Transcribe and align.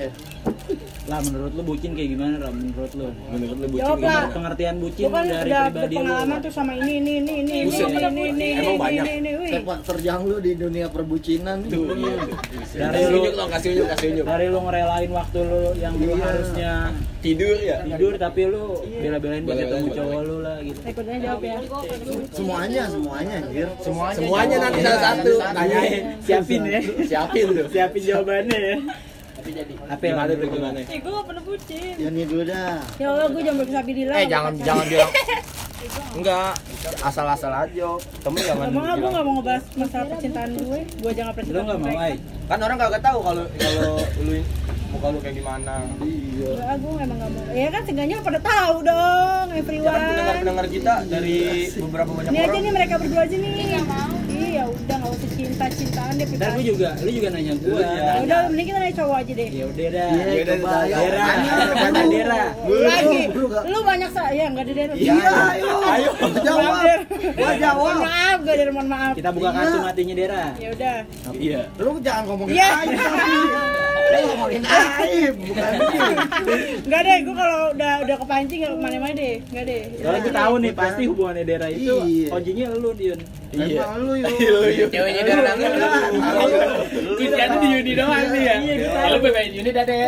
eh 0.00 0.12
Lah 1.04 1.18
menurut 1.18 1.50
lu 1.50 1.62
bucin 1.64 1.92
kayak 1.92 2.10
gimana 2.10 2.36
Ram? 2.38 2.52
Menurut 2.52 2.92
lu? 2.92 3.08
Menurut 3.26 3.56
lu 3.56 3.66
bucin 3.70 3.80
Jawab 3.82 3.96
lah. 3.96 4.12
gimana? 4.12 4.28
Pengertian 4.30 4.74
bucin 4.76 5.02
Lu 5.02 5.10
kan 5.10 5.24
dari 5.24 5.48
udah 5.48 5.62
pribadi 5.64 5.72
lu. 5.72 5.88
berpengalaman 5.98 6.38
tuh 6.38 6.52
sama 6.52 6.72
ini 6.74 6.92
ini 6.94 7.12
ini 7.16 7.32
ini 7.38 7.54
ini 7.58 7.72
ini 7.72 7.88
ini 7.88 8.22
ini 8.28 8.48
Emang 8.52 8.60
ini 8.60 8.72
banyak. 8.76 9.02
ini 9.02 9.12
ini 9.18 9.30
wih. 9.34 9.52
sepak 9.54 9.78
terjang 9.82 10.20
lu 10.22 10.36
di 10.38 10.52
dunia 10.54 10.86
perbucinan 10.86 11.58
Tuh, 11.64 11.84
iya. 11.90 12.14
Dari 12.68 13.00
Kasih 13.00 13.08
lu- 13.10 13.48
kasih 13.48 13.68
unjuk, 13.72 13.86
kasih 13.88 14.06
unjuk. 14.12 14.24
Dari 14.26 14.46
lu 14.46 14.58
ngerelain 14.60 15.10
waktu 15.10 15.38
lu 15.40 15.62
yang 15.74 15.94
lu 15.96 16.04
Iya. 16.10 16.22
harusnya 16.22 16.72
Tidur 17.18 17.56
ya? 17.58 17.78
tidur 17.82 18.12
tapi 18.14 18.40
lu 18.44 18.64
bela-belain 18.94 19.42
buat 19.42 19.56
ketemu 19.58 19.88
cowok 19.90 20.20
lu 20.22 20.36
lah 20.38 20.56
gitu. 20.60 20.78
Ikutnya 20.84 21.16
jawab 21.18 21.42
ya. 21.42 21.56
semuanya 22.30 22.82
semuanya 22.86 23.34
anjir 23.40 23.68
semuanya 23.78 24.14
Semuanya 24.14 24.56
nanti 24.60 24.80
salah 24.80 25.00
satu. 25.02 25.32
Tanyain. 25.40 26.02
Siapin 26.20 26.62
ya. 26.62 26.80
Siapin 27.02 27.46
tuh. 27.50 27.66
Siapin 27.68 28.02
jawabannya 28.04 28.58
ya. 28.60 28.76
Apa 29.50 30.02
yang 30.02 30.14
Gimana 30.14 30.22
ada 30.22 30.34
tuh 30.34 30.48
gimana? 30.50 30.78
Eh, 30.82 30.98
gue 30.98 31.10
gak 31.10 31.26
pernah 31.26 31.42
bucin. 31.42 31.94
ya 31.96 32.08
nih 32.08 32.24
dulu 32.24 32.42
dah 32.44 32.76
Ya 32.94 33.06
Allah, 33.08 33.26
gue 33.26 33.40
jangan 33.40 33.58
berfisabilillah. 33.58 34.16
Eh 34.16 34.26
jangan 34.26 34.52
jangan 34.58 34.84
bilang 34.86 35.10
Enggak, 36.10 36.52
asal-asal 37.00 37.52
aja. 37.54 37.88
Temen 38.18 38.40
jangan 38.40 38.66
Emang 38.66 38.84
gue 38.84 38.98
bilang. 38.98 39.12
gak 39.12 39.24
mau 39.24 39.34
ngebahas 39.38 39.64
masalah 39.74 40.06
percintaan 40.10 40.50
gue. 40.52 40.80
Gue 40.98 41.12
jangan 41.12 41.32
pernah 41.32 41.46
Lu 41.46 41.50
cerita 41.50 41.64
nggak 41.64 41.78
ke 41.78 41.86
mau 41.86 41.98
ay? 42.02 42.14
Kan 42.44 42.58
orang 42.60 42.76
kagak 42.76 43.02
tahu 43.02 43.18
kalau 43.22 43.44
kalau 43.54 43.92
lu 44.18 44.32
muka 44.88 45.06
lu 45.06 45.18
kayak 45.20 45.36
gimana. 45.36 45.74
iya 46.02 46.48
Enggak, 46.50 46.74
gue 46.78 46.92
emang 46.98 47.18
gak 47.18 47.30
mau. 47.30 47.44
Ya 47.54 47.68
kan 47.68 47.82
seenggaknya 47.84 48.16
pada 48.20 48.40
tahu 48.42 48.74
dong, 48.82 49.46
Ya 49.46 49.54
kan 49.54 49.60
everyone. 49.60 50.00
pendengar-pendengar 50.02 50.66
kita 50.68 50.92
dari 51.06 51.36
beberapa 51.72 52.10
banyak 52.10 52.30
Ini 52.30 52.36
aja 52.36 52.48
orang. 52.48 52.60
nih 52.60 52.72
mereka 52.74 52.94
berdua 52.96 53.22
aja 53.22 53.36
nih. 53.38 53.52
Iya, 53.54 53.80
udah 54.78 54.96
gak 54.98 55.10
usah 55.10 55.30
cinta-cintaan 55.32 56.12
deh. 56.14 56.26
Ntar 56.30 56.50
gue 56.54 56.64
juga, 56.66 56.88
lu 56.98 57.10
juga 57.10 57.28
nanya 57.30 57.54
gue. 57.54 57.78
Iya. 57.78 58.02
Ya 58.08 58.20
udah, 58.22 58.38
mending 58.48 58.66
kita 58.66 58.78
nanya 58.78 58.94
cowok 58.96 59.16
aja 59.16 59.32
deh. 59.34 59.48
Ya 59.48 59.64
udah 59.66 59.86
dah. 59.88 60.08
Iya, 60.08 60.24
Ya 60.28 60.40
udah, 60.40 60.56
coba, 60.56 60.68
dah. 60.68 60.82
ya. 60.84 60.96
Dera, 60.98 61.26
dulu. 61.28 62.08
Dera? 62.08 62.40
Lagi, 62.88 63.20
lu 63.64 63.78
banyak 63.82 64.10
sa 64.10 64.22
ya 64.30 64.46
nggak 64.48 64.64
ada 64.64 64.72
der. 64.74 64.88
Iya, 64.92 65.14
ayo. 65.48 65.72
Ayo. 65.84 66.10
Jawab. 66.38 66.72
Gua 67.34 67.52
jawab. 67.56 67.76
Mohon 67.78 67.98
maaf, 68.00 68.38
gak 68.40 68.54
der, 68.56 68.68
mohon 68.70 68.88
maaf. 68.88 69.12
Kita 69.14 69.30
buka 69.30 69.48
Iya. 69.48 69.56
kartu 69.58 69.78
matinya 69.80 70.14
Dera. 70.14 70.44
Ya 70.56 70.68
udah. 70.70 70.96
Iya. 71.34 71.60
Lu 71.76 71.90
jangan 71.98 72.22
ngomongin 72.26 72.54
Iya. 72.54 72.70
Lu 74.08 74.18
ngomongin 74.26 74.62
aib, 74.64 75.34
bukan. 75.36 75.72
Enggak 76.84 77.00
deh, 77.04 77.16
gue 77.20 77.34
kalau 77.34 77.60
udah 77.72 77.92
udah 78.02 78.16
kepancing 78.18 78.58
gak 78.64 78.72
ke 78.72 78.78
mana-mana 78.80 79.14
deh, 79.14 79.34
enggak 79.52 79.64
deh. 79.68 79.82
Soalnya 80.00 80.20
gue 80.24 80.34
tahu 80.34 80.54
nih 80.58 80.72
pasti 80.72 81.02
hubungannya 81.04 81.44
Dera 81.44 81.68
itu 81.68 81.96
Iya. 81.98 82.28
kuncinya 82.32 82.66
lu 82.72 82.90
Yun. 82.98 83.20
Emang 83.48 83.96
lu 84.04 84.12
yuk. 84.16 84.28
Lu 84.28 84.60
yuk. 84.68 84.88
Ceweknya 84.92 85.22
dari 85.24 85.40
Lu, 85.40 85.44
nangis. 85.44 85.70
lu. 85.72 87.12
Kita 87.16 87.44
tuh 87.48 87.58
di 87.60 87.68
Yuni 87.72 87.92
doang 87.96 88.24
sih 88.28 88.40
ya. 88.44 88.54
Iya, 88.60 88.74
Kalau 88.92 89.18
Yuni 89.48 89.70
dah 89.72 89.84
deh. 89.84 89.98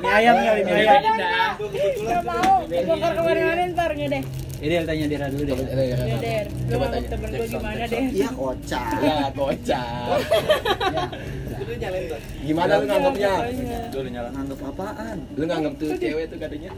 Mie 0.00 0.10
ayam 0.10 0.34
kali 0.38 0.60
mie 0.64 0.74
ayam. 0.80 1.02
Gak 2.00 2.22
mau, 2.24 2.54
kemarin-kemarin 2.66 3.66
ntar 3.74 3.90
deh. 3.94 4.22
Ini 4.60 4.74
yang 4.76 4.84
tanya 4.84 5.04
Dera 5.08 5.26
dulu 5.32 5.42
deh. 5.48 5.56
Ya 5.56 5.96
der, 6.20 6.44
lu 6.68 6.76
Coba 6.76 6.86
tanya. 6.92 7.08
temen 7.08 7.28
gue 7.32 7.46
gimana 7.48 7.84
deh? 7.88 8.02
Iya 8.12 8.28
kocak. 8.30 8.86
Ya, 9.00 9.16
kocak. 9.32 10.18
Gimana 12.42 12.72
lu 12.80 12.84
nganggapnya? 12.88 13.32
Lu 13.94 14.08
nyala. 14.10 14.28
Nganggep 14.34 14.60
apaan? 14.64 15.16
Lu 15.38 15.44
nganggap 15.46 15.72
tuh 15.78 15.88
cewek 15.98 16.24
tuh 16.30 16.38
katanya? 16.40 16.70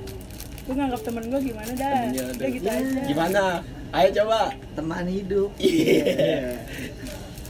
Gue 0.63 0.75
nganggap 0.79 1.01
temen 1.03 1.25
gue 1.27 1.41
gimana 1.43 1.73
dah? 1.75 2.01
Udah 2.07 2.25
ada. 2.31 2.45
gitu 2.47 2.69
aja. 2.69 3.01
Gimana? 3.09 3.43
Ayo 3.93 4.09
coba. 4.23 4.41
Teman 4.79 5.05
hidup. 5.09 5.51
Iya. 5.59 6.57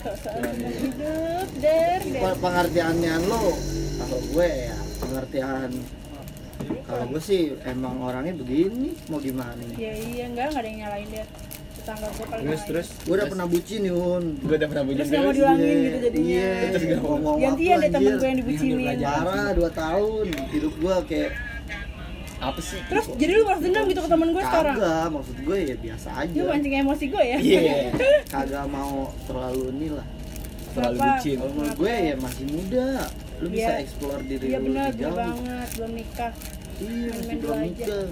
Hidup, 0.03 1.49
der, 1.63 2.01
der. 2.03 2.35
Pengertiannya 2.43 3.15
lu 3.23 3.55
kalau 4.03 4.19
gue 4.35 4.49
ya 4.51 4.77
pengertian 4.99 5.71
kalau 6.87 7.05
gue 7.07 7.23
sih 7.23 7.55
emang 7.63 8.03
orangnya 8.03 8.35
begini 8.35 8.99
mau 9.07 9.23
gimana 9.23 9.55
nih 9.63 9.79
Ya 9.79 9.93
iya, 9.95 10.25
enggak, 10.27 10.51
enggak 10.51 10.63
ada 10.63 10.69
yang 10.69 10.81
nyalain 10.87 11.09
der. 11.11 11.27
Tetangga 11.83 12.09
gue 12.09 12.25
paling 12.25 12.45
Terus 12.45 12.63
terus 12.65 12.89
gue 13.01 13.15
udah 13.15 13.29
pernah 13.29 13.47
bucin 13.47 13.81
Yun 13.85 14.23
Gue 14.39 14.55
udah 14.55 14.69
pernah 14.69 14.85
bujuk 14.85 14.99
Terus 14.99 15.11
nggak 15.11 15.23
mau 15.23 15.33
diulangin 15.33 15.77
gitu 15.77 15.99
jadinya. 16.01 16.31
iya 16.31 16.51
Terus 16.69 16.83
nggak 16.85 17.01
mau. 17.01 17.11
ngomong 17.13 17.37
Gantian 17.37 17.71
apa, 17.73 17.83
deh 17.83 17.91
temen 17.91 18.13
gue 18.13 18.29
yang 18.29 18.39
dibucinin. 18.39 18.77
Belajar. 18.79 19.15
parah 19.19 19.51
2 19.53 19.67
tahun 19.75 20.25
hidup 20.49 20.73
gue 20.77 20.97
kayak 21.07 21.31
apa 22.41 22.59
sih? 22.61 22.81
Terus 22.85 23.07
jadi 23.15 23.33
lu 23.33 23.43
balas 23.45 23.61
dendam 23.61 23.85
gitu 23.87 24.01
ke 24.01 24.09
temen 24.09 24.29
gue 24.31 24.43
sekarang? 24.43 24.77
kagak 24.77 25.07
maksud 25.09 25.37
gue 25.39 25.59
ya 25.61 25.75
biasa 25.77 26.09
aja 26.17 26.35
Lu 26.37 26.47
mancing 26.49 26.75
emosi 26.77 27.05
gue 27.07 27.23
ya? 27.25 27.39
Iya. 27.39 27.75
kagak 28.35 28.65
mau 28.67 28.95
terlalu 29.25 29.63
ini 29.73 29.89
lah 29.91 30.07
Terlalu 30.73 30.99
bucin. 30.99 31.37
kalau 31.37 31.53
menurut 31.53 31.77
gue 31.77 31.93
ya 31.95 32.15
masih 32.17 32.45
muda 32.49 32.87
lu 33.39 33.47
bisa 33.49 33.63
Iya. 33.69 33.75
explore 33.81 34.23
diri 34.23 34.45
Iya 34.45 34.57
lu 34.57 34.65
benar, 34.65 34.85
lebih 34.85 34.97
benar 34.97 35.03
jauh 35.05 35.19
banget, 35.21 35.69
belum 35.73 35.93
nikah. 35.93 36.33
iya 36.79 37.09
masih 37.13 37.37
belum 37.37 37.59
nikah 37.61 38.07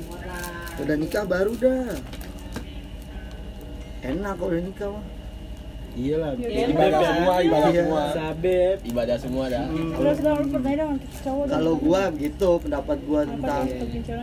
udah 0.76 0.96
nikah 0.96 1.24
baru 1.24 1.52
dah 1.56 1.90
enak 4.02 4.32
kalau 4.34 4.50
udah 4.50 4.62
nikah 4.62 4.90
mah 4.90 5.04
Iya 5.90 6.16
lah. 6.16 6.30
Iya, 6.38 6.70
Ibadah 6.70 6.86
iya. 6.94 7.10
semua, 7.10 7.34
ibadah 7.42 7.66
Iya. 7.66 7.82
semua. 7.82 8.02
Sabep. 8.14 8.78
Ibadah 8.86 9.16
semua 9.18 9.44
dah. 9.50 9.64
Terus 9.66 10.18
dong 10.22 10.36
lu 10.38 10.46
pernah 10.48 10.72
dong 10.76 10.92
cowok 11.18 11.26
dong. 11.42 11.50
kalau 11.50 11.72
gua 11.76 12.02
gitu 12.14 12.50
pendapat 12.56 12.98
gua 13.02 13.20
tentang? 13.26 13.62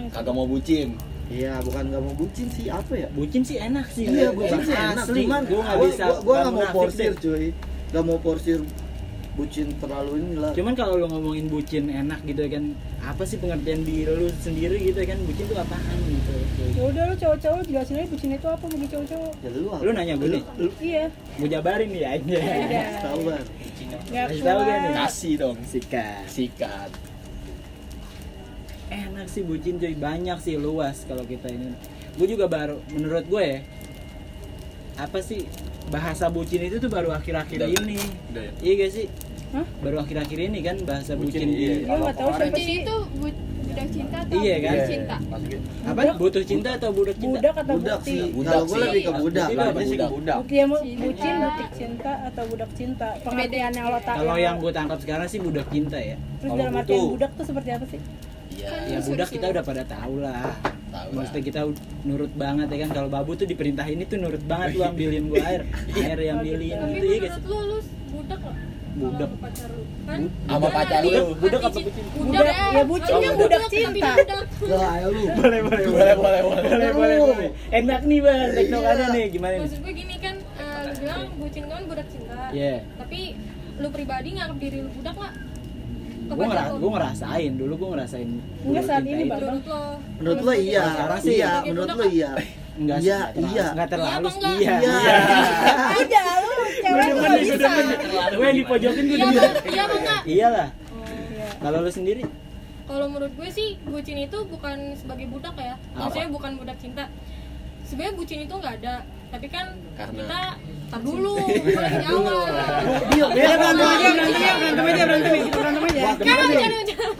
Kagak 0.10 0.32
mau 0.34 0.48
bucin. 0.48 0.96
iya 1.28 1.60
bukan 1.60 1.92
gak 1.92 2.00
mau 2.00 2.16
bucin 2.16 2.48
sih 2.48 2.72
apa 2.72 2.94
ya 2.96 3.08
Bucin 3.12 3.44
sih 3.44 3.60
enak 3.60 3.84
sih. 3.92 4.08
iya 4.08 4.32
bucin 4.32 4.64
sih 4.64 4.72
enak 4.72 5.04
cuman 5.06 5.42
Gue 5.44 5.60
nggak 5.60 5.76
gua- 5.76 5.88
bisa. 5.92 6.04
gua, 6.08 6.16
gua 6.16 6.36
nggak 6.38 6.48
gak 6.48 6.56
mau 6.56 6.68
porsir 6.72 7.12
cuy 7.20 7.46
gak 7.92 8.04
mau 8.08 8.18
porsir 8.18 8.60
bucin 9.38 9.70
terlalu 9.78 10.18
inilah 10.18 10.50
Cuman 10.58 10.74
kalau 10.74 10.98
lu 10.98 11.06
ngomongin 11.06 11.46
bucin 11.46 11.94
enak 11.94 12.26
gitu 12.26 12.42
kan, 12.50 12.74
apa 13.06 13.22
sih 13.22 13.38
pengertian 13.38 13.86
diri 13.86 14.10
lu 14.10 14.28
sendiri 14.42 14.82
gitu 14.82 14.98
kan? 15.06 15.18
Bucin 15.24 15.46
itu 15.46 15.56
apaan 15.56 15.98
gitu? 16.10 16.34
Ya 16.74 16.84
udah 16.90 17.04
lu 17.08 17.16
cowok-cowok 17.16 17.62
jelasin 17.70 18.02
aja 18.02 18.08
bucin 18.10 18.30
itu 18.34 18.48
apa 18.50 18.66
bagi 18.66 18.88
cowok-cowok. 18.90 19.34
ya 19.46 19.50
lu 19.54 19.70
apa? 19.70 19.82
Lu 19.86 19.90
nanya 19.94 20.14
gue 20.18 20.30
nih. 20.34 20.44
Iya. 20.82 21.06
Gue 21.38 21.50
jabarin 21.54 21.90
nih 21.94 22.04
aja. 22.04 22.38
Udah. 22.42 22.88
tahu 23.06 23.20
kan 23.30 23.46
Kasih 24.10 24.42
tahu 24.42 24.60
nih? 24.66 24.94
Kasih 24.98 25.34
dong. 25.38 25.58
Sikat. 25.64 26.26
Sikat. 26.26 26.92
Enak 28.88 29.28
sih 29.30 29.44
bucin 29.46 29.78
cuy, 29.78 29.94
banyak 29.94 30.40
sih 30.42 30.56
luas 30.58 31.06
kalau 31.06 31.22
kita 31.28 31.52
ini. 31.52 31.78
Gue 32.18 32.26
juga 32.26 32.50
baru, 32.50 32.82
menurut 32.90 33.30
gue 33.30 33.44
ya, 33.46 33.60
apa 34.98 35.22
sih 35.22 35.46
bahasa 35.94 36.28
bucin 36.32 36.66
itu 36.66 36.82
tuh 36.82 36.90
baru 36.90 37.14
akhir-akhir 37.14 37.68
ini. 37.68 38.00
Udah 38.34 38.44
ya? 38.48 38.52
Iya 38.64 38.74
gak 38.82 38.92
sih? 38.96 39.06
Hah? 39.48 39.66
Baru 39.80 39.98
akhir-akhir 39.98 40.40
ini 40.42 40.60
kan 40.60 40.76
bahasa 40.84 41.12
Bucin, 41.14 41.32
bucin, 41.34 41.48
iya. 41.50 41.56
di 41.56 41.64
Iya 41.82 41.94
enggak 41.94 42.16
tahu 42.16 42.30
siapa 42.30 42.46
Bucin 42.50 42.64
sih. 42.64 42.78
itu 42.78 42.96
bu- 43.16 43.40
budak 43.68 43.88
cinta 43.90 44.18
atau 44.18 44.36
Iya, 44.38 44.56
kan? 44.58 44.74
budak 44.74 44.88
cinta? 44.90 45.16
Maksudnya 45.22 45.60
apa? 45.86 46.02
Butuh 46.18 46.44
cinta 46.44 46.70
atau 46.74 46.90
budak 46.92 47.16
cinta? 47.16 47.38
Budak 47.38 47.56
atau 47.56 47.74
budak 47.76 47.98
bukti? 47.98 48.10
sih 48.10 48.20
Budak 48.30 48.52
kalau 48.52 48.66
gua 48.66 48.74
sih. 48.74 48.84
lebih 48.84 49.02
ke 49.02 49.12
budak 49.14 49.48
apa 49.48 49.82
sih? 49.82 49.98
budak. 50.10 50.36
Bukti 50.38 50.56
yang 50.56 50.70
bucin, 50.98 51.34
butik 51.40 51.70
cinta 51.74 52.12
atau 52.26 52.44
budak 52.46 52.70
cinta? 52.74 53.08
Pengertian 53.22 53.72
yang 53.72 53.88
lo 53.88 54.00
tak 54.00 54.16
Kalau 54.18 54.36
yang 54.38 54.56
gue 54.58 54.72
tangkap 54.72 55.00
sekarang 55.00 55.28
sih 55.28 55.40
budak 55.40 55.68
cinta 55.68 55.98
ya. 55.98 56.18
Terus 56.38 56.52
dalam 56.54 56.74
artian 56.76 57.02
budak 57.08 57.32
tuh 57.34 57.46
seperti 57.46 57.70
apa 57.72 57.86
sih? 57.88 58.02
Iya. 58.50 58.70
ya 58.90 59.00
budak 59.06 59.30
kita 59.30 59.46
udah 59.48 59.62
pada 59.62 59.84
tahu 59.86 60.14
lah. 60.18 60.50
Tahu 60.90 61.10
Maksudnya 61.14 61.44
kita 61.46 61.60
nurut 62.04 62.32
banget 62.34 62.68
ya 62.68 62.78
kan. 62.82 62.90
Kalau 62.92 63.08
babu 63.08 63.32
tuh 63.34 63.46
diperintahin 63.46 64.02
itu 64.02 64.18
nurut 64.18 64.42
banget 64.42 64.74
lu 64.74 64.82
ambilin 64.82 65.30
gua 65.30 65.46
air, 65.46 65.62
air 65.96 66.18
yang 66.20 66.42
ambilin 66.42 66.74
gitu 66.90 67.06
ya 67.06 67.18
guys. 67.22 67.38
menurut 67.38 67.46
lu 67.46 67.58
lu 67.62 67.78
budak 68.12 68.42
loh. 68.42 68.56
Budak. 68.98 69.30
Kalau 69.30 69.40
pacar 69.40 69.70
lu. 69.70 69.84
Kan? 70.04 70.20
Sama 70.44 70.68
pacar 70.68 71.02
lu. 71.04 71.22
Budak 71.38 71.60
apa 71.60 71.70
cin- 71.72 71.86
bucin? 71.86 72.06
Budak 72.18 72.46
ya 72.50 72.84
bucin 72.84 73.14
kan 73.16 73.34
budak 73.36 73.60
tapi 73.60 73.78
cinta. 73.78 74.10
budak. 74.12 74.42
lah 74.68 74.92
ayo 74.92 75.08
lu 75.08 75.22
Boleh, 75.30 75.60
boleh, 75.62 75.84
Boleh, 75.86 76.16
boleh, 76.16 76.42
boleh. 76.92 77.18
boleh. 77.22 77.50
Enak 77.70 78.02
nih 78.04 78.20
bang, 78.20 78.48
teknokannya 78.52 79.06
Iya. 79.06 79.14
nih 79.14 79.26
gimana 79.30 79.54
nih? 79.54 79.62
Maksud 79.62 79.80
gue 79.80 79.94
gini 79.96 80.16
kan, 80.18 80.36
eh, 80.40 80.78
lu 80.82 80.94
bilang 80.98 81.22
bucin 81.38 81.64
kan 81.66 81.82
budak 81.86 82.08
cinta. 82.10 82.38
Iya. 82.50 82.74
Tapi 82.96 83.20
lu 83.78 83.88
pribadi 83.90 84.30
nganggap 84.34 84.58
diri 84.58 84.78
lu 84.80 84.90
budak? 84.92 85.16
Ke 85.18 85.26
Gue 86.28 86.44
ngera 86.44 86.64
gue 86.74 86.92
ngerasain 86.92 87.52
dulu 87.56 87.74
gue 87.78 87.90
ngerasain. 87.90 88.30
Enggak 88.62 88.84
saat 88.84 89.04
ini. 89.06 89.24
Bang. 89.26 89.40
Menurut 89.40 89.64
lo? 89.64 89.84
menurut 90.18 90.42
lo 90.42 90.54
iya 90.54 90.84
Sekarang 90.90 91.20
sih 91.22 91.34
iya 91.34 91.48
sebagai 91.54 91.70
menurut 91.72 91.90
lo 91.94 92.06
iya 92.10 92.32
Enggak 92.78 92.98
Iya, 93.02 93.20
sih, 93.34 93.42
iya. 93.44 93.66
Enggak 93.74 93.88
terlalu. 93.90 94.28
Iya? 94.38 94.76
Iya. 94.78 94.78
Iya. 94.78 95.04
Udah 95.98 96.26
lu 96.38 96.54
cewek 96.78 96.94
demen 96.94 97.16
nggak 97.18 97.32
nih, 97.34 97.42
gue 97.42 97.58
bisa. 97.58 97.68
demen. 97.68 97.86
Gue 98.32 98.46
yang 98.46 98.58
dipojokin 98.58 99.04
gue 99.04 99.18
Iya 99.18 99.26
demen. 99.26 99.52
Iya 99.68 99.84
enggak? 99.90 100.22
Iyalah. 100.26 100.68
Iya. 101.28 101.48
Kalau 101.58 101.78
lu 101.82 101.92
sendiri? 101.92 102.24
Kalau 102.88 103.06
menurut 103.10 103.34
gue 103.34 103.50
sih 103.50 103.68
bucin 103.84 104.18
itu 104.18 104.38
bukan 104.46 104.78
sebagai 104.96 105.26
budak 105.28 105.56
ya. 105.58 105.76
Maksudnya 105.92 106.30
bukan 106.30 106.52
budak 106.56 106.78
cinta. 106.78 107.04
Sebenarnya 107.84 108.14
bucin 108.14 108.40
itu 108.42 108.52
nggak 108.54 108.74
ada, 108.84 108.96
tapi 109.28 109.48
kan 109.48 109.66
Karena- 109.96 110.12
kita 110.12 110.40
tar 110.88 111.00
dulu, 111.00 111.36
di 111.40 111.72
awal. 112.04 112.48
Iya, 113.10 113.26
Ya 113.32 113.52
berantem 113.56 113.88
aja, 113.88 114.08
berantem 114.12 114.36
aja, 114.36 114.54
berantem 114.56 114.84
aja, 114.84 115.04
berantem 115.04 115.32
aja, 115.32 115.44
kita 115.48 115.56
berantem 115.56 115.84
aja. 115.84 116.04
Kan 116.20 116.38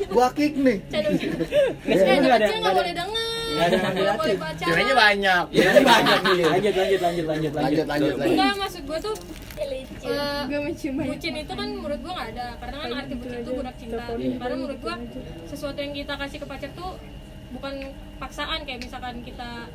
gua 0.08 0.28
kick 0.32 0.54
nih 0.56 0.78
kecil 0.84 2.58
nggak 2.60 2.76
boleh 2.76 2.94
denger. 2.94 3.27
Nggak 3.58 3.68
ada 3.68 3.78
yang 3.82 3.96
dilatih. 3.98 4.36
Ceweknya 4.62 4.96
banyak. 4.96 5.44
Iya, 5.50 5.62
Ceweknya 5.66 5.84
banyak 5.84 6.20
nih. 6.22 6.38
Lanjut, 6.46 6.74
lanjut, 6.78 7.00
lanjut, 7.02 7.26
lanjut, 7.26 7.52
Lanjut, 7.58 7.86
lanjut, 7.90 8.14
lanjut. 8.16 8.34
Enggak 8.38 8.54
maksud 8.62 8.84
gue 8.86 9.00
tuh 9.02 9.16
eh, 10.08 10.44
bucin 11.08 11.34
itu 11.36 11.54
kan 11.54 11.68
menurut 11.68 12.00
gua 12.00 12.14
nggak 12.16 12.30
ada 12.38 12.48
karena 12.62 12.76
kan 12.78 12.90
arti 13.04 13.14
bucin 13.18 13.40
itu 13.44 13.52
budak 13.52 13.76
cinta 13.76 14.04
karena 14.16 14.56
menurut 14.56 14.80
gua 14.80 14.96
sesuatu 15.50 15.80
yang 15.82 15.94
kita 15.94 16.14
kasih 16.16 16.38
ke 16.40 16.48
pacar 16.48 16.70
tuh 16.72 16.92
bukan 17.48 17.74
paksaan 18.20 18.60
kayak 18.64 18.80
misalkan 18.84 19.16
kita 19.24 19.68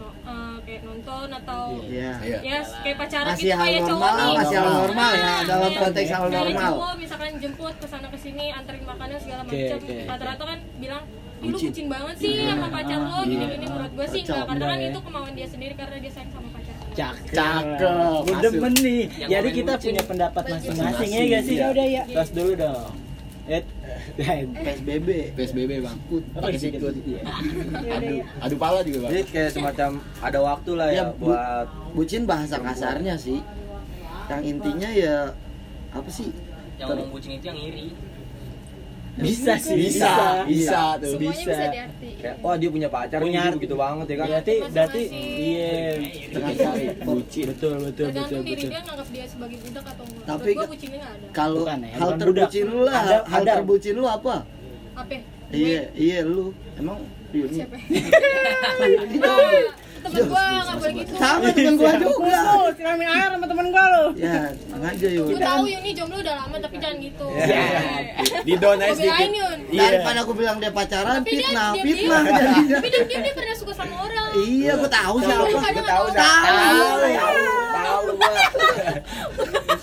eh, 0.00 0.56
kayak 0.62 0.82
nonton 0.84 1.28
atau 1.30 1.62
Iya. 1.82 2.12
Iya. 2.22 2.38
ya 2.42 2.58
kayak 2.62 2.96
pacaran 2.98 3.32
Masih 3.34 3.44
gitu 3.48 3.56
hal 3.58 3.66
kayak 3.66 3.82
cowok 3.82 4.00
normal, 4.00 4.16
nih 4.20 4.34
masih 4.36 4.56
hal 4.56 4.70
normal 4.70 5.10
ya 5.10 5.34
dalam 5.44 5.70
konteks 5.74 6.08
hal 6.10 6.22
kayak 6.22 6.34
normal. 6.34 6.70
cowok 6.70 6.92
misalkan 7.00 7.30
jemput 7.40 7.74
ke 7.76 7.86
sana 7.88 8.06
ke 8.08 8.18
sini 8.18 8.44
anterin 8.50 8.84
makanan 8.84 9.18
segala 9.18 9.42
macam 9.44 9.78
oke. 9.80 9.96
rata-rata 10.06 10.44
kan 10.46 10.58
bilang 10.78 11.04
lu 11.40 11.56
bucin 11.56 11.86
banget 11.88 12.14
sih 12.16 12.32
sama 12.44 12.68
pacar 12.68 12.98
lo 13.00 13.18
gini-gini 13.24 13.64
menurut 13.64 13.92
gue 13.92 14.06
sih 14.08 14.20
enggak 14.22 14.44
karena 14.44 14.64
kan 14.66 14.78
ya. 14.78 14.88
itu 14.88 15.00
kemauan 15.00 15.32
dia 15.32 15.48
sendiri 15.48 15.74
karena 15.74 15.96
dia 15.98 16.12
sayang 16.12 16.30
sama 16.30 16.48
pacar 16.52 16.74
Cakep. 16.90 17.32
Cakep. 17.32 18.20
Gue 18.26 18.36
demen 18.42 18.74
nih. 18.76 19.02
Jadi 19.24 19.48
kita 19.54 19.72
bucin. 19.72 19.86
punya 19.94 20.02
pendapat 20.02 20.42
masing-masing 20.50 21.08
ya 21.08 21.22
gak 21.22 21.42
sih? 21.46 21.56
Ya 21.56 21.66
udah 21.70 21.86
ya. 21.86 22.02
Tos 22.10 22.30
dulu 22.34 22.52
dong. 22.58 22.92
Eh, 23.46 23.62
PSBB. 24.18 25.08
PSBB 25.38 25.70
bang. 25.80 25.96
apa 25.96 26.38
Pakai 26.42 26.58
sikut. 26.58 26.92
Ya 27.06 27.22
udah 27.70 27.94
Adu, 27.94 28.10
ya. 28.10 28.24
adu 28.42 28.56
pala 28.58 28.80
juga 28.82 28.98
bang. 29.06 29.10
Jadi 29.14 29.22
kayak 29.30 29.50
semacam 29.54 29.90
ada 30.18 30.38
waktu 30.42 30.70
lah 30.74 30.88
ya, 30.90 30.96
Ya, 30.98 31.04
bu- 31.14 31.30
buat 31.30 31.66
bucin 31.94 32.22
bahasa 32.26 32.56
kasarnya 32.58 33.14
sih. 33.14 33.38
Yang 34.26 34.42
intinya 34.46 34.90
ya 34.90 35.16
apa 35.90 36.10
sih? 36.10 36.30
yang 36.74 36.96
ngomong 36.96 37.12
bucin 37.12 37.36
itu 37.36 37.44
yang 37.44 37.60
iri 37.60 37.86
Bisa 39.20 39.52
sih, 39.56 39.76
Bisa, 39.78 40.12
bisa 40.44 40.80
tuh. 40.96 41.14
semuanya 41.14 41.32
bisa. 41.34 41.50
bisa 41.50 41.64
diarti 41.68 42.08
kayak 42.16 42.36
wah 42.38 42.54
dia 42.54 42.68
punya 42.68 42.88
pacar 42.88 43.18
Punya 43.18 43.42
gitu, 43.46 43.58
gitu 43.60 43.74
banget 43.76 44.06
ya 44.06 44.16
kan. 44.16 44.26
Berarti 44.26 44.54
berarti 44.66 45.02
iya. 45.10 45.74
Dengan 46.26 46.52
cari 46.54 46.84
Bucin. 47.00 47.44
Betul, 47.46 47.72
betul, 47.72 47.76
betul, 47.80 48.06
tergantung 48.06 48.42
diri 48.42 48.54
betul. 48.56 48.70
dia 48.70 48.80
nganggap 48.82 49.08
dia 49.08 49.24
sebagai 49.24 49.56
budak 49.60 49.84
atau 49.86 50.04
enggak 50.04 50.24
Tapi 50.26 50.50
gue 50.50 50.66
bucinnya 50.66 50.98
nggak 50.98 51.12
ada 51.12 51.26
Kalau 51.30 51.62
Bukan 51.62 51.78
ya, 51.80 51.90
hal 51.92 52.10
terbucin 52.16 52.64
budak. 52.64 52.72
lu 52.72 52.80
lah, 52.82 52.94
Ada- 52.98 53.24
hal 53.24 53.40
ada. 53.40 53.52
terbucin 53.54 53.94
lu 53.94 54.04
apa? 54.04 54.34
apa 54.92 55.14
Iya, 55.50 55.80
iya 55.92 56.18
lu. 56.22 56.46
Emang 56.74 56.98
Yuni. 57.30 57.56
siapa 57.56 57.76
temen 60.00 60.24
gua 60.26 60.42
nggak 60.42 60.76
boleh 60.76 60.94
gitu 60.96 61.12
Sama 61.14 61.48
temen 61.52 61.74
gua 61.76 61.92
juga. 61.94 62.38
Tuh, 62.40 62.68
siramin 62.72 63.04
air 63.06 63.29
sama 64.22 64.50
temen 64.50 64.52
gua 64.52 64.52
lo. 64.52 64.52
Ya, 64.52 64.52
sengaja 64.62 65.08
Yun. 65.10 65.26
tahu 65.40 65.62
Yuni 65.66 65.90
jomblo 65.92 66.16
udah 66.18 66.34
lama 66.36 66.56
tapi 66.58 66.76
jangan 66.76 66.96
gitu 66.98 67.26
Di 68.40 68.54
down 68.54 68.78
aja 68.78 68.92
sedikit. 68.92 69.28
Yun 69.30 69.58
Daripada 69.72 70.18
aku 70.20 70.32
bilang 70.32 70.56
dia 70.56 70.70
pacaran, 70.70 71.14
tapi 71.18 71.30
dia 71.32 71.40
fitnah, 71.42 71.70
dia 71.72 71.82
fitnah 71.84 72.20
dia 72.20 72.32
jadinya. 72.32 72.76
tapi 72.76 72.88
dia 72.88 73.02
dia 73.04 73.18
dia 73.20 73.32
pernah 73.32 73.54
suka 73.54 73.72
sama 73.72 73.94
orang 74.00 74.28
Iya, 74.32 74.72
gua 74.76 74.90
tahu 74.90 75.16
siapa. 75.20 75.42
kadang 75.42 75.62
nggak 75.66 75.86
tahu 75.86 76.06
Tahu. 76.10 76.86
Tahu 77.70 78.04
gua. 78.12 78.30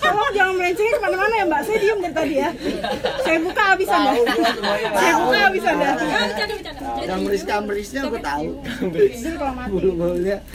Tolong 0.08 0.32
jangan 0.32 0.54
melencengin 0.56 0.92
ke 0.92 1.00
mana-mana 1.00 1.34
ya 1.34 1.44
mbak. 1.44 1.60
Saya 1.62 1.78
diem 1.78 1.98
dari 2.00 2.14
tadi 2.14 2.34
ya. 2.36 2.48
Saya 3.20 3.38
buka 3.40 3.62
habisan 3.68 3.98
dah. 4.00 4.14
Saya 4.94 5.12
buka 5.18 5.38
habisan 5.44 5.74
dah. 5.76 5.92
bercanda 5.98 6.54
bercanda 6.54 6.80
Jadi 6.88 7.06
Kamris 7.08 7.40
gitu. 7.40 7.50
kamrisnya 7.50 8.00
gua 8.04 8.20
tahu. 8.20 8.46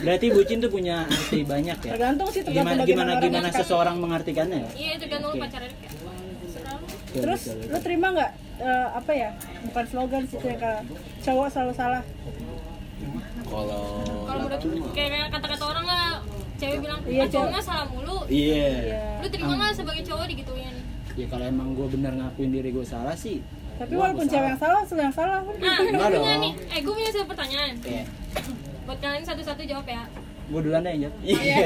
Berarti 0.04 0.26
bucin 0.30 0.58
tuh 0.58 0.70
punya 0.70 0.96
arti 1.04 1.40
banyak 1.42 1.78
ya. 1.80 1.90
Tergantung 1.94 2.28
sih 2.30 2.42
tergantung 2.42 2.74
Gimana 2.74 2.82
bagaimana 2.82 3.10
gimana 3.10 3.22
gimana 3.22 3.38
menyikapi. 3.44 3.60
seseorang 3.62 3.96
mengartikannya 3.98 4.58
ya? 4.58 4.70
iya 4.74 4.92
tergantung 4.96 5.32
pacaran. 5.34 5.70
Betul, 5.70 7.22
Terus 7.22 7.42
lu 7.70 7.78
terima 7.78 8.06
nggak 8.10 8.30
eh, 8.58 8.88
apa 8.92 9.12
ya? 9.14 9.30
Bukan 9.64 9.84
slogan 9.86 10.22
sih 10.26 10.38
kayak 10.38 10.82
cowok 11.22 11.46
selalu 11.48 11.72
salah. 11.72 12.02
Kalau 13.44 13.82
kalau 14.24 14.40
menurut 14.50 14.90
kayak 14.96 15.30
kata-kata 15.30 15.64
orang 15.64 15.84
lah 15.84 15.93
cewek 16.64 16.78
bilang 16.80 17.00
Iya, 17.04 17.20
ah 17.20 17.28
cowok 17.28 17.48
mah 17.50 17.62
salah 17.62 17.86
mulu 17.86 18.18
Iya. 18.26 18.68
Iya. 18.80 19.02
lu 19.20 19.26
terima 19.28 19.52
nggak 19.54 19.72
sebagai 19.74 20.02
cowok 20.02 20.24
digituin 20.26 20.74
Ya 21.14 21.26
kalau 21.28 21.44
emang 21.44 21.68
gue 21.72 21.86
bener 21.88 22.12
ngakuin 22.12 22.50
diri 22.50 22.70
gue 22.70 22.82
salah 22.82 23.14
sih. 23.14 23.38
Tapi 23.74 23.90
gua 23.92 24.08
walaupun 24.08 24.24
nggak 24.24 24.34
cewek 24.34 24.48
yang 24.48 24.58
salah, 24.60 24.80
lu 24.82 24.98
yang 25.00 25.14
salah. 25.14 25.38
nah 25.38 25.78
Enggak 25.78 25.78
gue 25.78 26.18
punya 26.18 26.34
dong. 26.34 26.42
nih 26.42 26.52
eh 26.68 26.80
gue 26.80 26.92
punya 26.92 27.10
satu 27.12 27.26
pertanyaan 27.26 27.72
Iya. 27.80 28.04
buat 28.86 28.98
kalian 28.98 29.24
satu-satu 29.24 29.62
jawab 29.64 29.86
ya 29.86 30.02
Gue 30.44 30.60
duluan 30.60 30.82
deh 30.82 30.92
yang 30.92 31.02
jawab. 31.04 31.16
Iya. 31.24 31.56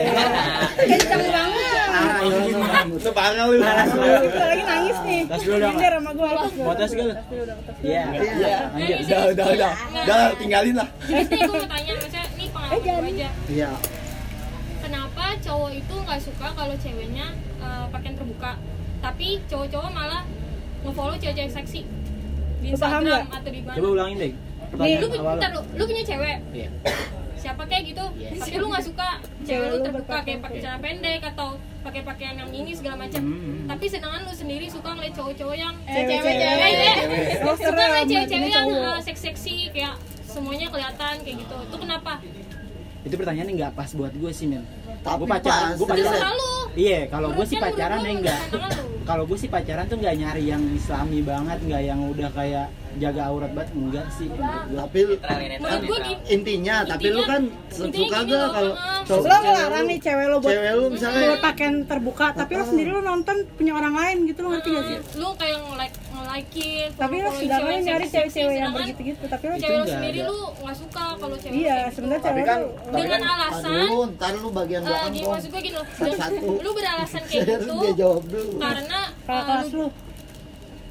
Kencang 0.79 1.23
banget. 1.25 1.89
Ah, 1.91 2.19
iya, 2.23 2.79
Itu 2.87 3.11
parah 3.11 3.45
lu. 3.45 3.59
Lagi 3.59 4.63
nangis 4.63 4.99
nih. 5.03 5.21
Tas 5.27 5.41
dulu 5.43 5.57
dong. 5.59 5.75
Sama 5.75 6.11
gua. 6.15 6.29
gua. 6.31 6.47
Mau 6.47 6.71
lu? 6.71 6.79
Tas 6.79 6.93
dulu. 6.93 7.13
Iya. 7.83 8.03
Iya. 8.15 8.57
Lanjut. 8.71 8.95
Eh, 8.95 9.03
udah 9.03 9.21
udah 9.35 9.47
udah. 9.51 9.73
Udah 9.99 10.19
tinggalin 10.39 10.75
lah. 10.77 10.89
Nih 11.05 11.27
gue 11.27 11.51
mau 11.51 11.67
tanya, 11.67 11.91
maksudnya 11.93 12.23
ini 12.31 12.45
pengalaman 12.49 12.79
gue 12.79 12.95
aja 13.19 13.29
Iya. 13.51 13.71
Kenapa 15.29 15.45
cowok 15.45 15.71
itu 15.77 15.95
nggak 16.09 16.21
suka 16.25 16.47
kalau 16.57 16.75
ceweknya 16.81 17.27
eh, 17.61 17.85
pakaian 17.93 18.17
terbuka. 18.17 18.57
Tapi 19.05 19.37
cowok-cowok 19.45 19.91
malah 19.93 20.25
nge-follow 20.81 21.21
cewek-cewek 21.21 21.53
seksi 21.53 21.81
Di 22.65 22.73
Instagram 22.73 23.29
atau 23.29 23.51
di 23.53 23.61
mana. 23.61 23.77
Coba 23.77 23.89
ulangin 23.93 24.17
deh. 24.25 24.33
Nih, 24.73 24.97
lu, 24.97 25.07
bentar, 25.13 25.53
lu, 25.53 25.61
lu 25.77 25.83
punya 25.85 26.01
cewek? 26.09 26.37
Iya. 26.57 26.69
Siapa 27.37 27.61
kayak 27.69 27.93
gitu? 27.93 28.05
Yes. 28.17 28.41
Tapi 28.41 28.57
lu 28.57 28.67
nggak 28.73 28.85
suka. 28.89 29.11
Cewek 29.45 29.69
lu 29.69 29.77
terbuka 29.85 30.17
kayak 30.25 30.41
pakai 30.41 30.59
celana 30.65 30.81
pendek 30.81 31.21
Atau 31.21 31.49
pakai 31.85 32.03
pakaian 32.09 32.35
yang 32.41 32.49
ini 32.49 32.73
segala 32.73 32.97
macam. 33.05 33.21
Hmm. 33.21 33.69
Tapi 33.69 33.85
sedangkan 33.85 34.21
lu 34.25 34.33
sendiri 34.33 34.67
suka 34.73 34.97
ngeliat 34.97 35.13
cowok-cowok 35.13 35.57
yang 35.61 35.75
Cewek-cewek. 35.85 36.35
Eh, 36.41 36.73
eh, 36.73 37.45
Oh, 37.45 37.53
suka 37.53 37.83
ngeliat 37.85 38.09
cewek-cewek 38.09 38.49
yang 38.49 38.69
eh, 38.73 39.01
seksi-seksi 39.05 39.77
kayak 39.77 39.93
semuanya 40.25 40.73
kelihatan 40.73 41.21
kayak 41.21 41.37
gitu. 41.37 41.57
Itu 41.69 41.77
kenapa 41.77 42.17
Itu 43.01 43.15
pertanyaannya 43.15 43.55
nggak 43.55 43.73
pas 43.73 43.91
buat 43.93 44.11
gue 44.11 44.31
sih, 44.31 44.47
men. 44.47 44.63
Tapi 44.99 45.23
Gue 45.23 45.29
pacaran, 45.31 45.71
gue 45.75 45.87
pacaran. 45.87 46.21
Iya, 46.75 47.01
kalau 47.09 47.29
gue 47.33 47.45
sih 47.45 47.57
Menurut- 47.57 47.75
pacaran 47.75 47.99
ya 48.01 48.13
enggak. 48.13 48.41
lu. 48.53 48.61
Kalau 49.03 49.25
gue 49.25 49.39
sih 49.41 49.49
pacaran 49.49 49.85
tuh 49.89 49.97
nggak 49.97 50.15
nyari 50.17 50.45
yang 50.45 50.63
islami 50.71 51.19
banget, 51.23 51.59
nggak 51.65 51.83
yang 51.83 52.01
udah 52.05 52.29
kayak 52.31 52.67
jaga 52.99 53.23
aurat 53.25 53.51
banget, 53.55 53.71
enggak 53.73 54.07
sih. 54.13 54.29
Tapi 54.29 54.99
gitu 55.81 55.95
intinya, 56.29 56.77
tapi 56.85 57.07
lu 57.09 57.23
kan 57.25 57.43
suka 57.71 58.19
gak 58.21 58.49
kalau 58.53 58.73
cowok 59.07 59.25
Lo 59.25 59.37
ngelarang 59.39 59.85
nih 59.87 59.99
cewek 60.03 60.27
lo 60.29 60.37
buat 60.43 60.53
cewek 60.53 60.73
lu 60.75 60.85
misalnya 60.93 61.21
buat 61.31 61.43
pakaian 61.43 61.77
terbuka, 61.87 62.27
tapi 62.35 62.53
lo 62.55 62.65
sendiri 62.67 62.91
lo 62.91 63.01
nonton 63.01 63.47
punya 63.55 63.73
orang 63.73 63.95
lain 63.97 64.17
gitu 64.27 64.39
lo 64.43 64.49
ngerti 64.53 64.69
gak 64.69 64.85
sih? 64.85 64.99
lu 65.17 65.29
kayak 65.39 65.57
nge-like 66.19 66.49
nge-likein 66.49 66.89
Tapi 66.93 67.15
lo 67.17 67.25
lo 67.25 67.39
cewek 67.39 67.77
nyari 67.81 68.07
cewek-cewek 68.07 68.55
yang 68.55 68.73
begitu-gitu, 68.73 69.25
tapi 69.25 69.45
lo 69.45 69.55
cewek 69.55 69.69
lu 69.69 69.79
enggak 69.79 69.95
sendiri 69.95 70.19
lu 70.21 70.39
nggak 70.59 70.77
suka 70.77 71.05
kalau 71.15 71.37
cewek 71.37 71.55
Iya, 71.57 71.77
gitu. 71.79 71.95
sebenarnya 71.95 72.21
Tapi 72.21 72.33
cewek 72.35 72.47
kan 72.47 72.59
lo 72.61 72.95
dengan 72.95 73.21
alasan 73.25 73.71
dulu, 73.71 73.99
ntar 74.11 74.33
lu 74.35 74.49
bagian 74.51 74.81
eh, 74.81 74.87
belakang 74.87 75.13
gini 75.13 75.27
maksud 75.27 75.49
gue 75.49 75.63
gini 75.63 75.77
Satu-satu. 75.95 76.47
lu 76.59 76.71
beralasan 76.73 77.23
kayak 77.25 77.43
gitu 77.45 77.73
dia 77.79 77.93
jawab 77.97 78.23
dulu. 78.25 78.51
karena 78.59 78.99
kakak 79.21 79.35
eh, 79.35 79.45
kelas 79.45 79.71
lu 79.71 79.79
lo. 79.79 79.89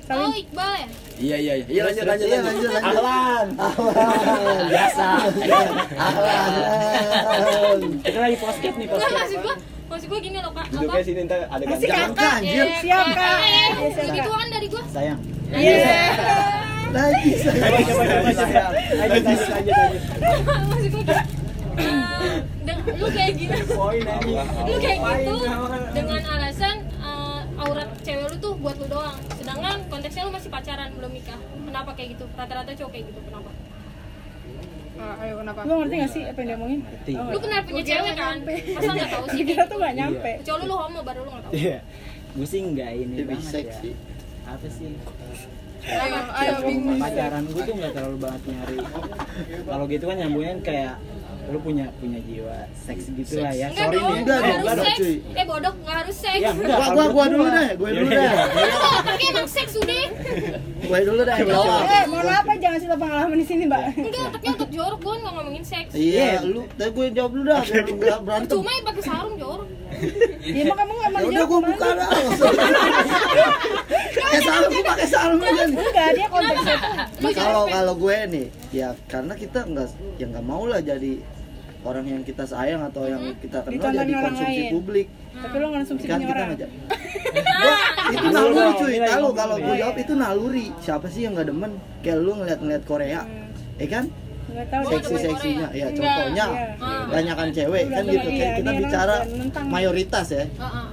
oh 0.08 0.32
Iqbal 0.34 0.72
ya 0.74 0.88
Iya 1.18 1.34
iya 1.36 1.54
iya. 1.58 1.66
Iya 1.68 1.82
lanjut 1.84 2.06
lanjut 2.06 2.28
Iya, 2.28 2.38
lanjut. 2.38 2.48
lanjut, 2.48 2.70
lanjut. 2.72 3.02
Ahlan. 3.02 3.48
Ahlan. 3.58 4.58
Biasa. 4.70 5.06
Ahlan. 5.98 7.80
Kita 8.00 8.18
lagi 8.20 8.38
podcast 8.38 8.76
nih, 8.78 8.86
Enggak, 8.86 8.94
podcast. 8.94 9.16
maksud 9.18 9.40
gue 9.42 9.56
maksud 10.08 10.14
gue 10.14 10.20
gini 10.24 10.38
loh 10.40 10.52
kak 10.54 10.66
Duduknya 10.72 11.04
sini 11.04 11.20
ntar 11.24 11.40
ada 11.46 11.64
Masih 11.68 11.88
gantian. 11.90 12.16
Jangan 12.16 12.38
anjir. 12.40 12.64
Eh, 12.64 12.80
Siap, 12.80 13.06
eh, 13.06 13.14
Kak. 13.14 13.38
eh, 13.38 13.70
eh, 14.00 14.10
Kak. 14.18 14.28
kan 14.32 14.48
dari 14.50 14.68
gue 14.68 14.84
Sayang. 14.88 15.20
Iya. 15.48 16.00
Lagi 16.88 17.32
saya. 17.36 17.68
Coba 17.68 17.84
coba 17.84 18.04
coba 18.08 18.30
coba. 18.32 18.68
Lanjut 18.98 19.24
lanjut 19.28 19.76
maksud 20.48 20.88
gue 20.88 21.04
gini 21.04 21.24
eh, 21.78 22.36
deng- 22.64 22.86
lu 22.90 23.08
kayak 23.08 23.34
gini 23.36 23.58
Poin 23.70 24.02
ini. 24.02 24.34
lu 24.66 24.76
kayak 24.80 24.98
gitu 24.98 25.34
dengan 25.94 26.22
alasan 26.28 26.76
eh, 26.98 27.42
aurat 27.60 27.90
cewek 28.02 28.26
lu 28.26 28.38
tuh 28.40 28.54
buat 28.58 28.76
lu 28.78 28.88
doang 28.88 29.14
sedangkan 29.36 29.78
konteksnya 29.86 30.24
lu 30.24 30.32
masih 30.32 30.50
pacaran 30.50 30.90
belum 30.92 31.12
nikah 31.12 31.38
kenapa 31.62 31.92
kayak 31.94 32.16
gitu 32.16 32.26
rata-rata 32.34 32.72
cowok 32.74 32.92
kayak 32.92 33.06
gitu 33.06 33.20
kenapa 33.22 33.50
Lo 34.98 35.74
ngerti 35.78 35.96
gak 35.98 36.12
sih 36.12 36.22
apa 36.24 36.38
yang 36.38 36.48
dia 36.48 36.58
omongin? 36.58 36.80
Ngerti. 36.82 37.12
Oh, 37.14 37.26
lu 37.28 37.38
pernah 37.40 37.60
punya 37.62 37.84
cewek 37.84 38.14
kan 38.14 38.36
masa 38.44 38.92
nggak 38.92 39.10
tahu 39.10 39.26
sih 39.30 39.42
Kira 39.44 39.64
tuh 39.64 39.78
gak 39.78 39.94
nyampe. 39.94 40.32
kecuali 40.40 40.64
lu 40.64 40.76
homo 40.76 41.00
baru 41.02 41.20
lu 41.20 41.30
nggak 41.30 41.44
tahu 41.44 41.52
Iya. 41.54 41.78
Gue 42.34 42.46
sih 42.46 42.60
enggak 42.62 42.92
ini 42.94 43.14
Dia 43.14 43.26
banget 43.26 43.42
bisek 43.42 43.66
ya. 43.66 43.76
sih. 43.80 43.94
Apa 44.44 44.68
sih? 44.68 44.90
ayo 45.88 46.20
ayo 46.36 46.56
pacaran 46.98 47.44
gue 47.46 47.62
tuh 47.64 47.74
nggak 47.74 47.94
terlalu 47.94 48.18
banget 48.20 48.42
nyari 48.46 48.78
kalau 49.64 49.86
gitu 49.88 50.04
kan 50.04 50.18
nyambungin 50.18 50.60
kayak 50.60 51.00
lu 51.48 51.60
punya 51.60 51.86
punya 51.96 52.20
jiwa 52.20 52.58
seks 52.78 53.04
gitu 53.10 53.40
lah 53.40 53.52
ya 53.52 53.68
enggak 53.68 53.86
sorry 53.86 53.96
dong 53.96 54.08
nih 54.10 54.20
enggak 54.20 54.38
harus 54.38 54.52
enggak 54.58 54.76
dong, 54.76 54.86
seks 54.86 55.00
cuy. 55.00 55.16
eh 55.32 55.46
bodoh 55.46 55.74
nggak 55.78 55.96
harus 55.98 56.16
seks 56.18 56.38
ya 56.38 56.50
enggak 56.50 56.68
Gua 56.68 56.78
kalau 56.78 56.94
gua 56.94 57.06
gua 57.10 57.26
dulu 57.28 57.46
deh, 57.48 57.70
gua 57.74 57.90
dulu 57.90 58.08
Yaudah, 58.08 58.34
deh. 58.36 58.66
Lu 58.68 58.78
tapi 59.02 59.24
emang 59.26 59.48
seks 59.48 59.74
udah 59.74 60.06
Gue 60.78 61.00
dulu 61.04 61.22
deh. 61.22 61.36
Eh, 61.38 62.04
mohon 62.06 62.24
maaf 62.24 62.46
ya 62.46 62.56
jangan 62.58 62.78
cerita 62.78 62.96
pengalaman 62.96 63.38
di 63.38 63.46
sini, 63.46 63.64
Mbak. 63.66 63.82
enggak 63.98 64.22
otaknya 64.26 64.52
otak 64.54 64.70
jorok 64.70 65.00
gue 65.00 65.16
nggak 65.18 65.34
ngomongin 65.34 65.64
seks 65.64 65.92
Iya, 65.94 66.32
lu, 66.44 66.62
tapi 66.74 66.92
gue 66.92 67.06
jawab 67.12 67.32
dulu 67.34 67.46
dah 67.46 67.62
enggak 67.64 68.20
berantem. 68.22 68.54
cuma 68.54 68.70
yang 68.70 68.86
pakai 68.86 69.04
sarung 69.04 69.36
jorok 69.36 69.68
Iya, 70.48 70.62
emang 70.64 70.78
kamu 70.78 70.94
mau 70.94 71.02
Ya 71.18 71.26
udah 71.26 71.44
ke 71.44 71.56
mana? 71.56 71.66
buka 71.66 71.88
dah. 71.90 72.10
Pakai 74.18 74.42
sarung, 74.42 74.70
gue 74.70 74.84
pakai 74.86 75.08
sarung 75.08 75.42
aja 75.42 75.64
nih. 75.64 75.78
Enggak, 75.78 76.10
dia 76.14 76.28
konteksnya 76.28 76.76
Kalau 77.34 77.64
kalau 77.66 77.94
gue 77.96 78.18
nih, 78.28 78.46
ya 78.72 78.88
karena 79.08 79.34
kita 79.34 79.60
nggak 79.64 79.88
ya 80.16 80.26
nggak 80.28 80.46
mau 80.46 80.64
lah 80.64 80.80
jadi 80.80 81.14
orang 81.88 82.06
yang 82.06 82.22
kita 82.22 82.44
sayang 82.44 82.84
atau 82.84 83.08
yang 83.08 83.24
kita 83.40 83.64
kenal 83.64 83.72
Ditonton 83.72 83.96
jadi 83.98 84.14
konsumsi 84.20 84.62
lain. 84.62 84.72
publik. 84.72 85.08
Tapi 85.34 85.56
lo 85.56 85.68
ngonsumsi 85.72 86.06
kan 86.06 86.20
kita 86.20 86.34
orang. 86.34 86.48
ngajak. 86.52 86.70
Itu 88.16 88.28
naluri 88.30 88.72
cuy. 88.76 88.94
Kalau 89.02 89.30
kalau 89.32 89.56
gue 89.58 89.76
jawab 89.76 89.96
itu 89.96 90.14
naluri. 90.14 90.66
Siapa 90.80 91.08
sih 91.08 91.22
yang 91.24 91.34
nggak 91.34 91.48
demen? 91.48 91.72
Kayak 92.00 92.18
lu 92.20 92.32
ngeliat-ngeliat 92.36 92.84
Korea. 92.84 93.22
Hmm. 93.24 93.80
eh 93.80 93.88
kan? 93.88 94.06
Nggak 94.48 94.68
tahu. 94.70 94.84
seksi 94.90 95.16
seksinya 95.22 95.68
ya 95.72 95.88
contohnya 95.92 96.46
Iya. 96.48 97.08
banyakan 97.08 97.48
cewek 97.52 97.84
Udah 97.84 97.94
kan 97.94 98.04
gitu. 98.08 98.28
iya, 98.28 98.38
kayak 98.40 98.52
kita 98.58 98.72
bicara 98.74 99.16
mayoritas 99.66 100.28
ya. 100.30 100.44
Heeh. 100.46 100.86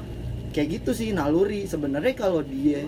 kayak 0.50 0.68
gitu 0.72 0.90
sih 0.90 1.08
naluri. 1.10 1.64
Sebenarnya 1.64 2.14
kalau 2.14 2.42
dia 2.42 2.82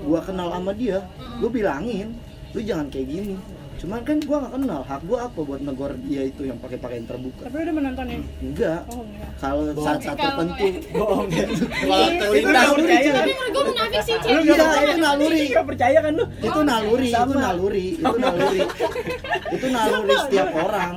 gua 0.00 0.20
kenal 0.20 0.48
sama 0.50 0.72
dia 0.72 1.04
gua 1.38 1.48
bilangin 1.48 2.16
lu 2.50 2.60
jangan 2.60 2.88
kayak 2.88 3.06
gini 3.06 3.36
cuman 3.80 4.04
kan 4.04 4.20
gua 4.28 4.36
nggak 4.44 4.52
kenal 4.60 4.80
hak 4.84 5.00
gua 5.08 5.18
apa 5.24 5.40
buat 5.40 5.60
negor 5.64 5.96
dia 6.04 6.22
itu 6.28 6.42
yang 6.44 6.60
pakai 6.60 6.76
pakaian 6.76 7.04
terbuka? 7.08 7.48
Tapi 7.48 7.56
udah 7.64 7.74
menontonnya? 7.80 8.18
enggak. 8.44 8.80
Oh 8.92 9.00
enggak. 9.00 9.30
kalau 9.40 9.62
saat 9.80 10.00
saat 10.04 10.18
tertentu. 10.20 10.68
bohong. 10.92 11.28
Ya 11.32 11.46
Kalau 11.48 12.04
itu 12.04 12.20
terlintas 12.20 12.66
Tapi 12.70 13.32
menurut 13.32 13.50
gue 13.50 13.64
munafik 13.72 14.00
sih, 14.04 14.14
nggak 14.20 14.30
Iya, 14.30 14.52
itu 14.84 15.00
naluri. 15.00 15.40
nggak 15.48 15.66
percaya 15.72 15.98
kan 16.04 16.12
lu? 16.12 16.24
Itu 16.44 16.60
naluri 16.60 17.08
itu 17.08 17.32
naluri 17.32 17.86
itu 17.96 18.16
naluri. 18.20 18.60
Itu 19.48 19.66
naluri 19.72 20.14
setiap 20.28 20.48
orang. 20.52 20.92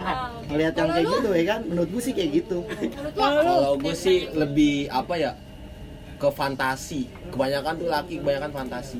Ngelihat 0.51 0.73
yang 0.75 0.89
kayak 0.91 1.07
gitu 1.07 1.29
ya 1.31 1.43
kan? 1.47 1.59
Menurut 1.63 1.89
gua 1.89 2.01
sih 2.03 2.13
kayak 2.13 2.29
gitu. 2.35 2.57
Apa? 2.67 3.27
Kalau 3.39 3.73
gue 3.79 3.95
sih 3.95 4.17
lebih 4.35 4.91
apa 4.91 5.13
ya 5.15 5.31
ke 6.19 6.29
fantasi. 6.35 7.07
Kebanyakan 7.31 7.73
tuh 7.79 7.87
laki 7.87 8.13
kebanyakan 8.19 8.51
fantasi. 8.51 8.99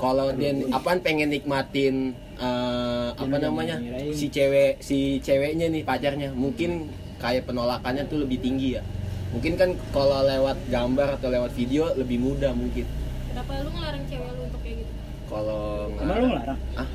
Kalau 0.00 0.32
dia 0.32 0.50
apaan 0.72 1.04
pengen 1.04 1.28
nikmatin 1.28 2.16
eh, 2.40 3.08
apa 3.12 3.36
namanya 3.36 3.76
si 4.10 4.32
cewek 4.32 4.80
si 4.80 5.20
ceweknya 5.20 5.68
nih 5.68 5.84
pacarnya 5.84 6.32
mungkin 6.32 6.88
kayak 7.20 7.44
penolakannya 7.44 8.08
tuh 8.08 8.24
lebih 8.24 8.40
tinggi 8.40 8.80
ya. 8.80 8.82
Mungkin 9.30 9.54
kan 9.54 9.70
kalau 9.92 10.24
lewat 10.24 10.56
gambar 10.66 11.20
atau 11.20 11.28
lewat 11.28 11.52
video 11.52 11.92
lebih 11.94 12.16
mudah 12.16 12.50
mungkin. 12.50 12.88
Kenapa 13.28 13.60
lu 13.60 13.70
ngelarang 13.70 14.04
cewek 14.08 14.30
lu 14.34 14.42
untuk 14.48 14.60
kayak 14.64 14.76
gitu? 14.82 14.92
Kalau 15.28 15.92
Emang 16.00 16.16
lu 16.18 16.26
ngelarang 16.32 16.58
ah 16.74 16.88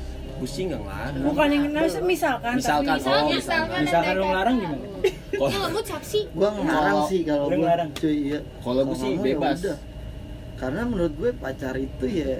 sih 0.44 0.68
nggak 0.68 0.80
ngelarang. 0.84 1.22
Bukan 1.24 1.48
yang 1.48 1.64
nah, 1.72 1.82
misalkan, 2.04 2.52
Misalkan, 2.60 2.98
tapi 3.00 3.08
oh 3.08 3.24
Misalkan, 3.24 3.32
misalkan. 3.32 3.80
misalkan 3.88 4.12
lu 4.12 4.24
ngelarang 4.28 4.56
gimana 4.60 4.86
Kalau 5.32 5.48
nggak 5.48 5.72
mood 5.72 5.86
saksi. 5.86 6.20
gua 6.34 6.48
ngelarang 6.52 6.92
Kalau- 6.92 7.08
sih 7.08 7.20
kalau 7.24 7.44
Lu 7.44 7.48
gua 7.48 7.56
ngelarang? 7.56 7.88
cuy 7.96 8.16
iya 8.20 8.38
Kalau 8.60 8.82
gua 8.84 8.96
sih 8.98 9.10
ya 9.14 9.20
bebas. 9.22 9.58
karena 10.56 10.82
menurut 10.88 11.12
gue 11.20 11.30
pacar 11.36 11.74
itu 11.76 12.04
ya 12.08 12.36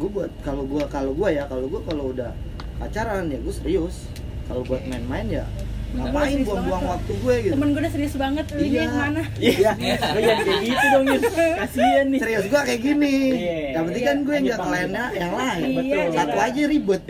gue 0.00 0.08
buat 0.08 0.32
kalau 0.40 0.64
gua 0.64 0.88
kalau 0.88 1.12
gua 1.12 1.28
ya 1.28 1.44
kalau 1.44 1.68
gua 1.68 1.80
kalau 1.84 2.04
udah 2.10 2.32
pacaran 2.80 3.28
ya 3.28 3.36
gue 3.36 3.52
serius. 3.52 4.08
Kalau 4.48 4.64
buat 4.64 4.80
main-main 4.88 5.28
ya 5.28 5.44
ngapain 5.90 6.46
buang-buang 6.46 6.84
waktu 6.86 7.12
gue 7.18 7.34
gitu? 7.42 7.52
Temen 7.58 7.68
gue 7.74 7.80
udah 7.82 7.92
serius 7.92 8.14
banget. 8.14 8.46
Lu 8.54 8.62
ini 8.62 8.70
Iya. 8.70 8.82
yang 8.86 8.94
mana? 8.94 9.22
iya. 9.42 9.70
Lu 10.14 10.18
jangan 10.22 10.42
kayak 10.46 10.60
gitu 10.62 10.86
dong 10.86 11.04
Yus. 11.10 11.24
Kasian 11.34 12.06
nih. 12.14 12.20
Serius 12.22 12.44
gue 12.46 12.60
kayak 12.62 12.80
gini. 12.80 13.14
Iya. 13.34 13.58
yang 13.74 13.84
penting 13.90 14.04
kan 14.06 14.16
gue 14.22 14.30
Lanjut, 14.30 14.46
nggak 14.46 14.58
Bang. 14.58 14.68
kelainnya 14.70 15.04
yang 15.18 15.32
lain. 15.34 15.70
Iya, 15.82 16.02
satu 16.14 16.36
iya. 16.38 16.46
aja 16.46 16.62
ribet. 16.70 17.02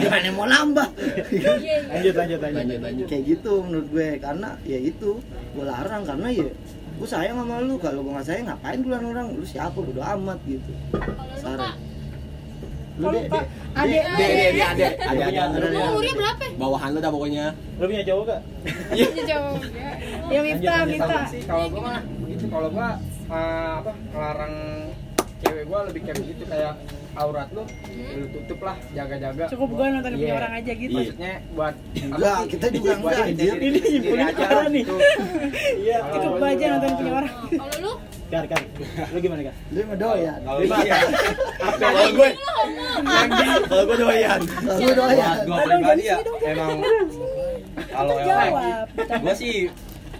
Gimana 0.00 0.28
mau 0.32 0.46
nambah? 0.48 0.88
Iya, 1.28 1.52
iya. 1.60 1.76
lanjut 1.92 2.14
lanjut 2.16 2.40
lanjut. 2.40 3.06
Kayak 3.08 3.22
gitu 3.36 3.52
menurut 3.62 3.86
gue. 3.92 4.08
Karena 4.16 4.48
ya 4.64 4.78
itu 4.80 5.10
gue 5.52 5.64
larang. 5.68 6.02
Karena 6.02 6.28
ya 6.32 6.48
gue 6.96 7.08
sayang 7.08 7.36
sama 7.36 7.60
lu. 7.60 7.74
Kalau 7.76 8.00
gue 8.00 8.12
nggak 8.16 8.26
sayang 8.26 8.44
ngapain 8.48 8.78
gue 8.80 8.90
larang 8.96 9.10
orang? 9.12 9.26
Lu 9.36 9.44
siapa? 9.44 9.76
Bodo 9.76 10.00
amat 10.00 10.40
gitu. 10.48 10.72
Kalau 10.88 11.12
lu 11.20 11.36
Saran. 11.36 11.60
kak, 11.60 11.74
lu 12.91 12.91
Kalau 13.02 13.18
ini 13.18 13.98
ada, 13.98 13.98
ada, 14.62 14.86
ada, 15.02 15.26
Ada, 15.26 15.56
lu 15.58 15.66
ada. 15.66 15.90
umurnya 15.90 16.14
berapa? 16.14 16.44
Bawahan 16.54 16.88
lu 16.92 16.98
dah 17.00 17.10
pokoknya. 17.10 17.44
lu 17.80 17.84
punya 17.88 18.04
cowok 18.06 18.24
gak 18.28 18.40
Jauh. 19.26 19.56
Ya 20.30 20.40
Miftah, 20.40 20.76
Lanjut, 20.84 20.90
Miftah. 20.92 21.08
Sama 21.10 21.32
sih 21.32 21.40
kalau 21.42 21.66
gua 21.68 21.80
mah 21.82 21.98
gitu 22.28 22.44
kalau 22.46 22.68
gua 22.70 22.88
eh, 23.26 23.72
apa 23.80 23.92
ngelarang 24.12 24.54
cewek 25.52 25.64
gua 25.66 25.80
lebih 25.84 26.00
kayak 26.02 26.16
begitu 26.18 26.44
kayak 26.44 26.72
aurat 27.12 27.48
lu 27.52 27.62
lu 27.92 28.26
tutup 28.32 28.60
lah 28.62 28.76
jaga-jaga 28.90 29.44
Cukup 29.46 29.68
gue 29.70 29.86
nonton 29.86 30.12
punya 30.14 30.24
Iya. 30.24 30.34
orang 30.34 30.52
aja 30.54 30.72
gitu. 30.74 30.92
maksudnya 30.94 31.32
buat 31.52 31.74
Enggak, 31.94 32.16
apa 32.26 32.40
sih? 32.40 32.48
kita 32.48 32.66
juga 32.72 32.90
Buat 32.94 33.12
enggak, 33.12 33.28
anjir. 33.28 33.54
Ini 33.58 33.78
nyimpulin 33.84 34.22
aja 34.22 34.34
parah 34.34 34.66
nih. 34.66 34.80
gitu. 34.80 34.96
iya 35.78 35.96
Kalau 36.00 36.14
Cukup 36.16 36.32
gua 36.34 36.48
aja 36.48 36.64
nonton 36.72 36.90
punya 36.94 37.12
orang. 37.14 37.32
Kalau 37.52 37.76
lu, 37.78 37.92
kar 38.26 38.44
kar 38.48 38.60
lu 39.12 39.18
gimana 39.20 39.42
kar 39.44 39.54
lu 39.68 39.80
mah 39.84 39.98
doyan 39.98 40.40
Kalau 40.40 40.58
iya, 40.64 40.96
gue, 42.10 42.28
kalau 43.68 43.84
gue 43.84 43.96
doyan. 43.98 44.40
kalau 44.40 44.80
lu 44.80 44.92
doyan 44.96 45.36
gue 45.44 45.58
pribadi 45.68 46.02
ya 46.02 46.16
emang 46.46 46.78
kalau 47.92 48.14
emang 48.16 48.40
Jawab. 48.48 48.86
gue 49.20 49.34
sih 49.36 49.54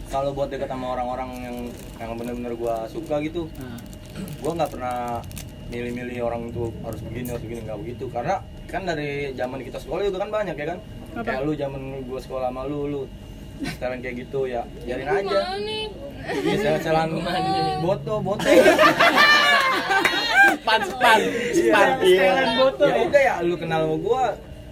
kalau 0.06 0.30
buat 0.30 0.52
deket 0.52 0.68
sama 0.68 0.92
orang-orang 0.92 1.30
yang 1.40 1.56
yang 1.96 2.10
bener-bener 2.14 2.52
gue 2.52 2.76
suka 2.86 3.16
gitu 3.22 3.48
Nah, 3.56 3.80
gue 4.16 4.52
nggak 4.52 4.70
pernah 4.70 5.20
milih-milih 5.72 6.18
orang 6.20 6.52
itu 6.52 6.68
harus 6.84 7.00
begini 7.00 7.28
harus 7.32 7.44
begini 7.44 7.60
nggak 7.64 7.80
begitu. 7.80 8.04
Karena 8.12 8.34
kan 8.68 8.82
dari 8.84 9.32
zaman 9.32 9.60
kita 9.64 9.78
sekolah 9.80 10.02
juga 10.04 10.18
kan 10.24 10.30
banyak 10.30 10.56
ya 10.56 10.66
kan? 10.76 10.78
Apa? 11.12 11.28
kayak 11.28 11.42
lu 11.44 11.52
zaman 11.52 11.82
gue 12.08 12.20
sekolah 12.24 12.48
sama 12.48 12.64
lu 12.64 12.80
lu 12.88 13.02
setelan 13.60 14.00
kayak 14.00 14.16
gitu 14.26 14.48
ya 14.48 14.64
biarin 14.84 15.06
aja. 15.08 15.38
nih? 15.60 15.84
Iya, 16.40 16.80
setelan 16.80 17.08
boto 17.84 18.14
boto. 18.20 18.48
Span, 20.62 20.78
span, 20.86 21.18
span. 21.58 21.90
setelan 22.06 22.50
boto 22.54 22.84
ya 22.86 22.94
ya? 22.94 23.02
udah 23.02 23.22
ya 23.22 23.34
lu 23.42 23.54
kenal 23.58 23.80
sama 23.84 23.96
gue 23.98 24.24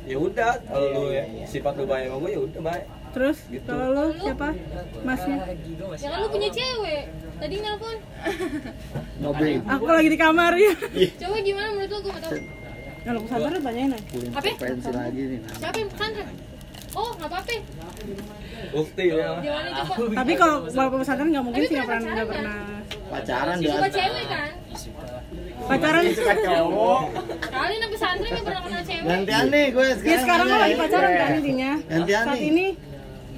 ya 0.08 0.16
udah. 0.16 0.52
Kalau 0.64 0.86
lu 0.96 1.02
ya, 1.12 1.24
sifat 1.44 1.72
lu 1.76 1.84
baik 1.84 2.08
sama 2.08 2.18
gue 2.24 2.30
ya 2.30 2.40
udah 2.40 2.60
baik 2.64 2.84
Terus 3.10 3.38
Gitu. 3.46 3.66
kalau 3.66 3.86
lu 3.90 4.14
siapa? 4.16 4.48
Masnya? 5.02 5.36
Ya 5.96 6.08
kan 6.08 6.18
lu 6.18 6.28
punya 6.28 6.48
cewek. 6.48 7.02
Tadi 7.36 7.56
nelpon. 7.58 7.96
ngobrol 9.20 9.54
Aku 9.66 9.84
lagi 9.86 10.08
di 10.08 10.18
kamar 10.18 10.52
ya. 10.54 10.72
Coba 11.18 11.36
gimana 11.40 11.68
menurut 11.72 11.90
lu? 11.90 11.98
Gue 12.00 12.12
gak 12.12 12.22
tau. 12.22 12.32
Kalau 13.00 13.20
pesantren 13.22 13.50
lu 13.50 13.60
tanyain 13.60 13.90
aja. 13.90 14.06
Apa? 14.30 14.48
pensi 14.56 14.90
lagi 14.90 15.22
nih 15.26 15.38
Siapa 15.56 15.76
yang 15.76 15.90
pesantren? 15.90 16.28
Oh, 16.90 17.10
nggak 17.14 17.28
apa-apa. 17.28 17.54
bukti 18.70 19.04
ya 19.08 19.30
Gimana 19.40 19.68
coba? 19.72 19.94
Tapi 20.12 20.32
kalau 20.36 20.56
walaupun 20.68 20.98
pesantren 21.00 21.28
nggak 21.28 21.44
mungkin 21.44 21.62
sih 21.62 21.72
nggak 21.72 21.86
pernah 21.86 22.02
nggak 22.04 22.18
pacaran, 22.20 22.28
pernah 22.28 22.58
pacaran 23.08 23.56
dia 23.56 23.70
suka 23.72 23.88
cewek 23.90 24.24
kan? 24.26 24.50
pacaran. 25.62 26.02
suka 26.10 26.34
cowok 26.36 27.00
Kali 27.48 27.74
anak 27.74 27.90
pesantren 27.90 28.30
yang 28.32 28.44
pernah 28.44 28.60
kenal 28.60 28.82
cewek. 28.84 29.04
gantian 29.06 29.44
nih 29.48 29.66
gue 29.70 29.86
Ya 29.86 29.94
sekarang 29.96 30.20
sekarang 30.20 30.44
lo 30.44 30.50
aja 30.50 30.60
lagi 30.60 30.70
ya. 30.70 30.80
pacaran 30.82 31.10
kan 31.12 31.30
intinya. 31.32 31.70
Gantian 31.88 32.22
Saat 32.22 32.36
nih. 32.36 32.48
ini 32.50 32.66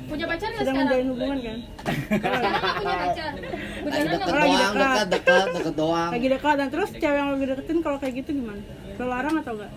Punya 0.09 0.25
pacar 0.28 0.49
nggak 0.49 0.62
sedang 0.62 0.75
sekarang? 0.75 0.87
menjalin 0.88 1.06
hubungan 1.12 1.38
kan. 1.38 1.59
Sekarang 2.12 2.40
nggak 2.42 2.75
punya 2.76 2.97
pacar. 3.02 3.30
Lagi 3.82 4.06
deket 4.06 4.28
doang 4.32 4.75
dekat. 4.75 5.06
dekat 5.52 5.75
doang 5.76 6.11
Lagi 6.12 6.26
dekat 6.28 6.54
dan 6.59 6.68
terus 6.71 6.90
cewek 6.92 7.16
yang 7.16 7.28
lagi 7.32 7.47
deketin 7.49 7.78
kalau 7.80 7.99
kayak 7.99 8.14
gitu 8.23 8.30
gimana? 8.35 8.62
Lo 8.99 9.04
larang 9.06 9.35
atau 9.40 9.52
enggak? 9.56 9.73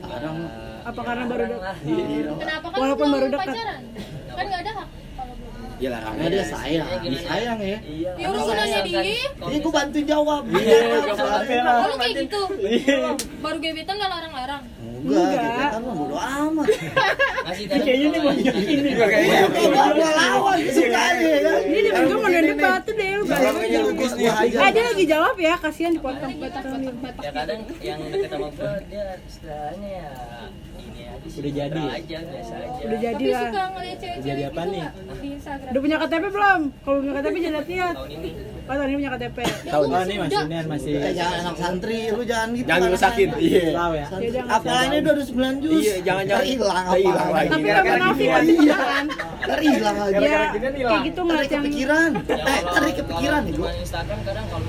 larang 0.00 0.36
Apa 0.80 1.00
karena 1.04 1.24
baru 1.28 1.44
dekat? 1.50 1.76
Kenapa 2.40 2.66
kan 2.72 2.78
Walaupun 2.80 3.06
baru 3.10 3.26
dekat. 3.28 3.48
pacaran? 3.52 3.80
Kan 4.30 4.44
nggak 4.48 4.60
ada 4.64 4.72
hak. 4.80 4.88
Ya 5.80 5.88
lah 5.88 6.00
karena 6.04 6.24
dia 6.28 6.44
sayang 6.44 6.86
sayang 7.18 7.58
ya 7.58 7.78
Ya 8.14 8.26
udah 8.28 8.52
nanya 8.52 8.80
dia. 8.84 9.00
ini 9.40 9.56
gue 9.58 9.72
bantu 9.72 9.98
jawab 10.04 10.42
Iya, 10.46 10.76
soalnya. 11.10 11.60
lah. 11.64 11.76
Oh, 11.82 11.96
kayak 11.96 12.14
gitu. 12.20 12.40
Iya. 12.60 13.16
Baru 13.40 13.56
gebetan 13.58 13.96
nggak 13.96 14.10
larang-larang. 14.10 14.62
enggak 15.00 15.24
Enggak. 15.24 15.40
gebetan 15.40 15.80
mah 15.80 15.94
bodo 15.96 16.16
amat 16.20 16.66
Ini 17.50 17.76
kayaknya 17.80 18.06
nih 18.06 18.20
mau 18.20 18.32
ini 18.36 18.90
kayaknya 18.92 19.38
Gua 19.48 19.84
gua 19.90 20.10
lawan 20.12 20.58
suka 20.68 21.00
aja 21.00 21.24
ya 21.26 21.40
kan 21.40 21.58
Ini 21.64 21.78
dia 21.80 21.92
juga 21.98 22.14
mau 22.14 22.28
debat 22.28 22.82
kayaknya 23.42 23.80
lukis 23.82 24.12
nih 24.12 24.26
Eh 24.30 24.70
dia 24.70 24.84
lagi 24.84 25.04
jawab 25.06 25.34
ya, 25.36 25.54
kasihan 25.56 25.92
dipotong 25.92 26.32
potong. 26.34 26.82
ya 27.16 27.30
kadang 27.30 27.60
yang 27.80 27.98
deket 28.04 28.28
sama 28.28 28.48
gua 28.50 28.72
dia 28.84 29.06
istilahnya 29.22 29.90
ya 29.90 30.10
Udah 31.20 31.52
jadi 31.52 31.76
ya? 31.78 31.92
aja 31.92 32.18
biasa 32.22 32.54
aja 32.56 32.80
Udah 32.80 32.98
jadi 32.98 33.24
lah. 33.26 33.40
cewek-cewek 33.52 34.18
Jadi 34.20 34.40
gitu 34.40 34.50
apa 34.50 34.62
nih? 34.64 34.82
di 35.20 35.28
Instagram. 35.30 35.70
Udah 35.70 35.80
punya 35.80 35.96
KTP 35.98 36.24
belum? 36.30 36.60
Kalau 36.80 36.96
punya 36.98 37.12
KTP 37.14 37.36
jangan 37.38 37.64
lihat. 37.66 37.94
Tahun 38.70 38.86
ini 38.86 38.86
Oh 38.86 38.86
tahun 38.86 38.86
ini 38.86 38.96
punya 38.96 39.10
KTP. 39.10 39.38
tahun 39.66 39.84
ini 39.84 40.14
masih 40.16 40.38
ini 40.40 40.56
masih 40.64 40.92
Eh, 40.92 41.12
jangan 41.12 41.36
anak 41.40 41.56
santri 41.56 42.00
lu 42.08 42.22
jangan 42.22 42.48
gitu 42.52 42.66
Jangan 42.68 42.88
rusakin. 42.90 43.28
Iya. 43.40 43.62
tahu 43.72 43.92
ya. 43.92 44.06
Yaudah, 44.12 44.42
Apalagi 44.50 44.96
udah 44.96 45.12
ada 45.12 45.24
9 45.24 45.56
juz 45.60 45.80
Iya, 45.80 45.94
jangan- 46.00 46.24
jangan. 46.24 46.44
hilang 46.46 46.76
Ntar 46.80 46.98
hilang 47.00 47.18
apa 47.20 47.34
lagi. 47.34 47.48
Tapi 47.50 47.62
nggak 47.62 47.84
munafik 47.84 48.18
gini 48.20 48.30
pasti 48.30 48.54
aja. 48.60 48.76
kan. 48.76 49.06
Ntar 49.40 49.58
hilang 49.60 49.96
Ya, 50.20 50.38
nih, 50.70 50.82
kayak 50.86 51.02
gitu 51.02 51.20
Ntar 51.20 51.26
ngeliat 51.26 51.50
yang 51.50 51.62
kepikiran 51.62 52.10
Ya, 52.10 52.20
eh 52.20 52.60
kalau- 52.60 52.70
ntar 52.70 52.82
kepikiran 52.92 53.40
nih 53.40 53.52
Instagram 53.80 54.18
kadang 54.22 54.46
kalau 54.46 54.64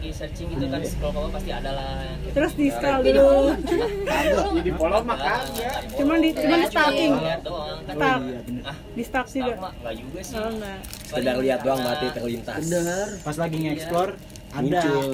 lagi 0.00 0.16
searching 0.16 0.48
gitu 0.48 0.64
kan 0.64 0.80
scroll 0.80 1.12
ke 1.12 1.18
bawah 1.20 1.30
pasti 1.30 1.50
ada 1.52 1.70
lah 1.76 2.08
terus 2.32 2.52
di 2.56 2.72
scroll 2.72 3.04
dulu. 3.04 3.52
kagak 3.52 4.64
di 4.64 4.72
follow 4.72 5.00
makanya 5.04 5.70
Cuman 5.92 6.16
di 6.18 6.30
cuman 6.32 6.56
di 6.56 6.66
stalking. 6.66 7.12
lihat 7.20 7.40
doang 7.44 7.78
kan 7.84 7.94
Stalk. 7.94 8.20
ah 8.64 8.76
Di 8.96 9.02
stalk 9.04 9.26
stalk 9.28 9.44
juga. 9.44 9.60
mah 9.60 9.72
nggak 9.76 9.94
juga 10.00 10.20
sih 10.24 10.34
Oh 10.34 10.48
enggak. 10.48 10.78
Sekedar 11.04 11.36
lihat 11.36 11.60
doang 11.60 11.80
berarti 11.84 12.06
terlintas. 12.10 12.60
bener 12.64 13.06
pas 13.20 13.36
lagi 13.36 13.56
nge-explore 13.60 14.10
ada 14.50 14.62
Muncul. 14.80 15.08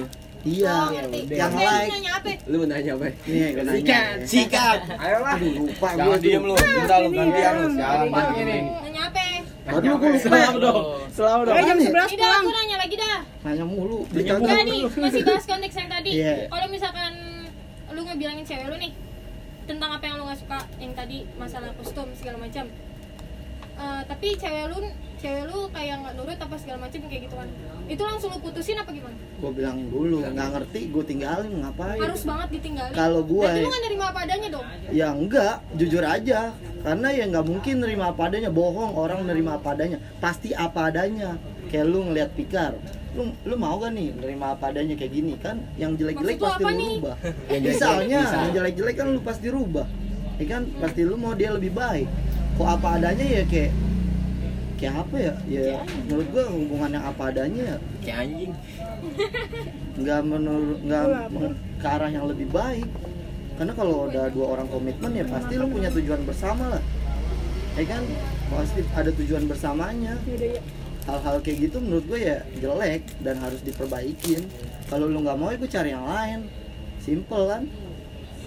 iya 0.47 0.71
Oh, 0.71 0.87
yang 0.95 1.51
like 1.51 1.91
nanya 1.91 2.11
apa? 2.15 2.31
Lu 2.47 2.57
nanya 2.63 2.91
apa? 2.95 3.07
nih 3.27 3.47
gue 3.51 3.63
nanya 3.67 3.99
Sikap. 4.23 4.79
ayolah 4.87 5.35
aduh 5.35 5.51
lupa 5.59 5.87
jangan 5.89 6.07
gua 6.07 6.17
diem 6.17 6.43
lu 6.45 6.53
bentar 6.55 6.97
lu 7.03 7.09
gantian 7.11 7.53
lu 7.57 7.67
sialan 7.75 8.07
ini 8.37 8.57
Nanya 8.87 9.01
apa? 9.03 9.19
Aduh, 9.67 9.93
gue 9.99 10.09
lupa. 10.15 10.23
Selalu 10.23 10.57
dong. 10.63 10.83
Selalu 11.11 11.41
dong. 11.43 11.55
Eh 11.55 11.63
jam 11.67 11.77
Apaan 11.77 11.79
11 11.79 11.91
ya? 11.91 12.05
Tidak, 12.07 12.27
pulang. 12.27 12.43
aku 12.43 12.51
nanya 12.55 12.77
lagi 12.79 12.95
dah. 12.95 13.19
Nanya 13.43 13.65
mulu. 13.67 13.99
Nanya 14.07 14.15
Ditanya 14.15 14.39
mulu. 14.39 14.47
Enggak 14.47 14.63
nih, 14.63 14.81
masih 15.03 15.21
bahas 15.27 15.45
konteks 15.45 15.75
yang 15.75 15.89
tadi. 15.91 16.11
Iya. 16.15 16.33
Kalau 16.47 16.67
misalkan 16.71 17.13
lu 17.91 18.01
ngebilangin 18.03 18.45
cewek 18.47 18.67
lu 18.71 18.77
nih 18.79 18.91
tentang 19.67 19.89
apa 19.91 20.03
yang 20.07 20.15
lu 20.15 20.23
nggak 20.27 20.39
suka, 20.39 20.59
yang 20.79 20.93
tadi 20.95 21.17
masalah 21.35 21.69
kostum 21.75 22.07
segala 22.15 22.37
macam. 22.39 22.65
Eh, 23.77 24.01
tapi 24.09 24.27
cewek 24.33 24.65
lu 24.73 24.77
cewek 25.21 25.43
lu 25.49 25.59
kayak 25.69 25.95
nggak 26.01 26.13
nurut 26.17 26.39
apa 26.39 26.55
segala 26.57 26.77
macam 26.87 26.99
kayak 27.05 27.21
gitu 27.29 27.35
kan 27.37 27.49
itu 27.87 28.03
langsung 28.03 28.29
lu 28.29 28.39
putusin 28.39 28.75
apa 28.75 28.91
gimana 28.91 29.15
Gue 29.37 29.51
bilangin 29.53 29.87
dulu, 29.87 30.19
nggak 30.25 30.49
ngerti, 30.49 30.81
gue 30.89 31.03
tinggalin 31.05 31.51
ngapain? 31.61 31.99
harus 31.99 32.21
banget 32.21 32.47
ditinggalin 32.51 32.91
Kalau 32.91 33.21
gua 33.23 33.47
berarti 33.47 33.55
lu 33.55 33.61
ya- 33.61 33.69
nggak 33.69 33.83
nerima 33.85 34.05
apa 34.07 34.19
adanya 34.21 34.47
dong 34.49 34.67
Ya 34.87 35.07
enggak, 35.09 35.55
jujur 35.73 36.01
aja. 36.01 36.39
Karena 36.77 37.07
ya 37.09 37.23
nggak 37.27 37.45
mungkin 37.45 37.75
nerima 37.79 38.05
apa 38.09 38.21
adanya, 38.25 38.49
bohong 38.49 38.93
orang 38.93 39.19
nerima 39.23 39.55
apa 39.55 39.71
adanya. 39.71 39.97
Pasti 40.17 40.51
apa 40.51 40.87
adanya. 40.87 41.35
Kayak 41.67 41.85
lu 41.85 41.99
ngeliat 42.01 42.31
Pikar, 42.31 42.79
lu 43.11 43.27
lu 43.43 43.55
mau 43.55 43.75
gak 43.75 43.91
nih 43.91 44.15
nerima 44.15 44.55
apa 44.55 44.71
adanya 44.71 44.95
kayak 44.95 45.11
gini 45.11 45.35
kan? 45.35 45.59
Yang 45.75 45.91
jelek-jelek 45.99 46.39
pasti 46.39 46.63
lu 46.63 46.71
nih? 46.71 46.91
rubah. 46.95 47.15
Yang 47.51 47.63
Misalnya, 47.67 48.19
yang 48.23 48.51
jelek-jelek 48.53 48.95
kan 48.95 49.07
lu 49.09 49.19
pasti 49.19 49.47
rubah. 49.47 49.87
Ya 50.37 50.45
kan, 50.47 50.61
pasti 50.79 51.01
lu 51.03 51.15
mau 51.15 51.35
dia 51.35 51.51
lebih 51.51 51.71
baik. 51.73 52.07
Kok 52.55 52.67
apa 52.71 52.87
adanya 52.95 53.25
ya 53.27 53.43
kayak 53.43 53.71
kayak 54.77 54.95
apa 55.03 55.15
ya? 55.17 55.33
Ya 55.49 55.81
menurut 56.05 56.27
gua 56.31 56.45
hubungan 56.53 56.89
yang 56.93 57.05
apa 57.09 57.21
adanya 57.33 57.63
ya. 57.75 57.77
Kayak 58.05 58.17
anjing. 58.23 58.53
nggak 59.97 60.21
menurut 60.23 60.79
nggak 60.85 61.05
ke 61.81 61.87
arah 61.89 62.09
yang 62.13 62.25
lebih 62.29 62.47
baik. 62.53 62.87
Karena 63.57 63.73
kalau 63.73 64.05
udah 64.05 64.29
dua 64.29 64.45
orang 64.53 64.69
komitmen 64.69 65.11
ya 65.17 65.25
pasti 65.25 65.57
lu 65.57 65.65
punya 65.67 65.89
tujuan 65.89 66.21
bersama 66.23 66.77
lah. 66.77 66.83
Ya 67.73 67.83
kan? 67.89 68.03
Pasti 68.53 68.85
ada 68.93 69.09
tujuan 69.09 69.43
bersamanya. 69.49 70.13
Yaudah 70.29 70.49
ya. 70.57 70.61
hal-hal 71.07 71.39
kayak 71.39 71.71
gitu 71.71 71.79
menurut 71.79 72.03
gue 72.03 72.19
ya 72.19 72.43
jelek 72.59 73.01
dan 73.23 73.39
harus 73.41 73.63
diperbaikin. 73.63 74.45
Kalau 74.91 75.07
lu 75.07 75.23
nggak 75.23 75.37
mau 75.39 75.49
ya 75.49 75.57
gue 75.57 75.71
cari 75.71 75.89
yang 75.95 76.05
lain. 76.05 76.39
Simple 77.01 77.43
kan 77.47 77.63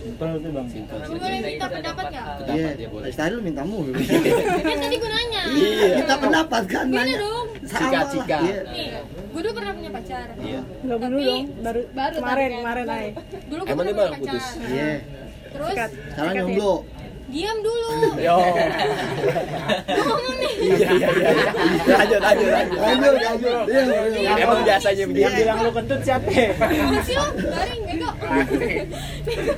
Simpel 0.01 0.33
tuh 0.35 0.51
bang. 0.51 0.67
Simpel. 0.67 0.97
boleh 1.13 1.39
minta 1.43 1.67
pendapat 1.69 2.05
nggak 2.09 2.25
iya 2.51 2.71
ya, 2.75 2.89
boleh. 2.89 3.11
tadi 3.11 3.31
lu 3.31 3.41
minta 3.43 3.63
mulu 3.63 3.93
kan 4.65 4.77
tadi 4.81 4.97
gue 4.97 5.11
nanya 5.11 5.43
iya 5.51 5.89
minta 5.95 6.15
pendapat 6.17 6.63
kan 6.67 6.85
nanya 6.89 7.17
dong 7.19 7.49
sama 7.63 7.77
lah 7.77 7.91
Cika-cika. 8.09 8.39
iya. 8.41 8.59
nih 8.67 8.89
gue 9.31 9.41
dulu 9.41 9.53
pernah 9.53 9.73
punya 9.73 9.91
pacar 9.93 10.27
Iya. 10.41 10.61
Enggak 10.83 10.99
dulu 11.05 11.21
dong, 11.23 11.45
baru, 11.61 11.81
baru 11.91 12.15
kemarin, 12.17 12.49
kan. 12.49 12.59
kemarin 12.59 12.85
Baru. 12.85 12.97
aja. 12.99 13.11
dulu 13.45 13.61
gue 13.61 13.69
pernah 13.71 13.93
punya 13.93 14.17
putus? 14.17 14.45
pacar 14.49 14.69
iya 14.69 14.91
terus 15.51 15.75
sekarang 16.09 16.35
jomblo 16.39 16.75
diam 17.31 17.59
dulu 17.59 17.89
Yo. 18.19 18.37
ngomong 19.89 20.37
nih 20.37 20.55
Iya 20.61 20.89
iya 20.93 21.09
iya. 21.09 21.31
Lanjut 21.89 22.21
lanjut 22.21 22.49
lanjut. 22.49 22.79
lanjut 22.79 23.15
lanjut 23.17 23.55
iya 23.65 23.83
iya 24.13 24.33
Emang 24.37 24.61
biasanya 24.61 25.05
Dia 25.09 25.29
bilang 25.33 25.59
lu 25.61 25.71
kentut 25.73 26.01
siapa? 26.01 26.29
Apa 26.29 26.99
sih 27.01 27.15
lo? 27.15 27.27
Garing, 27.33 27.81
bego 27.87 28.11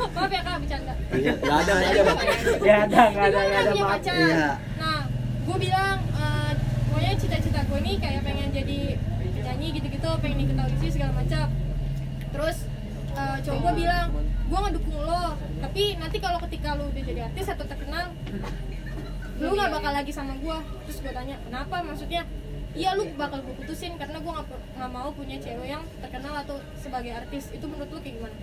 maaf 0.09 0.31
ya 0.31 0.41
kak, 0.43 0.57
bercanda 0.59 0.93
Iya, 1.12 1.33
Gak 1.35 1.57
ada. 1.59 1.75
Ya 2.62 2.75
ada, 2.83 3.02
nggak 3.11 3.26
ada, 3.26 3.41
nggak 3.43 3.61
ada 3.62 3.73
maaf. 3.75 3.91
pacar 3.91 4.14
Iya. 4.14 4.47
Nah, 4.76 5.00
gue 5.43 5.57
bilang 5.59 5.97
eh, 6.14 6.52
Pokoknya 6.87 7.12
cita-cita 7.17 7.61
gue 7.62 7.79
nih 7.81 7.97
kayak 7.99 8.21
pengen 8.23 8.49
jadi 8.50 8.79
penyanyi 9.35 9.69
gitu-gitu 9.75 10.11
Pengen 10.21 10.38
ikut 10.41 10.57
audisi 10.57 10.88
segala 10.91 11.12
macam 11.14 11.47
Terus 12.31 12.57
eh, 13.12 13.37
cowok 13.43 13.59
gue 13.61 13.73
bilang 13.79 14.07
Gue 14.52 14.61
ngedukung 14.61 14.99
lo 14.99 15.25
Tapi 15.59 15.82
nanti 15.97 16.16
kalau 16.18 16.37
ketika 16.44 16.76
lo 16.76 16.85
udah 16.87 17.02
jadi 17.02 17.21
artis 17.25 17.47
atau 17.49 17.64
terkenal 17.64 18.12
Lu 19.40 19.56
gak 19.56 19.73
bakal 19.73 19.92
lagi 19.92 20.12
sama 20.12 20.37
gue 20.37 20.56
Terus 20.85 20.99
gue 21.00 21.11
tanya, 21.11 21.40
kenapa? 21.40 21.80
Maksudnya 21.80 22.23
Iya 22.73 22.92
lu 22.92 23.04
bakal 23.16 23.40
gue 23.40 23.54
putusin 23.54 23.97
karena 23.97 24.16
gue 24.16 24.32
gak, 24.32 24.47
nggak 24.75 24.90
mau 24.90 25.09
punya 25.11 25.37
cewek 25.37 25.68
yang 25.71 25.85
terkenal 25.99 26.37
atau 26.38 26.56
sebagai 26.75 27.12
artis 27.14 27.49
Itu 27.50 27.64
menurut 27.66 27.88
lu 27.90 27.99
kayak 27.99 28.16
gimana? 28.16 28.37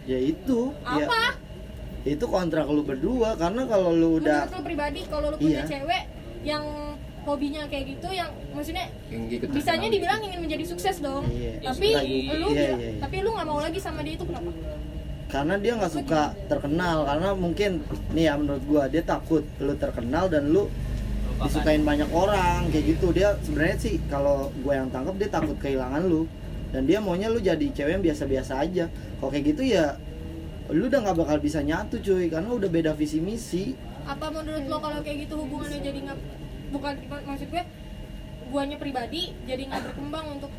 ya 0.00 0.16
itu 0.16 0.72
ya 0.80 1.06
Apa? 1.06 1.22
itu 2.02 2.24
kontrak 2.24 2.64
lu 2.66 2.80
berdua 2.80 3.36
karena 3.36 3.62
kalau 3.62 3.92
lu 3.92 4.16
udah 4.16 4.42
menurut 4.42 4.56
lu 4.56 4.64
pribadi 4.64 5.00
kalau 5.06 5.28
lu 5.28 5.36
punya 5.36 5.60
Iya. 5.60 5.68
cewek 5.68 6.02
yang 6.40 6.64
hobinya 7.22 7.68
kayak 7.68 7.84
gitu 7.86 8.08
yang 8.10 8.32
maksudnya 8.50 8.88
Yang 9.06 9.44
bisanya 9.52 9.86
dibilang 9.86 10.18
ingin 10.18 10.40
menjadi 10.40 10.64
sukses 10.66 10.98
dong 10.98 11.28
Iya. 11.28 11.60
tapi 11.62 11.92
Iya, 11.92 12.32
lu 12.32 12.48
iya, 12.48 12.56
bilang- 12.58 12.80
iya, 12.80 12.90
iya. 12.90 12.98
tapi 12.98 13.16
lu 13.20 13.30
nggak 13.30 13.46
mau 13.46 13.60
lagi 13.60 13.76
sama 13.76 14.00
dia 14.00 14.16
itu 14.16 14.24
kenapa 14.24 14.50
karena 15.30 15.54
dia 15.56 15.78
nggak 15.78 15.94
suka 15.94 16.34
terkenal 16.50 17.06
karena 17.06 17.32
mungkin 17.38 17.86
nih 18.12 18.28
ya 18.28 18.34
menurut 18.34 18.62
gua 18.66 18.82
dia 18.90 19.06
takut 19.06 19.46
lu 19.62 19.78
terkenal 19.78 20.26
dan 20.26 20.50
lu 20.50 20.66
disukain 21.40 21.80
banyak 21.86 22.10
orang 22.12 22.68
kayak 22.68 22.98
gitu. 22.98 23.14
Dia 23.16 23.38
sebenarnya 23.40 23.76
sih 23.80 23.94
kalau 24.12 24.52
gua 24.60 24.84
yang 24.84 24.92
tangkap 24.92 25.16
dia 25.16 25.30
takut 25.32 25.56
kehilangan 25.56 26.04
lu. 26.04 26.28
Dan 26.70 26.86
dia 26.86 27.02
maunya 27.02 27.26
lu 27.26 27.42
jadi 27.42 27.66
cewek 27.72 27.98
yang 27.98 28.04
biasa-biasa 28.04 28.62
aja. 28.62 28.86
Kalau 28.90 29.30
kayak 29.32 29.56
gitu 29.56 29.62
ya 29.66 29.96
lu 30.70 30.86
udah 30.86 31.02
nggak 31.02 31.16
bakal 31.18 31.36
bisa 31.40 31.64
nyatu 31.64 31.98
cuy. 32.02 32.28
Karena 32.28 32.50
udah 32.52 32.68
beda 32.68 32.92
visi 32.92 33.18
misi. 33.18 33.72
Apa 34.04 34.28
menurut 34.28 34.66
lo 34.68 34.78
kalau 34.78 35.00
kayak 35.00 35.26
gitu 35.26 35.34
hubungannya 35.38 35.80
jadi 35.80 35.98
nggak 36.10 36.18
bukan 36.70 36.94
maksud 37.26 37.48
gue 37.50 37.62
guanya 38.50 38.76
pribadi 38.78 39.34
jadi 39.46 39.62
nggak 39.66 39.82
berkembang 39.90 40.26
untuk 40.38 40.50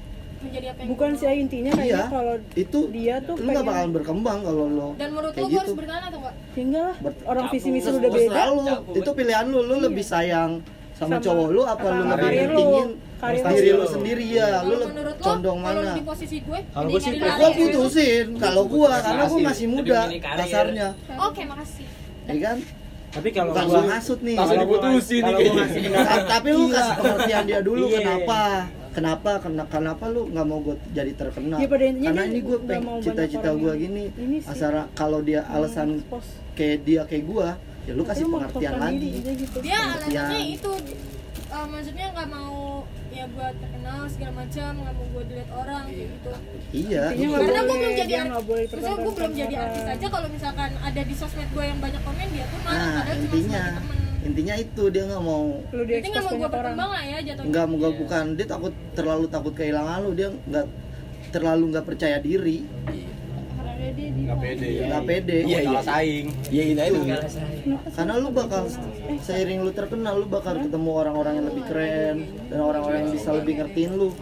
menjadi 0.41 0.65
apa 0.67 0.79
yang 0.79 0.89
Bukan 0.89 1.09
sih 1.13 1.27
intinya 1.35 1.71
kayaknya 1.71 1.93
Iya. 1.93 2.03
kalau 2.09 2.33
itu 2.55 2.79
dia 2.89 3.15
tuh 3.21 3.35
lu 3.35 3.47
nggak 3.47 3.63
bakalan 3.63 3.91
berkembang 3.91 4.39
kalau 4.41 4.65
lu 4.67 4.89
dan 4.95 5.09
menurut 5.09 5.31
lo 5.31 5.37
gue 5.37 5.47
gitu 5.47 5.59
harus 5.59 5.73
bertahan 5.75 6.03
atau 6.03 6.19
enggak? 6.19 6.35
Tinggal 6.51 6.83
lah 6.83 6.95
Ber- 6.99 7.23
orang 7.25 7.45
visi 7.49 7.69
misi 7.69 7.87
lu 7.87 7.97
udah 7.97 8.11
beda. 8.11 8.41
lu 8.47 8.55
itu 8.93 9.09
pilihan 9.11 9.45
lu. 9.45 9.59
Lu 9.61 9.73
Iya. 9.73 9.83
lebih 9.85 10.03
sayang 10.03 10.51
sama, 10.91 11.09
Sama- 11.11 11.23
cowok 11.23 11.47
lu 11.49 11.61
apa, 11.63 11.73
apa 11.73 11.87
lu 11.89 12.03
lebih 12.03 12.17
lu, 12.17 12.31
pentingin 12.51 12.89
diri 13.51 13.69
lu. 13.69 13.77
lu 13.77 13.85
sendiri? 13.87 14.25
Ya 14.31 14.49
lu 14.61 14.73
lo 14.75 14.85
condong 15.15 15.59
kalau 15.59 15.77
mana? 15.77 15.81
lu 15.83 15.93
di 15.93 16.03
posisi 16.03 16.37
gue 16.39 16.59
Kalau 16.67 16.87
gue 16.87 16.99
sih 16.99 17.13
lari. 17.13 17.53
putusin 17.55 18.25
kalau 18.35 18.63
gua 18.65 18.91
karena 18.99 19.23
gua 19.23 19.39
masih 19.43 19.65
muda 19.67 19.99
kasarnya 20.09 20.87
oke 21.11 21.41
makasih. 21.43 21.85
Ya 22.23 22.35
kan? 22.39 22.57
Tapi 23.11 23.27
kalau 23.29 23.51
bukan 23.51 23.65
gua 23.67 23.81
ngasut 23.87 24.19
nih. 24.21 24.35
kalau 24.35 24.53
diputusin 24.57 25.21
kalau 25.21 25.37
nih. 25.37 25.51
tapi 26.25 26.49
lu 26.49 26.65
kasih 26.67 26.93
pengertian 26.95 27.43
dia 27.45 27.59
dulu 27.61 27.83
Iya. 27.85 27.95
kenapa 27.99 28.41
kenapa 28.91 29.39
Kena- 29.39 29.67
kenapa 29.67 30.05
lu 30.07 30.27
nggak 30.27 30.45
mau 30.45 30.59
gue 30.59 30.75
jadi 30.91 31.11
terkenal? 31.13 31.57
Ya, 31.57 31.67
pada 31.67 31.85
intinya 31.85 32.07
karena 32.11 32.23
ini 32.27 32.39
gue 32.39 32.57
cita-cita 33.01 33.49
gue 33.53 33.73
gini 33.77 34.03
asal 34.43 34.71
kalau 34.91 35.19
dia 35.19 35.41
alasan 35.47 36.03
Pos. 36.05 36.27
kayak 36.53 36.77
dia 36.83 37.01
kayak 37.05 37.23
gua 37.23 37.55
ya 37.81 37.91
lu 37.91 38.03
kasih 38.03 38.27
pengertian 38.27 38.77
lagi. 38.77 39.09
diri 39.17 39.33
gitu. 39.39 39.57
dia 39.59 39.79
alasannya 39.89 40.39
itu 40.53 40.71
eh, 41.49 41.65
maksudnya 41.65 42.05
nggak 42.13 42.29
mau 42.29 42.85
ya 43.11 43.25
buat 43.27 43.51
terkenal 43.53 43.99
segala 44.07 44.33
macam 44.39 44.71
nggak 44.77 44.93
mau 44.93 45.05
gue 45.11 45.23
dilihat 45.27 45.49
orang 45.51 45.83
kayak 45.83 46.07
gitu. 46.07 46.31
Iya 46.71 47.03
Intinya 47.11 47.37
karena 47.41 47.59
gue 47.59 47.75
belum 47.75 47.93
jadi 47.97 48.13
artis. 48.21 48.69
gue 48.71 49.11
belum 49.11 49.31
jadi 49.35 49.55
artis 49.57 49.83
aja 49.83 50.07
kalau 50.07 50.27
misalkan 50.31 50.71
ada 50.77 51.01
di 51.01 51.15
sosmed 51.17 51.49
gue 51.51 51.63
yang 51.65 51.79
banyak 51.79 52.01
komen 52.01 52.27
dia 52.31 52.45
tuh 52.47 52.59
marah. 52.61 52.79
Nah 52.79 52.91
padahal 52.93 53.17
cuma 53.17 53.25
intinya. 53.25 53.59
sebagai 53.59 53.77
temen 53.81 53.99
intinya 54.21 54.53
itu 54.53 54.83
dia 54.93 55.03
nggak 55.09 55.23
mau 55.23 55.57
Lu 55.73 55.81
nggak 55.81 56.23
mau 56.23 56.33
gue 56.37 56.49
berkembang 56.49 56.89
lah 56.93 57.03
ya 57.03 57.17
jatuhnya. 57.25 57.49
Nggak 57.49 57.65
mau 57.65 57.77
gak 57.81 57.95
bukan. 57.97 58.23
Dia 58.37 58.47
takut 58.47 58.73
terlalu 58.93 59.25
takut 59.27 59.53
kehilangan 59.57 59.97
lu. 60.05 60.11
Dia 60.13 60.29
nggak 60.29 60.65
terlalu 61.33 61.63
nggak 61.73 61.85
percaya 61.85 62.17
diri. 62.21 62.57
Nggak 63.81 64.37
pede. 64.37 64.67
nggak 64.85 65.03
pede. 65.09 65.37
Iya, 65.41 65.59
iya. 65.65 65.69
Kalah 65.73 65.85
saing. 65.85 66.27
Iya 66.53 66.63
ini 66.69 66.81
itu. 66.85 67.01
karena 67.97 68.13
lu 68.21 68.29
bakal 68.29 68.63
seiring 69.25 69.59
lu 69.65 69.71
terkenal 69.73 70.13
lu 70.21 70.27
bakal 70.29 70.53
ketemu 70.61 70.89
orang-orang 70.93 71.33
yang 71.41 71.47
lebih 71.49 71.63
keren. 71.65 72.17
dan 72.49 72.59
orang-orang 72.61 73.09
yang 73.09 73.13
bisa 73.17 73.29
lebih 73.33 73.53
ngertiin 73.57 73.91
lu. 73.97 74.13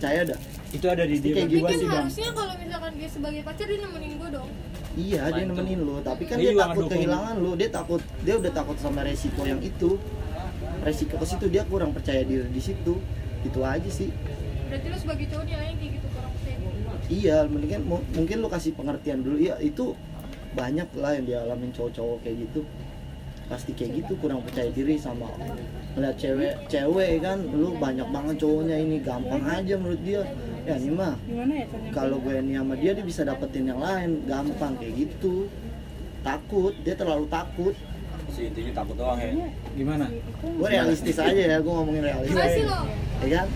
Percaya 0.00 0.34
dah 0.34 0.40
itu 0.72 0.86
ada 0.88 1.04
di 1.04 1.16
dia. 1.20 1.34
Kayak 1.36 1.48
gua 1.52 1.68
kan 1.68 1.76
sih 1.76 1.86
bang? 1.86 2.04
harusnya 2.08 2.30
kalau 2.32 2.54
misalkan 2.56 2.92
dia 2.96 3.08
sebagai 3.12 3.40
pacar 3.44 3.66
dia 3.68 3.78
nemenin 3.84 4.12
gue 4.16 4.30
dong 4.32 4.50
iya 4.94 5.22
dia 5.26 5.44
nemenin 5.44 5.80
lu 5.80 5.96
tapi 6.00 6.22
kan 6.24 6.36
Dia 6.36 6.50
dia 6.50 6.62
takut 6.62 6.84
kehilangan 6.86 7.34
lu. 7.36 7.50
Dia 7.54 7.68
takut 7.68 8.00
dia 8.20 8.34
udah 8.36 8.52
takut 8.52 8.76
sama 8.76 9.00
resiko 9.02 9.42
yang 9.42 9.60
itu. 9.60 9.96
Resiko 10.80 11.14
ke 11.16 11.26
situ 11.26 11.46
dia 11.48 11.62
kurang 11.64 11.90
percaya 11.90 12.22
diri 12.22 12.46
di 12.46 12.58
situ. 12.58 12.98
Itu 13.42 13.60
aja 13.62 13.88
sih. 13.88 14.10
Berarti 14.68 14.86
lu 14.88 14.96
sebagai 14.96 15.26
cowok 15.28 15.44
yang 15.46 15.76
kayak 15.76 15.90
gitu 15.92 16.06
kurang 16.10 16.30
percaya. 16.32 16.56
Diri. 16.56 16.80
iya 17.12 17.36
mendingan 17.44 17.82
mu- 17.82 18.06
mungkin 18.12 18.36
lu 18.38 18.48
kasih 18.48 18.72
pengertian 18.72 19.20
dulu. 19.20 19.36
Ya 19.36 19.56
itu 19.58 19.92
banyak 20.52 20.88
lah 20.94 21.16
yang 21.16 21.24
dialamin 21.24 21.72
cowok-cowok 21.72 22.22
kayak 22.22 22.44
gitu 22.44 22.60
pasti 23.50 23.70
kayak 23.76 24.04
gitu 24.04 24.12
kurang 24.18 24.40
percaya 24.46 24.70
diri 24.72 24.96
sama 24.96 25.28
ngeliat 25.92 26.16
cewek 26.16 26.54
cewek 26.72 27.20
kan 27.20 27.42
lu 27.52 27.76
banyak 27.76 28.08
banget 28.08 28.34
cowoknya 28.40 28.76
ini 28.80 28.96
gampang 29.02 29.42
aja 29.44 29.74
menurut 29.76 30.02
dia. 30.02 30.22
Ya 30.62 30.78
ini 30.78 30.94
mah 30.94 31.18
gimana 31.26 31.52
ya 31.58 31.66
kalau 31.90 32.22
gue 32.22 32.34
ini 32.38 32.54
sama 32.54 32.74
dia 32.78 32.94
dia 32.94 33.04
bisa 33.04 33.26
dapetin 33.26 33.66
yang 33.66 33.82
lain 33.82 34.22
gampang 34.24 34.78
kayak 34.78 34.94
gitu. 34.94 35.50
Takut 36.22 36.72
dia 36.86 36.94
terlalu 36.94 37.26
takut. 37.26 37.74
Si 38.32 38.48
intinya 38.48 38.72
takut 38.80 38.96
doang 38.96 39.20
ya. 39.20 39.34
Gimana? 39.76 40.06
Gue 40.40 40.68
realistis 40.70 41.18
aja 41.18 41.34
ya 41.36 41.58
gue 41.60 41.72
ngomongin 41.72 42.02
realistis. 42.08 42.38
Makasih 42.38 42.64
lo? 42.64 42.80
Ya 43.26 43.28
kan? 43.42 43.46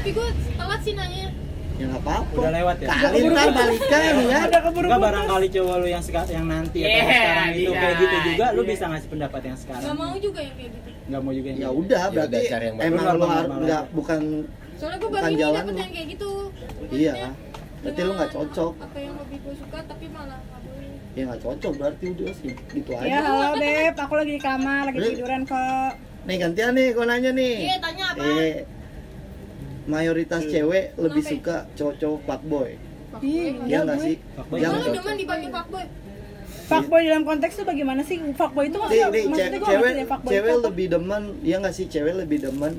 Tapi 0.00 0.10
gue 0.14 0.28
telat 0.56 0.80
sih 0.80 0.94
nanya 0.96 1.28
ya 1.74 1.84
nggak 1.84 2.02
apa-apa 2.02 2.34
Udah 2.34 2.52
lewat 2.52 2.76
ya? 2.78 2.88
kali 2.88 3.18
ntar 3.26 3.48
balikan 3.50 4.00
ya 4.00 4.12
Udah 4.44 4.60
keburu 4.62 4.84
Enggak 4.84 4.94
putus. 4.94 5.06
barangkali 5.10 5.46
cowok 5.50 5.74
lu 5.74 5.86
yang 5.88 6.04
sekarang 6.04 6.30
yang 6.30 6.46
nanti 6.46 6.78
atau 6.78 6.86
yang 6.86 6.94
Iya, 6.94 7.18
sekarang 7.18 7.48
itu 7.50 7.58
iya, 7.64 7.80
kayak 7.80 7.96
gitu 7.98 8.16
juga 8.24 8.46
lu 8.48 8.60
iya. 8.60 8.70
bisa 8.70 8.84
ngasih 8.86 9.08
pendapat 9.08 9.40
yang 9.42 9.58
sekarang. 9.58 9.82
nggak 9.84 9.96
mau 9.96 10.14
juga 10.16 10.40
yang 10.40 10.54
kayak 10.54 10.70
gitu 10.70 10.88
Nggak 11.04 11.20
mau 11.20 11.32
juga 11.32 11.46
yang 11.46 11.58
ya 11.58 11.66
gitu. 11.66 11.80
udah 11.80 11.98
Ya 12.00 12.12
berarti 12.14 12.36
yang 12.38 12.74
baru. 12.74 12.86
emang 12.86 13.04
lu 13.12 13.24
nggak 13.60 13.82
bukan 13.90 14.20
soalnya 14.74 14.98
gue 14.98 15.10
baru 15.10 15.24
ini 15.24 15.36
dapet 15.36 15.74
yang 15.74 15.92
kayak 15.92 16.08
gitu 16.10 16.30
Iya, 16.90 17.14
berarti 17.80 18.00
lu 18.00 18.12
nggak 18.12 18.30
cocok. 18.32 18.72
apa 18.80 18.98
yang 18.98 19.14
hobi 19.14 19.36
gue 19.36 19.54
suka 19.56 19.78
tapi 19.84 20.04
malah 20.08 20.38
nggak 20.40 20.60
boleh 20.62 20.90
ya 21.12 21.22
nggak 21.26 21.40
cocok 21.42 21.72
berarti 21.74 22.04
udah 22.08 22.32
sih 22.34 22.52
gitu 22.70 22.90
Ya 22.92 22.98
aja 23.00 23.18
halo 23.24 23.48
beb, 23.56 23.94
aku 23.96 24.14
lagi 24.14 24.32
di 24.32 24.40
kamar, 24.40 24.82
lagi 24.88 24.98
tiduran 25.10 25.42
kok. 25.44 25.92
nih 26.24 26.36
gantian 26.38 26.72
nih 26.72 26.86
gua 26.90 27.04
nanya 27.06 27.30
nih 27.30 27.54
iya 27.62 27.76
tanya 27.78 28.04
apa 28.08 28.22
eh 28.24 28.54
mayoritas 29.84 30.42
cewek 30.48 30.96
lebih 30.96 31.22
suka 31.24 31.68
cowok-cowok 31.76 32.20
fuckboy. 32.24 32.70
Ih, 33.22 33.54
Iya 33.68 33.78
nggak 33.86 33.98
sih? 34.00 34.16
Fuckboy 34.34 34.58
yang 34.58 34.72
demen 34.80 35.16
dipanggil 35.20 35.50
fuckboy? 35.52 35.84
Fuckboy 36.64 37.00
dalam 37.04 37.24
konteks 37.28 37.52
tuh 37.60 37.66
bagaimana 37.68 38.00
sih? 38.00 38.16
Fuckboy 38.34 38.72
itu 38.72 38.78
maksudnya, 38.80 39.08
nih, 39.12 39.24
maksudnya 39.28 39.60
gue 39.60 39.68
cewek 39.68 39.92
fuckboy 40.08 40.30
cewek 40.32 40.50
itu 40.50 40.60
lebih 40.64 40.86
demen 40.88 41.22
ya 41.44 41.56
nggak 41.60 41.74
sih? 41.76 41.86
Cewek 41.86 42.14
lebih 42.24 42.38
demen 42.48 42.72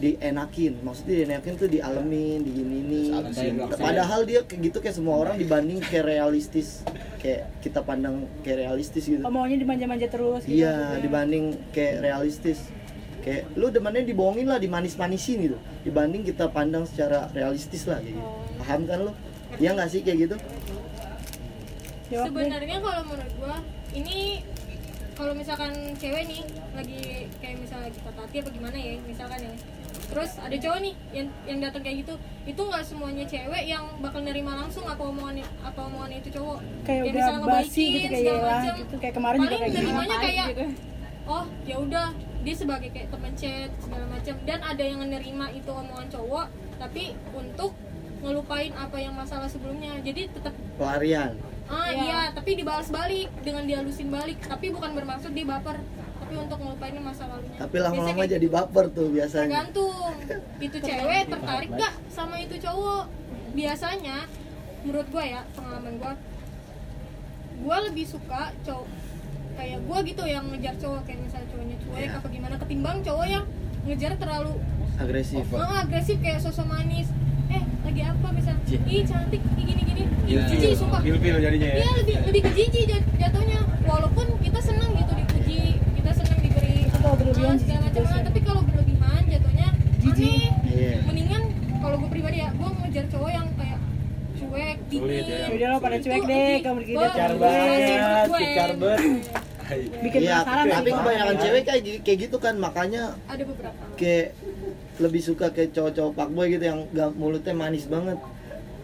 dienakin. 0.00 0.72
Maksudnya 0.80 1.14
dienakin 1.24 1.52
tuh 1.60 1.68
dialemin 1.68 2.38
digini 2.40 3.12
Alasin. 3.12 3.60
padahal 3.76 4.24
dia 4.24 4.40
kayak 4.48 4.60
gitu 4.72 4.78
kayak 4.80 4.96
semua 4.96 5.16
orang 5.20 5.36
dibanding 5.36 5.80
kayak 5.84 6.06
realistis. 6.08 6.84
Kayak 7.20 7.52
kita 7.60 7.84
pandang 7.84 8.24
kayak 8.40 8.64
realistis 8.68 9.04
gitu. 9.04 9.20
Oh, 9.20 9.32
maunya 9.32 9.60
dimanja-manja 9.60 10.08
terus 10.08 10.40
gitu 10.48 10.64
iya 10.64 10.96
dibanding 11.04 11.52
kayak 11.72 12.00
realistis 12.00 12.64
kayak 13.20 13.42
lu 13.56 13.68
demennya 13.68 14.04
dibohongin 14.04 14.48
lah 14.48 14.56
dimanis-manisin 14.56 15.38
gitu 15.44 15.58
dibanding 15.84 16.24
kita 16.24 16.48
pandang 16.48 16.84
secara 16.88 17.28
realistis 17.36 17.84
lah 17.84 18.00
kayak 18.00 18.16
gitu. 18.16 18.24
Oh. 18.24 18.44
paham 18.60 18.82
kan 18.88 18.98
lu 19.08 19.12
Iya 19.58 19.74
nggak 19.74 19.90
sih 19.90 20.00
kayak 20.06 20.18
gitu. 20.30 20.36
Sebenarnya 22.10 22.76
kalau 22.78 23.02
menurut 23.06 23.32
gua 23.38 23.56
ini 23.92 24.40
kalau 25.18 25.32
misalkan 25.34 25.72
cewek 25.98 26.24
nih 26.30 26.42
lagi 26.72 27.28
kayak 27.42 27.60
misalnya 27.60 27.90
lagi 27.92 27.98
tati 28.00 28.36
apa 28.40 28.50
gimana 28.56 28.76
ya 28.78 28.94
misalkan 29.04 29.38
ya 29.42 29.52
terus 30.10 30.30
ada 30.40 30.56
cowok 30.56 30.78
nih 30.80 30.94
yang 31.12 31.28
yang 31.44 31.58
datang 31.60 31.82
kayak 31.84 32.02
gitu 32.02 32.14
itu 32.48 32.60
nggak 32.62 32.82
semuanya 32.82 33.24
cewek 33.28 33.62
yang 33.68 33.84
bakal 34.00 34.24
nerima 34.24 34.58
langsung 34.58 34.86
apa 34.88 35.02
omongannya 35.02 35.44
apa 35.60 35.80
omongannya 35.86 36.18
itu 36.24 36.30
cowok 36.34 36.58
kayak 36.88 37.02
udah 37.04 37.14
misalnya 37.14 37.46
basi 37.46 37.60
ngebaikin, 37.60 37.90
gitu 37.92 38.08
kayak 38.08 38.24
segala 38.24 38.50
ya 38.50 38.72
gitu 38.80 38.94
kayak 38.96 39.14
kemarin 39.14 39.38
juga 39.38 39.50
kayak 39.50 39.70
gitu 39.70 39.78
nerimanya 39.78 40.16
kayak 40.18 40.46
gitu. 40.50 40.64
oh 41.28 41.44
ya 41.68 41.76
udah 41.78 42.06
dia 42.40 42.54
sebagai 42.56 42.88
kayak 42.88 43.08
teman 43.12 43.32
chat 43.36 43.70
segala 43.80 44.04
macam 44.08 44.34
dan 44.48 44.58
ada 44.64 44.80
yang 44.80 44.98
menerima 45.04 45.46
itu 45.52 45.70
omongan 45.70 46.08
cowok 46.08 46.46
tapi 46.80 47.12
untuk 47.36 47.76
ngelupain 48.20 48.72
apa 48.76 48.96
yang 49.00 49.16
masalah 49.16 49.48
sebelumnya. 49.48 49.96
Jadi 50.00 50.28
tetap 50.28 50.52
pelarian. 50.76 51.36
Ah 51.70 51.88
Iya. 51.88 52.00
iya 52.02 52.20
tapi 52.32 52.56
dibalas 52.56 52.88
balik 52.88 53.28
dengan 53.44 53.64
dihalusin 53.64 54.08
balik. 54.08 54.40
Tapi 54.44 54.72
bukan 54.72 54.92
bermaksud 54.96 55.32
dia 55.32 55.44
baper 55.48 55.76
tapi 56.20 56.34
untuk 56.36 56.58
ngelupain 56.60 56.94
masa 57.00 57.24
lalunya. 57.28 57.58
Tapi 57.58 57.76
lama-lama 57.80 58.22
jadi 58.28 58.46
baper 58.48 58.84
tuh 58.92 59.08
biasanya. 59.12 59.48
Tergantung. 59.48 60.12
Itu 60.66 60.76
cewek 60.80 61.22
tertarik 61.32 61.70
gak 61.74 61.94
sama 62.12 62.36
itu 62.38 62.54
cowok? 62.60 63.04
Biasanya 63.56 64.28
menurut 64.84 65.06
gua 65.12 65.24
ya 65.24 65.40
pengalaman 65.52 65.94
gua 66.00 66.12
gua 67.60 67.76
lebih 67.84 68.08
suka 68.08 68.52
cowok 68.64 68.88
kayak 69.60 69.78
gua 69.84 69.98
gitu 70.02 70.24
yang 70.24 70.44
ngejar 70.46 70.74
cowok 70.74 71.00
kayak 71.04 71.20
misalnya 71.20 71.46
cowoknya 71.46 71.76
cuek 71.78 72.00
Iya. 72.00 72.16
apa 72.16 72.26
gimana 72.28 72.54
ketimbang 72.56 72.96
cowok 73.00 73.26
yang 73.26 73.44
ngejar 73.82 74.12
terlalu 74.16 74.52
agresif 74.96 75.44
ah, 75.54 75.80
agresif 75.80 76.16
kayak 76.18 76.38
sosok 76.38 76.66
manis. 76.66 77.08
Eh 77.48 77.62
lagi 77.82 78.02
apa 78.02 78.26
misalnya 78.30 78.62
Iya. 78.64 78.78
ih 78.86 79.02
cantik 79.02 79.42
ih 79.50 79.64
gini 79.66 79.82
gini. 79.84 80.02
Iya. 80.26 80.40
jijik 80.46 80.72
sumpah. 80.74 81.00
Pil-pil 81.00 81.36
jadinya 81.38 81.68
ya. 81.68 81.76
Iya 81.78 81.90
lebih 81.94 82.14
lebih 82.22 82.40
ke 82.40 82.50
jijik 82.54 82.84
jat- 82.86 83.08
jatuhnya. 83.18 83.60
Walaupun 83.82 84.26
kita 84.38 84.60
senang 84.60 84.90
gitu 84.94 85.12
dipuji 85.14 85.60
kita 85.94 86.10
senang 86.14 86.38
diberi 86.38 86.76
Kalau 86.90 87.14
berlebihan 87.14 87.50
ah, 87.50 87.58
segala 87.58 87.86
jijik 87.86 88.04
macam 88.06 88.22
tapi 88.22 88.40
kalau 88.40 88.60
berlebihan 88.62 89.22
jatuhnya 89.26 89.68
aneh. 90.00 90.48
Iya. 90.64 90.92
mendingan 91.02 91.42
kalau 91.80 91.96
gue 91.98 92.10
pribadi 92.10 92.38
ya 92.38 92.48
gue 92.50 92.68
ngejar 92.78 93.04
cowok 93.08 93.30
yang 93.30 93.46
kayak 93.54 93.78
cuek 94.32 94.76
Sulit 94.86 95.22
dingin. 95.22 95.26
ya. 95.26 95.46
Yaudah 95.48 95.68
lo 95.68 95.78
pada 95.78 95.96
cuek 95.98 96.22
deh, 96.24 96.52
kamu 96.60 96.76
begini 96.78 96.96
gua- 96.96 97.10
Kejar 97.10 98.70
Banget. 99.72 100.02
bikin 100.02 100.20
Iya, 100.20 100.36
penasaran 100.36 100.64
tapi 100.66 100.84
sih. 100.84 100.96
kebanyakan 100.96 101.36
cewek 101.38 101.62
kayak 101.62 101.82
kayak 102.02 102.18
gitu 102.20 102.36
kan 102.36 102.54
makanya 102.56 103.02
ada 103.24 103.42
beberapa 103.42 103.82
kayak 103.94 104.26
lebih 104.98 105.22
suka 105.22 105.46
kayak 105.48 105.70
cowok-cowok 105.70 106.12
fuckboy 106.12 106.46
gitu 106.48 106.64
yang 106.66 106.80
gak, 106.90 107.10
mulutnya 107.14 107.54
manis 107.54 107.86
banget 107.86 108.18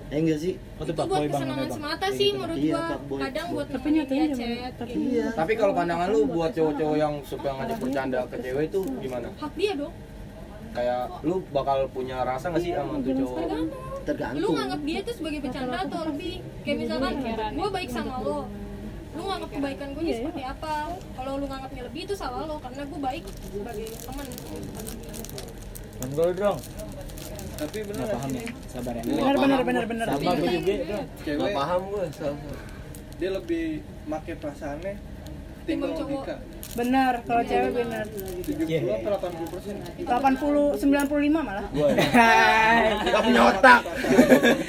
ya 0.07 0.17
enggak 0.17 0.39
sih 0.39 0.55
Oh, 0.77 0.85
itu 0.85 0.93
itu 0.93 1.03
buat 1.03 1.25
kesenangan 1.25 1.57
ya, 1.57 1.65
Bang. 1.65 1.73
semata 1.75 2.07
sih 2.09 2.27
gitu. 2.27 2.37
menurut 2.37 2.57
Iya, 2.57 2.77
gua 3.03 3.19
kadang 3.19 3.47
buat 3.51 3.67
Tapi 3.67 3.89
nyatanya 3.91 4.25
jangan- 4.25 4.39
chat 4.39 4.73
tapi 4.77 4.93
gitu. 4.93 5.09
iya 5.11 5.27
Tapi 5.33 5.53
kalau 5.57 5.73
pandangan 5.73 6.07
lu 6.09 6.21
buat 6.27 6.51
cowok-cowok 6.53 6.97
yang 6.97 7.15
suka 7.23 7.49
ngajak 7.51 7.79
bercanda 7.79 8.19
ke 8.25 8.37
cewek 8.39 8.65
itu 8.67 8.81
gimana? 8.99 9.29
hak 9.35 9.53
dia 9.55 9.73
dong 9.75 9.95
Kayak 10.69 11.03
lu 11.23 11.41
bakal 11.51 11.79
punya 11.89 12.21
rasa 12.21 12.47
gak 12.49 12.61
sih 12.61 12.71
sama 12.71 13.01
tuh 13.01 13.13
cowok? 13.17 13.49
tergantung 14.05 14.39
lu 14.39 14.49
nganggap 14.53 14.81
dia 14.81 14.99
tuh 15.03 15.15
sebagai 15.17 15.41
bercanda 15.41 15.77
atau 15.83 16.01
lebih 16.07 16.33
kayak 16.63 16.77
misalkan 16.79 17.13
gue 17.51 17.69
baik 17.73 17.91
sama 17.91 18.15
lo 18.21 18.39
lu 19.17 19.23
nganggap 19.25 19.51
kebaikan 19.51 19.89
gue 19.91 20.03
Iya, 20.03 20.17
seperti 20.21 20.43
apa 20.45 20.73
kalau 21.15 21.33
lu 21.37 21.47
nganggapnya 21.47 21.83
lebih 21.85 22.01
itu 22.05 22.15
salah 22.15 22.43
lo 22.45 22.57
karena 22.59 22.83
gue 22.85 23.01
baik 23.01 23.25
sebagai 23.27 23.87
teman 23.99 24.27
Manggol 25.97 26.31
dong. 26.33 26.59
tapi 27.57 27.79
bener 27.83 28.05
Nggak 28.05 28.13
paham 28.15 28.31
ya? 28.31 28.45
Sabar 28.69 28.95
ya. 28.95 29.03
Gua 29.03 29.17
bener 29.17 29.33
bener 29.33 29.57
paham. 29.57 29.67
bener 29.67 29.85
bener 29.87 30.07
Sama 30.07 30.21
gue 30.37 30.49
juga. 30.53 30.75
Gak 30.77 31.05
cewek 31.25 31.53
paham 31.55 31.81
gue 31.89 32.05
sama. 32.13 32.53
dia 33.17 33.31
lebih 33.33 33.65
make 34.05 34.33
perasaannya 34.35 34.95
Timbang 35.65 35.91
cowok. 35.91 36.11
logika 36.13 36.35
bener 36.77 37.13
kalau 37.25 37.43
cewek 37.43 37.71
bener 37.73 38.05
70 38.45 38.85
apa 38.85 39.09
80 39.33 39.53
persen 39.53 39.75
80 40.05 40.77
95 40.77 41.33
malah. 41.33 41.67
Gak 41.73 43.23
punya 43.27 43.43
otak. 43.49 43.81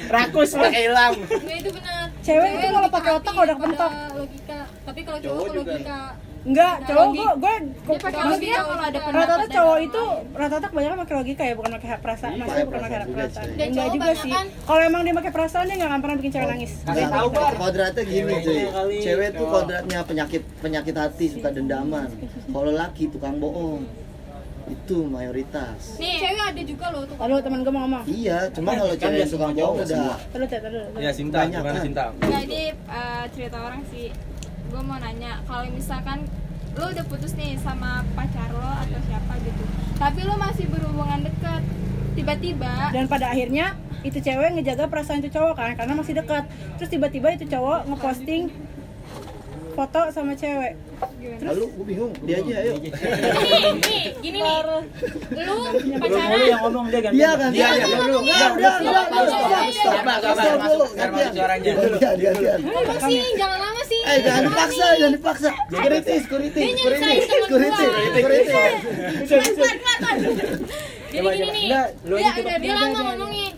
Rakus 0.08 0.50
lah 0.56 0.72
hilang. 0.72 1.14
Nggak 1.20 1.56
itu 1.60 1.70
benar. 1.76 2.04
Cewek 2.24 2.50
itu 2.58 2.66
kalau 2.72 2.88
pakai 2.88 3.10
otak 3.20 3.32
udah 3.36 3.56
kepentok. 3.60 3.92
logika. 4.16 4.60
Tapi 4.88 5.00
kalau 5.04 5.18
cowok 5.20 5.44
logika 5.52 6.00
enggak 6.48 6.74
cowok 6.82 7.06
gue 7.10 7.28
gue 7.36 7.54
Dia 7.58 7.98
pakai 7.98 8.18
maksudnya 8.18 8.24
logika 8.24 8.60
kalau 8.64 8.82
ada 8.82 8.98
pendapat 8.98 9.28
rata-rata 9.28 9.46
cowok 9.50 9.78
itu 9.78 10.02
rata-rata 10.32 10.66
kebanyakan 10.68 10.96
pakai 10.98 11.14
logika 11.14 11.42
ya 11.42 11.54
bukan 11.54 11.70
pakai 11.76 11.88
perasaan 11.98 12.30
Iya, 12.30 12.40
maksudnya 12.40 12.64
bukan 12.64 12.80
pakai 12.80 12.98
perasaan. 13.06 13.46
enggak 13.50 13.88
juga 13.88 14.10
sih. 14.14 14.32
banyakan. 14.32 14.46
kalau 14.64 14.82
emang 14.82 15.02
dia 15.02 15.14
pakai 15.14 15.30
perasaan 15.30 15.64
dia 15.64 15.76
nggak 15.76 15.88
akan 15.88 16.00
pernah 16.00 16.16
bikin 16.16 16.30
cewek 16.30 16.48
nangis. 16.48 16.72
Nggak 16.82 17.10
tahu 17.10 17.28
bar 17.30 17.52
kodratnya 17.54 18.02
gini 18.02 18.32
Ceweknya 18.38 18.72
cuy. 18.72 18.98
cewek 18.98 19.28
tuh 19.30 19.46
kodratnya 19.46 19.98
penyakit 20.02 20.42
penyakit 20.58 20.94
hati 20.94 21.26
suka 21.28 21.48
dendaman. 21.50 22.08
Kalau 22.48 22.72
laki 22.72 23.04
tukang 23.08 23.36
bohong. 23.36 23.84
Itu 24.68 25.00
mayoritas. 25.02 25.96
Nih 25.96 26.16
cewek 26.18 26.44
ada 26.46 26.62
juga 26.62 26.86
loh 26.90 27.02
tuh 27.02 27.16
lalu 27.18 27.40
teman 27.40 27.58
gue 27.58 27.72
mau 27.72 27.82
ngomong. 27.82 28.04
Iya 28.04 28.38
cuma 28.50 28.70
kalau 28.74 28.92
Kan 28.92 29.00
cewek 29.02 29.24
tukang 29.26 29.52
semua 29.52 29.64
bohong 29.64 29.76
udah. 29.82 30.16
Terus 30.28 30.48
ya 30.48 30.60
terus 30.60 30.84
Ya 30.98 31.10
Sinta, 31.10 31.38
gimana 31.46 31.70
kan? 31.70 31.82
Sinta? 31.82 32.04
Jadi 32.22 32.62
eh, 32.70 33.24
cerita 33.32 33.56
orang 33.58 33.82
sih, 33.88 34.06
gue 34.68 34.82
mau 34.84 35.00
nanya 35.00 35.40
kalau 35.48 35.64
misalkan 35.72 36.28
lo 36.78 36.92
udah 36.92 37.04
putus 37.08 37.34
nih 37.34 37.58
sama 37.58 38.06
pacar 38.14 38.52
lo 38.54 38.70
atau 38.86 39.00
siapa 39.10 39.34
gitu, 39.42 39.64
tapi 39.98 40.20
lo 40.22 40.38
masih 40.38 40.70
berhubungan 40.70 41.26
deket, 41.26 41.62
tiba-tiba 42.14 42.94
dan 42.94 43.10
pada 43.10 43.34
akhirnya 43.34 43.74
itu 44.06 44.22
cewek 44.22 44.54
ngejaga 44.54 44.86
perasaan 44.86 45.18
itu 45.18 45.34
cowok 45.34 45.58
kan 45.58 45.74
karena 45.74 45.98
masih 45.98 46.14
dekat. 46.14 46.46
Terus 46.78 46.86
tiba-tiba 46.86 47.34
itu 47.34 47.50
cowok 47.50 47.90
ngeposting 47.90 48.46
foto 49.78 50.00
sama 50.10 50.34
cewek 50.34 50.74
lalu 51.38 51.64
gue 51.70 51.84
bingung 51.86 52.10
dia 52.26 52.42
aja 52.42 52.54
ayo 52.66 52.72
nih 52.82 52.90
nih 53.78 54.04
gini 54.18 54.38
nih 54.42 54.58
lu 54.66 54.78
Belum 55.30 55.58
pacaran 56.02 56.26
mulu 56.34 56.46
yang 56.50 56.60
ngomong 56.66 56.86
dia 56.90 57.00
ganti. 57.00 57.18
Iya 57.22 57.30
kan? 57.38 57.50
Dia 57.54 57.68
Dia 57.68 57.78
aja 57.78 57.86
dulu. 57.86 58.18
Enggak, 58.26 58.50
udah, 58.58 58.74
udah, 58.82 59.04
udah, 59.06 59.24
stop, 59.70 60.58
dulu. 60.66 60.84
suaranya. 61.30 61.70
Gantian, 61.78 62.16
gantian. 62.18 62.58
ngomong 62.58 62.98
sih 63.06 63.22
jangan 63.38 63.58
lama 63.62 63.82
sih 63.86 64.00
Eh, 64.08 64.18
jangan 64.24 64.42
dipaksa, 64.50 64.86
jangan 64.98 65.12
dipaksa. 65.14 65.50
Security, 65.68 66.14
security, 66.26 66.60
Dia 66.60 66.74
security, 66.74 66.98
temen 66.98 67.38
security, 67.38 67.84
gua. 67.86 68.02
security. 68.08 68.54
jadi 71.08 71.18
Coba, 71.18 71.30
gini 71.32 71.50
nih 71.56 71.68
lu 72.04 72.14
dia 72.20 72.32
udah 72.36 72.56
dia 72.60 72.72
lama 72.76 73.00
ngomongnya 73.14 73.48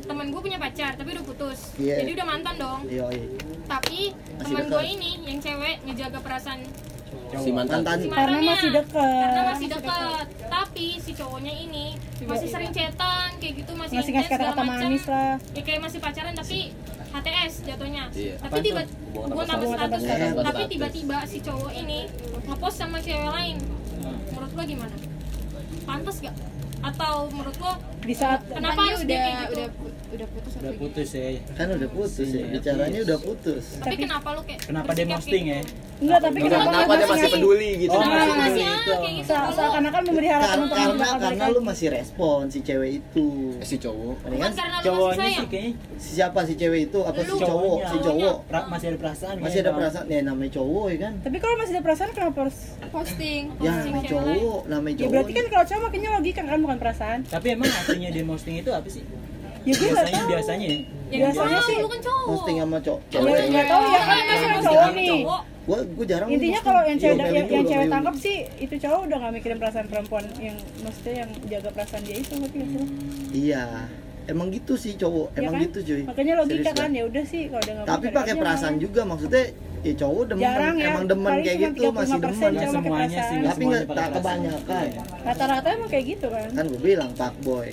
temen 0.00 0.26
gue 0.28 0.40
punya 0.40 0.58
pacar 0.58 0.92
tapi 0.94 1.08
udah 1.12 1.24
putus. 1.24 1.58
Iya. 1.74 2.02
jadi 2.02 2.10
udah 2.14 2.26
mantan 2.26 2.54
dong. 2.56 2.80
Iya, 2.84 3.06
iya. 3.10 3.26
tapi 3.64 3.98
Masih 4.10 4.42
teman 4.44 4.62
dekat. 4.62 4.72
gue 4.72 4.84
ini 4.88 5.10
yang 5.22 5.38
cewek 5.38 5.76
ngejaga 5.84 6.18
perasaan 6.18 6.60
Si 7.30 7.52
mantan. 7.52 7.84
Mantan. 7.84 7.96
si 8.00 8.08
Karena 8.08 8.38
masih 8.40 8.70
dekat. 8.72 8.96
karena 9.20 9.42
masih 9.52 9.68
dekat. 9.68 10.24
tapi 10.48 10.86
si 10.96 11.12
cowoknya 11.12 11.54
ini 11.58 11.86
masih 12.24 12.48
sering 12.48 12.72
chatan 12.72 13.28
kayak 13.36 13.54
gitu 13.58 13.72
masih 13.74 13.96
masih 13.96 14.12
ngasih 14.14 14.30
kata-kata 14.30 14.62
manis 14.62 15.04
lah. 15.04 15.36
Ya 15.52 15.62
kayak 15.62 15.80
masih 15.82 15.98
pacaran 16.00 16.32
tapi 16.32 16.58
HTS 17.08 17.52
jatuhnya. 17.64 18.04
Iya. 18.12 18.34
tapi 18.38 18.58
tiba 18.60 18.80
tanpa 18.84 19.42
tanpa 19.46 19.64
status? 19.66 20.02
tapi 20.42 20.62
tiba-tiba 20.66 21.16
si 21.24 21.38
cowok 21.40 21.72
ini 21.74 21.98
ngepost 22.44 22.76
sama 22.76 22.96
cewek 22.98 23.28
lain. 23.28 23.56
Menurut 24.30 24.52
lo 24.52 24.62
gimana? 24.64 24.96
Pantas 25.84 26.16
gak 26.20 26.34
atau 26.82 27.26
menurut 27.32 27.56
lo 27.58 27.72
di 28.02 28.14
saat 28.14 28.40
kenapa 28.46 28.80
harus 28.86 29.02
udah 29.02 29.18
gitu? 29.18 29.52
udah 29.58 29.68
udah 30.18 30.28
putus 30.28 30.52
udah 30.52 30.66
atau 30.66 30.80
putus 30.80 31.08
ya 31.14 31.26
kan 31.54 31.66
udah 31.70 31.88
putus 31.88 32.26
ya 32.26 32.38
Iya, 32.38 32.46
bicaranya 32.50 33.00
udah 33.06 33.18
putus. 33.20 33.64
Tapi 33.78 33.96
kenapa 33.96 34.28
lo 34.34 34.40
kayak 34.42 34.60
kenapa 34.66 34.90
dia 34.90 35.04
bersikap 35.04 35.18
posting 35.22 35.44
gitu? 35.44 35.54
ya 35.54 35.60
enggak 35.98 36.20
tapi 36.22 36.38
Kenapa, 36.38 36.54
kenapa 36.54 36.70
kenapa 36.70 36.94
dia 36.94 37.06
masih 37.08 37.30
peduli 37.34 37.70
gitu? 37.76 37.90
Oh, 37.90 38.00
masih 38.00 38.34
peduli 38.34 38.62
itu. 38.62 38.92
kayak 38.94 39.14
gitu 39.14 39.28
Se- 39.28 39.50
seakan-akan 39.52 40.02
memberi 40.04 40.28
harapan 40.28 40.58
untuk 40.60 40.76
karena 40.78 41.06
karena 41.18 41.44
lu 41.48 41.60
masih 41.60 41.86
respon 41.88 42.40
si 42.46 42.58
cewek 42.60 42.90
itu. 42.98 43.26
Eh, 43.58 43.66
si 43.66 43.76
cowok. 43.78 44.16
Lo 44.20 44.34
masih 44.36 44.62
cowoknya 44.80 45.18
sayang 45.18 45.34
sih 45.36 45.46
kayaknya 45.48 45.72
si 45.96 46.10
siapa 46.14 46.40
si 46.42 46.54
cewek 46.54 46.80
itu? 46.84 46.98
Apa 47.00 47.20
si 47.20 47.30
Lu. 47.30 47.38
cowok? 47.40 47.78
Si 47.84 47.96
cowok. 48.00 48.36
Masih 48.68 48.86
ada 48.88 48.98
perasaan 48.98 49.34
masih 49.38 49.58
ada 49.60 49.70
perasaan. 49.72 50.04
Ya 50.06 50.20
namanya 50.20 50.50
cowok 50.52 50.86
ya 50.88 50.98
kan? 51.00 51.12
Tapi 51.20 51.36
kalau 51.36 51.54
masih 51.56 51.72
ada 51.74 51.82
perasaan 51.84 52.10
kenapa 52.12 52.38
harus 52.40 52.58
posting 52.88 53.42
ya 53.56 53.66
Posting 53.68 53.92
namanya 53.92 54.08
cowok 54.08 54.60
namanya 54.68 54.94
ya 54.94 54.98
cowok 55.00 55.10
berarti 55.12 55.32
kan 55.32 55.44
kalau 55.48 55.64
cowok 55.66 55.82
makanya 55.84 56.08
logika 56.14 56.42
kan 56.44 56.58
bukan 56.58 56.78
perasaan. 56.78 57.18
Tapi 57.24 57.46
emang 57.50 57.70
artinya 57.70 58.08
dia 58.08 58.24
posting 58.30 58.54
itu 58.56 58.70
apa 58.70 58.86
sih 58.88 59.02
ya 59.60 59.72
gue 59.72 59.88
nggak 59.88 59.88
biasanya 59.88 60.18
tahu. 60.18 60.30
biasanya. 60.30 60.66
Ya 60.68 60.76
ya 61.08 61.18
Biasanya 61.24 61.58
sih- 61.62 61.78
lu 61.78 61.88
kan 61.88 62.00
cowok. 62.00 62.24
Posting 62.28 62.56
sama 62.58 62.78
cowok. 62.78 63.00
Ya, 63.00 63.10
cewek 63.14 63.46
nggak 63.48 63.66
tahu 63.66 63.82
ya 63.84 64.00
kan? 64.00 64.16
Masih 64.20 64.48
cowok 64.60 64.90
nih 64.92 65.08
cowok. 65.16 65.42
gua 65.64 65.78
gua 65.86 66.06
jarang 66.06 66.28
intinya 66.30 66.60
kalau 66.62 66.80
yang 66.82 66.98
cewek 66.98 67.16
yang, 67.28 67.46
yang 67.46 67.66
cewek 67.66 67.86
tangkap 67.86 68.14
sih 68.16 68.36
itu 68.56 68.74
cowok 68.78 69.00
udah 69.04 69.16
nggak 69.18 69.32
mikirin 69.34 69.58
perasaan 69.58 69.86
perempuan 69.86 70.24
yang 70.38 70.56
maksudnya 70.80 71.14
yang 71.18 71.30
jaga 71.46 71.68
perasaan 71.70 72.02
dia 72.02 72.16
itu 72.16 72.32
ngerti 72.34 72.56
nggak 72.58 72.68
sih 72.70 72.84
iya. 73.34 73.64
Emang 74.26 74.48
gitu 74.50 74.76
sih 74.76 74.92
cowok. 74.94 75.28
Ya 75.30 75.40
emang 75.40 75.54
kan? 75.54 75.64
gitu 75.64 75.78
cuy. 75.82 76.02
Makanya 76.04 76.32
logika 76.36 76.52
Serius 76.62 76.76
kan 76.78 76.90
ya 76.90 77.02
udah 77.02 77.24
sih 77.24 77.42
kalau 77.46 77.62
udah 77.62 77.74
nggak 77.74 77.86
tapi 77.86 78.06
pakai 78.10 78.34
perasaan 78.34 78.74
mau. 78.74 78.82
juga 78.82 79.00
maksudnya 79.02 79.44
ya 79.78 79.94
cowok 79.94 80.22
demen 80.26 80.42
Jarang 80.42 80.74
ya, 80.74 80.86
emang 80.86 81.04
demen 81.06 81.32
kayak 81.38 81.56
gitu 81.62 81.84
masih 81.90 82.12
35% 82.12 82.18
demen. 82.18 82.52
cowok 82.52 82.72
semuanya 82.74 82.84
perasaan. 83.08 83.24
sih 83.24 83.36
nggak 83.38 83.48
Tapi 83.48 83.62
nggak- 83.64 84.12
kebanyakan. 84.14 84.86
Rata-rata 85.22 85.68
emang 85.70 85.88
kayak 85.88 86.04
gitu 86.06 86.26
kan. 86.28 86.48
Kan 86.50 86.64
gue 86.66 86.80
bilang 86.82 87.10
pak 87.14 87.32
boy 87.40 87.68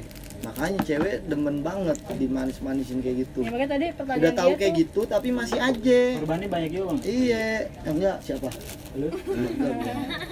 makanya 0.45 0.79
cewek 0.83 1.15
demen 1.25 1.57
banget 1.59 1.97
dimanis-manisin 2.13 2.97
kayak 2.99 3.17
gitu. 3.23 3.39
Ya 3.41 3.49
makanya 3.49 3.71
tadi 3.71 3.85
pertanyaan 3.91 4.21
udah 4.21 4.33
tahu 4.35 4.49
kayak 4.53 4.69
tuh 4.69 4.79
gitu 4.79 5.01
tapi 5.05 5.27
masih 5.31 5.59
aja. 5.59 5.99
Korbannya 6.15 6.47
banyak 6.47 6.69
juga 6.69 6.83
bang? 6.87 6.99
Iya. 7.03 7.45
Enggak 7.83 8.17
siapa? 8.21 8.49
Lu? 8.93 9.07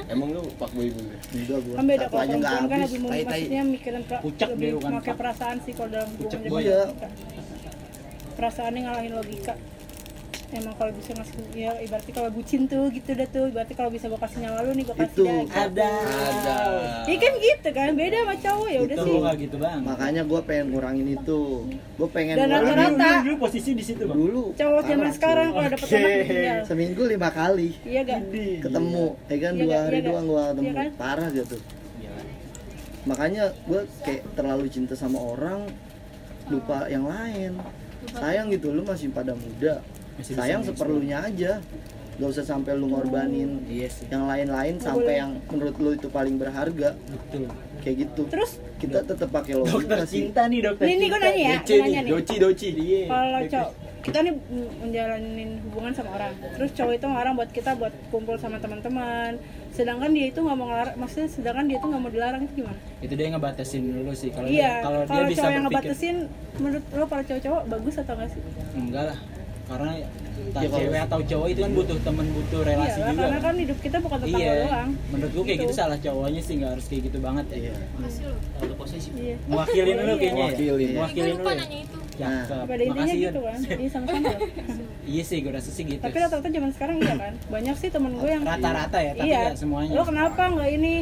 Emang 0.07 0.29
lu 0.29 0.41
pak 0.55 0.69
boy 0.71 0.87
dulu 0.87 1.09
enggak 1.33 1.59
gua. 1.59 1.75
Kan 1.75 1.85
beda 1.85 2.05
kalau 2.05 2.21
perempuan 2.23 2.39
kan 2.63 2.79
habis. 2.79 2.91
lebih 2.93 3.23
maksudnya 3.25 3.63
mikirin 3.65 4.01
pra- 4.03 4.21
Pucak 4.21 4.47
lebih 4.49 4.63
dia 4.63 4.75
bukan 4.77 4.91
pakai 4.93 5.07
pak. 5.07 5.17
perasaan 5.17 5.57
sih 5.61 5.73
kalau 5.73 5.89
dalam 5.89 6.09
hubungan 6.13 6.61
Iya. 6.61 6.81
perasaannya 8.33 8.81
ngalahin 8.81 9.13
logika 9.13 9.53
emang 10.53 10.73
kalau 10.75 10.91
bisa 10.93 11.11
ngasih 11.11 11.37
ya 11.51 11.71
ibaratnya 11.79 12.13
kalau 12.13 12.29
bucin 12.29 12.61
tuh 12.65 12.85
gitu 12.89 13.09
dah 13.11 13.27
tuh. 13.27 13.45
Ibaratnya 13.49 13.75
kalau 13.75 13.91
bisa 13.91 14.05
gue 14.07 14.19
kasih 14.19 14.39
nyawa 14.41 14.59
lu 14.61 14.71
nih 14.71 14.83
gue 14.83 14.95
kasih 14.95 15.13
Itu. 15.13 15.23
dah 15.23 15.37
gitu. 15.41 15.57
ada. 15.57 15.91
Ada. 16.23 16.57
Iya 17.03 17.17
kan 17.17 17.33
gitu 17.37 17.69
kan 17.69 17.89
beda 17.93 18.17
sama 18.19 18.35
cowok 18.37 18.67
ya 18.67 18.79
udah 18.79 18.95
itu. 18.95 19.03
sih. 19.03 19.37
Gitu 19.41 19.55
bang. 19.57 19.79
Makanya 19.81 20.21
gue 20.23 20.39
pengen 20.43 20.65
ngurangin 20.69 21.07
itu. 21.09 21.41
Gue 21.93 22.09
pengen 22.09 22.35
Dan 22.35 22.47
ngurangin 22.47 22.69
rata-rata- 22.69 23.13
dulu, 23.13 23.25
dulu 23.25 23.35
posisi 23.41 23.69
di 23.73 23.83
situ 23.83 24.03
bang. 24.05 24.17
Dulu. 24.17 24.43
Cowok 24.53 24.81
zaman 24.83 25.09
sekarang 25.11 25.47
kalau 25.51 25.67
dapet 25.67 25.87
Oke. 25.87 25.97
anak 25.97 26.13
tinggal. 26.23 26.59
Seminggu 26.65 27.01
lima 27.05 27.29
kali. 27.29 27.69
Iya 27.83 28.01
gak 28.03 28.19
ketemu 28.61 29.05
ya 29.25 29.37
kan? 29.37 29.53
Iya 29.53 29.61
dua 29.61 29.77
hari 29.81 29.97
Iya 29.97 30.07
doang 30.07 30.25
gua 30.25 30.43
ketemu. 30.49 30.63
Iya 30.63 30.73
kan? 30.73 30.89
parah 30.95 31.29
gitu 31.29 31.57
makanya 33.03 33.51
gue 33.67 33.83
kayak 33.99 34.23
terlalu 34.31 34.71
cinta 34.71 34.95
sama 34.95 35.19
orang 35.19 35.67
lupa 36.47 36.87
yang 36.87 37.03
lain. 37.03 37.59
Sayang 38.15 38.47
gitu 38.47 38.71
lu 38.71 38.83
masih 38.83 39.11
pada 39.11 39.31
muda 39.31 39.83
Masih 40.15 40.31
bisa 40.31 40.39
sayang 40.39 40.61
nge-explore. 40.61 40.77
seperlunya 40.89 41.17
aja. 41.19 41.51
Gak 42.13 42.29
usah 42.29 42.45
sampai 42.45 42.77
lu 42.77 42.85
ngorbanin 42.87 43.65
iya 43.65 43.89
sih. 43.89 44.05
yang 44.07 44.29
lain-lain 44.29 44.77
Nggak 44.77 44.85
sampai 44.85 45.13
yang 45.17 45.31
menurut 45.47 45.75
lu 45.75 45.89
itu 45.91 46.07
paling 46.07 46.35
berharga. 46.37 46.93
Betul. 46.93 47.49
Kayak 47.81 47.95
gitu. 48.05 48.21
Terus? 48.29 48.51
Kita 48.77 48.99
tetap 49.01 49.29
pakai 49.29 49.53
dokter 49.55 49.73
logika 49.79 50.05
sih 50.05 50.27
cinta 50.27 50.45
nih 50.45 50.59
dokter 50.61 50.85
Ini- 50.85 50.99
cinta. 51.01 51.17
nanya 51.17 51.33
ya, 51.33 51.57
Doci 51.57 51.73
nanya 51.79 51.99
nih. 52.03 52.11
doci 52.11 52.35
doci 52.37 52.67
dia 52.73 53.01
kalau 53.07 53.39
cowok 53.41 53.71
kita 54.03 54.17
nih 54.19 54.33
menjalanin 54.77 55.49
hubungan 55.63 55.91
sama 55.91 56.09
orang. 56.13 56.31
Terus 56.35 56.69
cowok 56.73 56.93
itu 56.93 57.05
ngelarang 57.07 57.33
buat 57.33 57.49
kita 57.49 57.71
buat 57.73 57.93
kumpul 58.09 58.35
sama 58.35 58.59
teman-teman. 58.59 59.39
Sedangkan 59.71 60.11
dia 60.11 60.27
itu 60.27 60.37
nggak 60.37 60.53
mau 60.53 60.67
ngelarang 60.67 60.95
maksudnya 60.95 61.29
sedangkan 61.31 61.65
dia 61.65 61.77
itu 61.79 61.87
nggak 61.87 62.01
mau 62.03 62.11
dilarang 62.11 62.41
itu 62.43 62.53
gimana? 62.59 62.79
Itu 62.99 63.13
dia 63.15 63.27
ngebatasin 63.31 63.83
dulu 63.89 64.11
sih. 64.13 64.29
Kalau 64.29 64.45
iya 64.45 64.69
dia 64.69 64.83
kalau 64.83 64.99
dia 65.01 65.23
bisa 65.25 65.39
cowok 65.39 65.49
yang 65.49 65.63
berpikir 65.63 65.79
ngebatasin 65.89 66.15
menurut 66.59 66.83
lo 66.93 67.05
para 67.07 67.23
cowok-cowok 67.23 67.61
bagus 67.65 67.95
atau 67.97 68.13
nggak 68.13 68.29
sih? 68.29 68.41
Enggak 68.75 69.03
lah 69.09 69.17
karena 69.63 69.91
entah 69.95 70.59
Ya, 70.59 70.67
kalau- 70.67 70.79
cewek 70.81 70.99
atau 71.01 71.19
cowok 71.23 71.47
itu 71.47 71.59
kan 71.61 71.71
butuh 71.73 71.97
temen 71.99 72.25
butuh 72.29 72.61
relasi 72.61 72.89
iya 72.93 73.07
juga. 73.07 73.21
karena 73.23 73.39
kan 73.39 73.55
hidup 73.55 73.77
kita 73.79 73.97
bukan 73.97 74.17
tentang 74.19 74.35
iya 74.37 74.51
lo 74.51 74.65
doang. 74.65 74.89
menurut 75.07 75.31
gua 75.31 75.43
kayak 75.43 75.55
Gitu. 75.55 75.63
gitu 75.63 75.73
salah 75.73 75.97
cowoknya 75.97 76.41
sih 76.41 76.53
nggak 76.59 76.71
harus 76.73 76.85
kayak 76.85 77.01
gitu 77.03 77.17
banget 77.17 77.45
ya. 77.47 77.57
Iya. 77.57 77.73
Terlalu 78.53 78.75
posesif. 78.75 79.11
iya. 79.15 79.35
Mewakilin 79.45 79.95
lu 79.95 80.03
Iya. 80.03 80.13
kayaknya 80.13 80.35
ya? 80.35 80.43
Mewakilin. 80.43 80.73
Gue 80.83 80.93
mewakilin 80.93 81.31
lupa 81.33 81.41
lu 81.41 81.49
ya? 81.49 81.55
nanya 81.57 81.77
itu. 81.79 81.97
Cakep 82.13 82.65
pada 82.67 82.83
intinya 82.83 82.93
makasih 83.01 83.19
gitu 83.19 83.39
kan. 83.41 83.57
Iya 83.73 83.89
sama-sama. 83.89 84.29
Iya 85.03 85.23
sih 85.25 85.37
gua 85.39 85.51
rasa 85.53 85.69
sih 85.69 85.83
gitu. 85.85 85.99
Tapi 85.99 86.15
rata-rata 86.17 86.47
zaman 86.49 86.71
sekarang 86.71 86.95
iya 86.97 87.15
kan? 87.17 87.33
Banyak 87.49 87.75
sih 87.75 87.89
temen 87.89 88.11
gue 88.13 88.29
yang 88.29 88.43
rata-rata 88.43 88.97
ya 88.99 89.11
tapi 89.13 89.29
iya. 89.29 89.43
semuanya. 89.53 89.93
Lo 89.93 90.03
kenapa 90.03 90.41
nggak 90.49 90.69
ini 90.73 90.93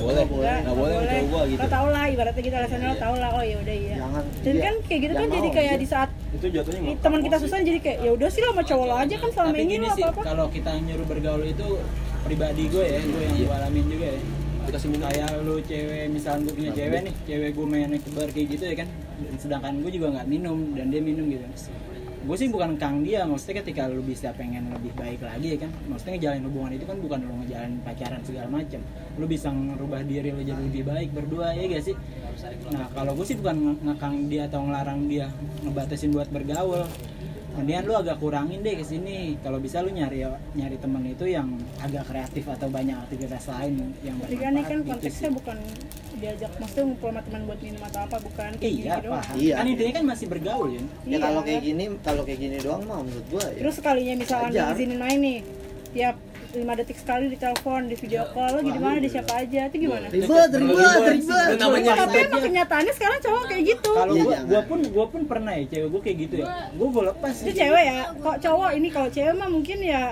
Boleh, 0.00 0.24
nggak, 0.28 0.56
nggak 0.64 0.76
boleh 0.76 0.94
sama 0.94 1.06
cowok 1.10 1.26
gua 1.30 1.42
gitu. 1.48 1.60
lo 1.60 1.68
tau 1.68 1.86
lah 1.90 2.04
ibaratnya 2.08 2.42
gitu 2.44 2.56
alasannya 2.56 2.88
lo 2.88 2.96
tau 3.00 3.14
lah. 3.16 3.30
Oh 3.32 3.42
ya 3.44 3.56
udah 3.60 3.76
iya. 3.76 3.96
Jangan. 4.00 4.24
Dan 4.40 4.54
iya. 4.54 4.62
kan 4.64 4.74
kayak 4.86 5.00
gitu 5.00 5.12
kan 5.14 5.28
jadi 5.28 5.48
kayak 5.50 5.74
iya. 5.74 5.82
di 5.82 5.88
saat 5.88 6.10
itu 6.30 6.46
jatuhnya 6.46 6.80
teman 7.02 7.20
kita 7.26 7.36
susah 7.42 7.58
jadi 7.58 7.80
kayak 7.82 7.98
ya 8.06 8.10
udah 8.14 8.28
sih 8.30 8.40
lo 8.40 8.50
sama 8.54 8.62
cowok 8.62 8.86
lo 8.86 8.94
aja 9.02 9.14
kan 9.18 9.30
selama 9.34 9.50
tapi 9.50 9.62
ini 9.66 9.76
lo 9.82 9.88
sih 9.90 10.04
apa 10.06 10.12
apa 10.14 10.22
kalau 10.22 10.46
kita 10.46 10.70
nyuruh 10.78 11.06
bergaul 11.10 11.42
itu 11.42 11.68
pribadi 12.22 12.62
gue 12.70 12.84
ya 12.86 13.00
gue 13.02 13.22
yang 13.26 13.36
gue 13.40 13.56
alamin 13.56 13.86
juga 13.90 14.08
ya. 14.14 14.22
Dikasih 14.60 14.88
minum. 14.92 15.08
Kayak 15.10 15.28
lu 15.42 15.54
cewek 15.66 16.04
misalnya 16.12 16.40
gue 16.46 16.54
punya 16.54 16.70
cewek 16.76 17.00
nih 17.02 17.14
cewek 17.26 17.50
gue 17.56 17.66
main 17.66 17.90
ke 17.96 18.10
bar 18.14 18.28
kayak 18.30 18.46
gitu 18.54 18.64
ya 18.68 18.74
kan. 18.78 18.88
Sedangkan 19.40 19.72
gue 19.82 19.90
juga 19.90 20.06
nggak 20.14 20.26
minum 20.30 20.58
dan 20.78 20.86
dia 20.94 21.02
minum 21.02 21.26
gitu 21.26 21.44
gue 22.20 22.36
sih 22.36 22.52
bukan 22.52 22.76
kang 22.76 23.00
dia 23.00 23.24
maksudnya 23.24 23.64
ketika 23.64 23.88
lu 23.88 24.04
bisa 24.04 24.28
pengen 24.36 24.68
lebih 24.68 24.92
baik 24.92 25.24
lagi 25.24 25.56
ya 25.56 25.58
kan? 25.64 25.70
Maksudnya 25.88 26.12
ngejalin 26.20 26.42
hubungan 26.52 26.70
itu 26.76 26.84
kan 26.84 26.96
bukan 27.00 27.18
lu 27.24 27.32
ngejalin 27.40 27.72
pacaran 27.80 28.20
segala 28.20 28.48
macam 28.52 28.80
lu 29.16 29.24
bisa 29.24 29.48
ngerubah 29.48 30.00
diri 30.04 30.28
lu 30.32 30.42
jadi 30.44 30.60
lebih 30.60 30.84
baik 30.84 31.08
berdua 31.16 31.56
ya 31.56 31.64
gak 31.72 31.84
sih? 31.84 31.96
Nah 32.76 32.86
kalau 32.92 33.16
gue 33.16 33.24
sih 33.24 33.36
bukan 33.40 33.56
nge- 33.56 33.80
ngekang 33.88 34.14
dia 34.28 34.42
atau 34.52 34.60
ngelarang 34.68 35.00
dia 35.08 35.26
ngebatasin 35.64 36.12
buat 36.12 36.28
bergaul 36.28 36.84
kemudian 37.50 37.82
lu 37.82 37.94
agak 37.94 38.16
kurangin 38.16 38.60
deh 38.60 38.74
ke 38.74 38.84
sini 38.84 39.16
kalau 39.40 39.58
bisa 39.58 39.80
lu 39.80 39.90
nyari 39.90 40.22
nyari 40.54 40.76
temen 40.78 41.02
itu 41.04 41.24
yang 41.26 41.48
agak 41.78 42.06
kreatif 42.06 42.44
atau 42.46 42.68
banyak 42.68 42.94
aktivitas 42.96 43.44
lain 43.48 43.92
yang 44.00 44.16
tapi 44.18 44.36
kan 44.36 44.52
ini 44.52 44.62
kan 44.62 44.78
bermanfaat 44.78 44.78
gitu 44.78 44.90
konteksnya 44.90 45.28
sih. 45.28 45.34
bukan 45.34 45.56
diajak 46.20 46.50
maksudnya 46.56 46.84
ngumpul 46.84 47.08
sama 47.08 47.20
teman 47.24 47.40
buat 47.44 47.60
minum 47.60 47.82
atau 47.82 48.00
apa 48.02 48.16
bukan 48.20 48.50
kayak 48.54 48.62
iya 48.62 48.92
gini 48.92 49.02
doang 49.02 49.24
Iya. 49.34 49.54
kan 49.56 49.66
intinya 49.66 49.92
kan 49.92 50.04
masih 50.06 50.26
bergaul 50.28 50.68
ya 50.68 50.78
ya 50.78 50.82
Iya. 51.06 51.18
kalau 51.18 51.40
kayak 51.42 51.62
gini 51.62 51.84
kalau 52.00 52.22
kayak 52.22 52.40
gini 52.40 52.56
doang 52.60 52.82
mah 52.84 52.98
menurut 53.02 53.26
gua 53.28 53.44
ya 53.50 53.58
terus 53.58 53.74
sekalinya 53.76 54.14
misalkan 54.16 54.50
diizinin 54.52 54.98
main 54.98 55.18
nih 55.18 55.38
tiap 55.90 56.16
lima 56.52 56.74
detik 56.74 56.96
sekali 56.96 57.28
ditelepon 57.28 57.86
di 57.86 57.94
video 57.94 58.26
call 58.28 58.50
lo 58.50 58.60
di 58.60 58.74
mana 58.74 58.98
di 58.98 59.06
siapa 59.06 59.32
aja 59.36 59.60
itu 59.64 59.76
gimana? 59.80 60.06
Ribet 60.08 60.50
ribet 60.50 60.98
ribet. 61.08 61.46
Itu 61.46 61.56
namanya 61.56 61.92
tapi 61.96 62.10
ribet. 62.12 62.26
emang 62.26 62.42
kenyataannya 62.42 62.92
sekarang 62.92 63.18
cowok 63.20 63.42
kayak 63.46 63.62
gitu? 63.68 63.92
Kalau 63.92 64.12
Iya, 64.12 64.24
gua 64.24 64.38
gua 64.42 64.60
pun 64.64 64.78
gua 64.88 65.06
pun 65.06 65.20
pernah 65.24 65.52
ya 65.52 65.64
cewek 65.68 65.88
gua 65.88 66.00
kayak 66.00 66.16
gitu 66.20 66.34
ya. 66.36 66.46
Gua 66.74 66.88
gua 66.88 67.02
lepas 67.08 67.34
itu 67.36 67.52
cewek 67.52 67.84
ya? 67.84 67.98
Kok 68.12 68.36
cowok 68.40 68.70
ini 68.72 68.88
kalau 68.88 69.08
cewek 69.08 69.32
mah 69.32 69.48
mungkin 69.48 69.78
ya 69.80 70.02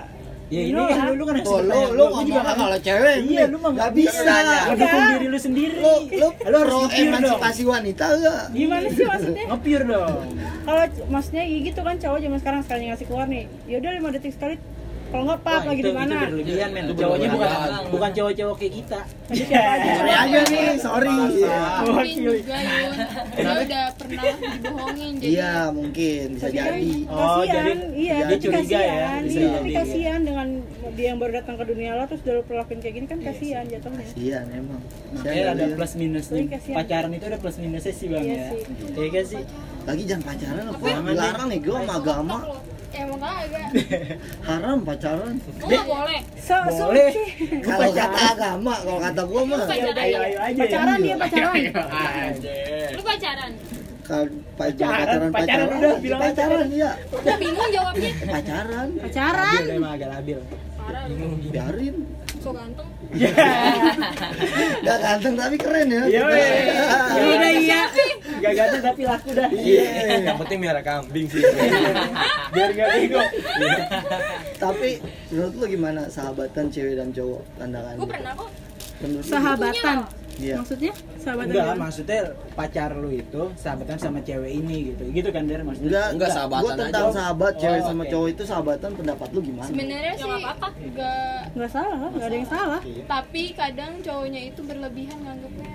ya 0.48 0.62
ini 0.64 0.80
kan 0.80 0.98
lu, 1.04 1.12
lu 1.12 1.24
kan 1.24 1.34
harus 1.36 1.44
Oh, 1.46 1.60
lu 1.60 1.68
lu 1.92 2.02
ngomong 2.08 2.24
juga 2.24 2.40
kan- 2.40 2.56
kalau 2.56 2.78
cewek? 2.80 3.16
Iya 3.20 3.44
lu 3.44 3.56
mah 3.58 3.70
nggak 3.74 3.90
bisa. 3.92 4.22
lu 4.24 4.54
dukung 4.72 4.78
Enggak. 4.78 5.10
diri 5.12 5.26
lu 5.26 5.38
sendiri. 5.38 5.76
Lu 5.76 5.92
lu 6.08 6.28
lu 6.46 6.56
harus 6.56 6.82
emansipasi 6.94 7.62
wanita 7.64 8.04
enggak 8.14 8.42
gimana 8.50 8.86
sih 8.88 9.04
maksudnya? 9.04 9.44
Nge-pure 9.44 9.84
dong. 9.84 10.16
Kalau 10.62 10.82
maksudnya 11.08 11.42
ya 11.42 11.58
gitu 11.64 11.80
kan 11.82 11.94
cowok 11.96 12.18
zaman 12.20 12.38
sekarang 12.38 12.60
sekali 12.62 12.82
ngasih 12.86 13.06
keluar 13.06 13.26
nih 13.26 13.44
ya 13.66 13.76
udah 13.76 13.90
lima 13.92 14.08
detik 14.08 14.32
sekali 14.32 14.56
kalau 15.08 15.24
nggak 15.24 15.40
pap 15.40 15.62
lagi 15.64 15.80
di 15.80 15.90
mana? 15.90 16.14
berlebihan 16.22 16.70
men. 16.70 16.84
Cowoknya 16.90 17.28
bukan 17.30 17.50
bukan 17.88 18.10
cowok-cowok 18.12 18.56
kayak 18.56 18.72
kita. 18.76 19.00
Tadi 19.28 19.42
siapa 19.42 19.70
aja 19.70 19.90
sorry. 19.90 20.12
Aja 20.12 20.38
nih 20.44 20.76
sorry 20.78 21.16
mungkin 21.80 22.16
juga 22.18 22.56
Yun. 22.58 22.92
Dia 23.30 23.54
udah 23.58 23.84
pernah 23.94 24.22
dibohongin 24.54 25.12
jadi 25.16 25.28
iya 25.28 25.52
mungkin. 25.70 26.26
Bisa 26.34 26.46
kan 26.46 26.56
jadi. 26.58 26.92
Oh, 27.06 27.16
kasihan, 27.38 27.48
jadi 27.48 27.72
iya, 27.94 28.16
dia 28.20 28.38
curiga 28.38 28.58
ya, 28.58 28.78
kasihan, 28.78 29.20
iya, 29.20 29.30
jadi. 29.30 29.46
tapi 29.50 29.70
kasihan 29.74 30.20
dengan 30.20 30.46
dia 30.90 31.06
yang 31.06 31.18
baru 31.18 31.32
datang 31.34 31.54
ke 31.56 31.64
dunia 31.66 31.90
lo 31.92 32.04
terus 32.04 32.20
udah 32.22 32.34
lo 32.34 32.42
perlakuin 32.42 32.78
kayak 32.78 32.94
gini 32.94 33.06
kan 33.06 33.18
kasihan 33.20 33.64
jatuhnya. 33.64 34.06
iya 34.14 34.38
emang. 34.50 34.80
Makanya 35.10 35.42
ada 35.46 35.64
Saya 35.64 35.74
plus 35.74 35.92
minusnya 35.94 36.40
kasihan. 36.46 36.76
pacaran 36.76 37.10
itu 37.12 37.24
ada 37.26 37.38
plus 37.38 37.56
minusnya 37.56 37.92
sih 37.92 38.06
bang 38.06 38.22
Iya 38.22 38.34
ya. 38.34 38.48
iya 38.94 39.08
kan 39.10 39.24
sih? 39.24 39.42
Lagi 39.84 40.02
jangan 40.04 40.24
pacaran 40.26 40.62
Jangan 40.68 41.00
deh. 41.00 41.10
dilarang 41.10 41.46
nih 41.48 41.58
gue 41.58 41.74
sama 41.74 41.94
agama 41.94 42.36
emang 43.00 43.20
kagak? 43.20 43.68
Haram 44.48 44.78
pacaran. 44.82 45.34
Lo 45.38 45.66
nggak 45.66 45.84
boleh. 45.84 46.20
So, 46.38 46.54
so, 46.68 46.84
Boleh. 46.86 47.10
kalau 47.60 47.90
kata 47.92 48.20
agama 48.32 48.74
kalau 48.80 49.00
kata 49.00 49.22
gue 49.22 49.42
mah. 49.44 49.58
Pacaran 49.62 49.96
ayo 49.98 50.18
ayo 50.20 50.38
aja 50.40 50.58
pacaran 50.58 50.98
dia 50.98 51.16
pacaran. 51.16 51.54
Lu 52.90 53.02
pacaran? 53.02 53.52
Ka- 54.00 54.24
pa- 54.56 54.64
Pacaran, 54.64 54.88
pacaran 54.96 55.28
pacaran 55.28 55.30
pacaran. 55.36 55.68
udah, 55.76 55.92
bilang 56.00 56.20
pacaran 56.22 56.66
iya. 56.70 56.90
Gue 57.06 57.34
bingung 57.36 57.70
jawabnya. 57.70 58.10
Pacaran. 58.24 58.88
Pacaran. 58.96 59.52
labil 59.58 59.76
emang 59.76 59.92
agak 59.92 60.08
labil. 60.10 60.38
Parah 60.74 61.02
lu. 61.06 61.26
Biarin 61.46 61.96
so 62.38 62.50
ganteng 62.54 62.88
Gak 64.84 64.98
ganteng 65.00 65.34
tapi 65.36 65.56
keren 65.56 65.88
ya. 65.88 66.02
Iya, 66.04 66.22
weh. 66.28 66.44
Ya 66.68 67.24
udah 67.24 67.52
iya. 67.56 67.82
Gak 68.38 68.52
ganteng 68.52 68.82
tapi 68.84 69.02
laku 69.08 69.30
dah. 69.32 69.48
Iya, 69.48 70.28
yang 70.28 70.36
penting 70.44 70.58
miara 70.60 70.82
kambing 70.84 71.26
sih. 71.28 71.40
Biar 72.52 72.70
gak 72.76 72.88
bego. 72.94 73.22
Tapi 74.60 74.90
menurut 75.32 75.54
lu 75.56 75.66
gimana 75.72 76.00
sahabatan 76.12 76.68
cewek 76.68 77.00
dan 77.00 77.08
cowok 77.16 77.42
pandangan? 77.56 77.94
gue 77.96 78.08
pernah 78.08 78.32
kok 78.36 78.50
Sahabatan. 79.24 79.96
Iya. 80.38 80.54
Maksudnya 80.56 80.92
sahabatan 81.16 81.48
Enggak, 81.48 81.66
gimana? 81.66 81.80
maksudnya 81.80 82.20
pacar 82.54 82.90
lu 82.94 83.10
itu 83.10 83.42
sahabatan 83.54 83.96
sama 83.96 84.18
cewek 84.20 84.52
ini 84.54 84.76
gitu. 84.88 85.02
Gitu 85.10 85.28
kan 85.28 85.42
Der 85.44 85.60
maksudnya? 85.60 85.88
Enggak, 85.88 86.06
Enggak, 86.14 86.30
sahabatan 86.30 86.62
Gua 86.64 86.72
tentang 86.78 87.04
aja. 87.04 87.14
sahabat 87.14 87.52
cewek 87.56 87.76
Oh, 87.76 87.86
sama 87.86 88.02
cowok 88.04 88.28
itu 88.28 88.42
sahabatan 88.44 88.90
pendapat 88.92 89.28
lu 89.28 89.40
gimana? 89.40 89.66
sebenarnya 89.66 90.06
ya 90.06 90.14
sih 90.14 90.24
nggak 90.24 90.40
apa-apa 90.40 90.68
nggak 90.88 91.40
Nggak 91.50 91.70
salah, 91.70 91.98
nggak 92.08 92.22
ada 92.24 92.36
yang 92.36 92.48
salah. 92.48 92.80
tapi 93.04 93.42
kadang 93.52 93.92
cowoknya 93.98 94.40
itu 94.44 94.60
berlebihan 94.62 95.18
nganggapnya 95.18 95.74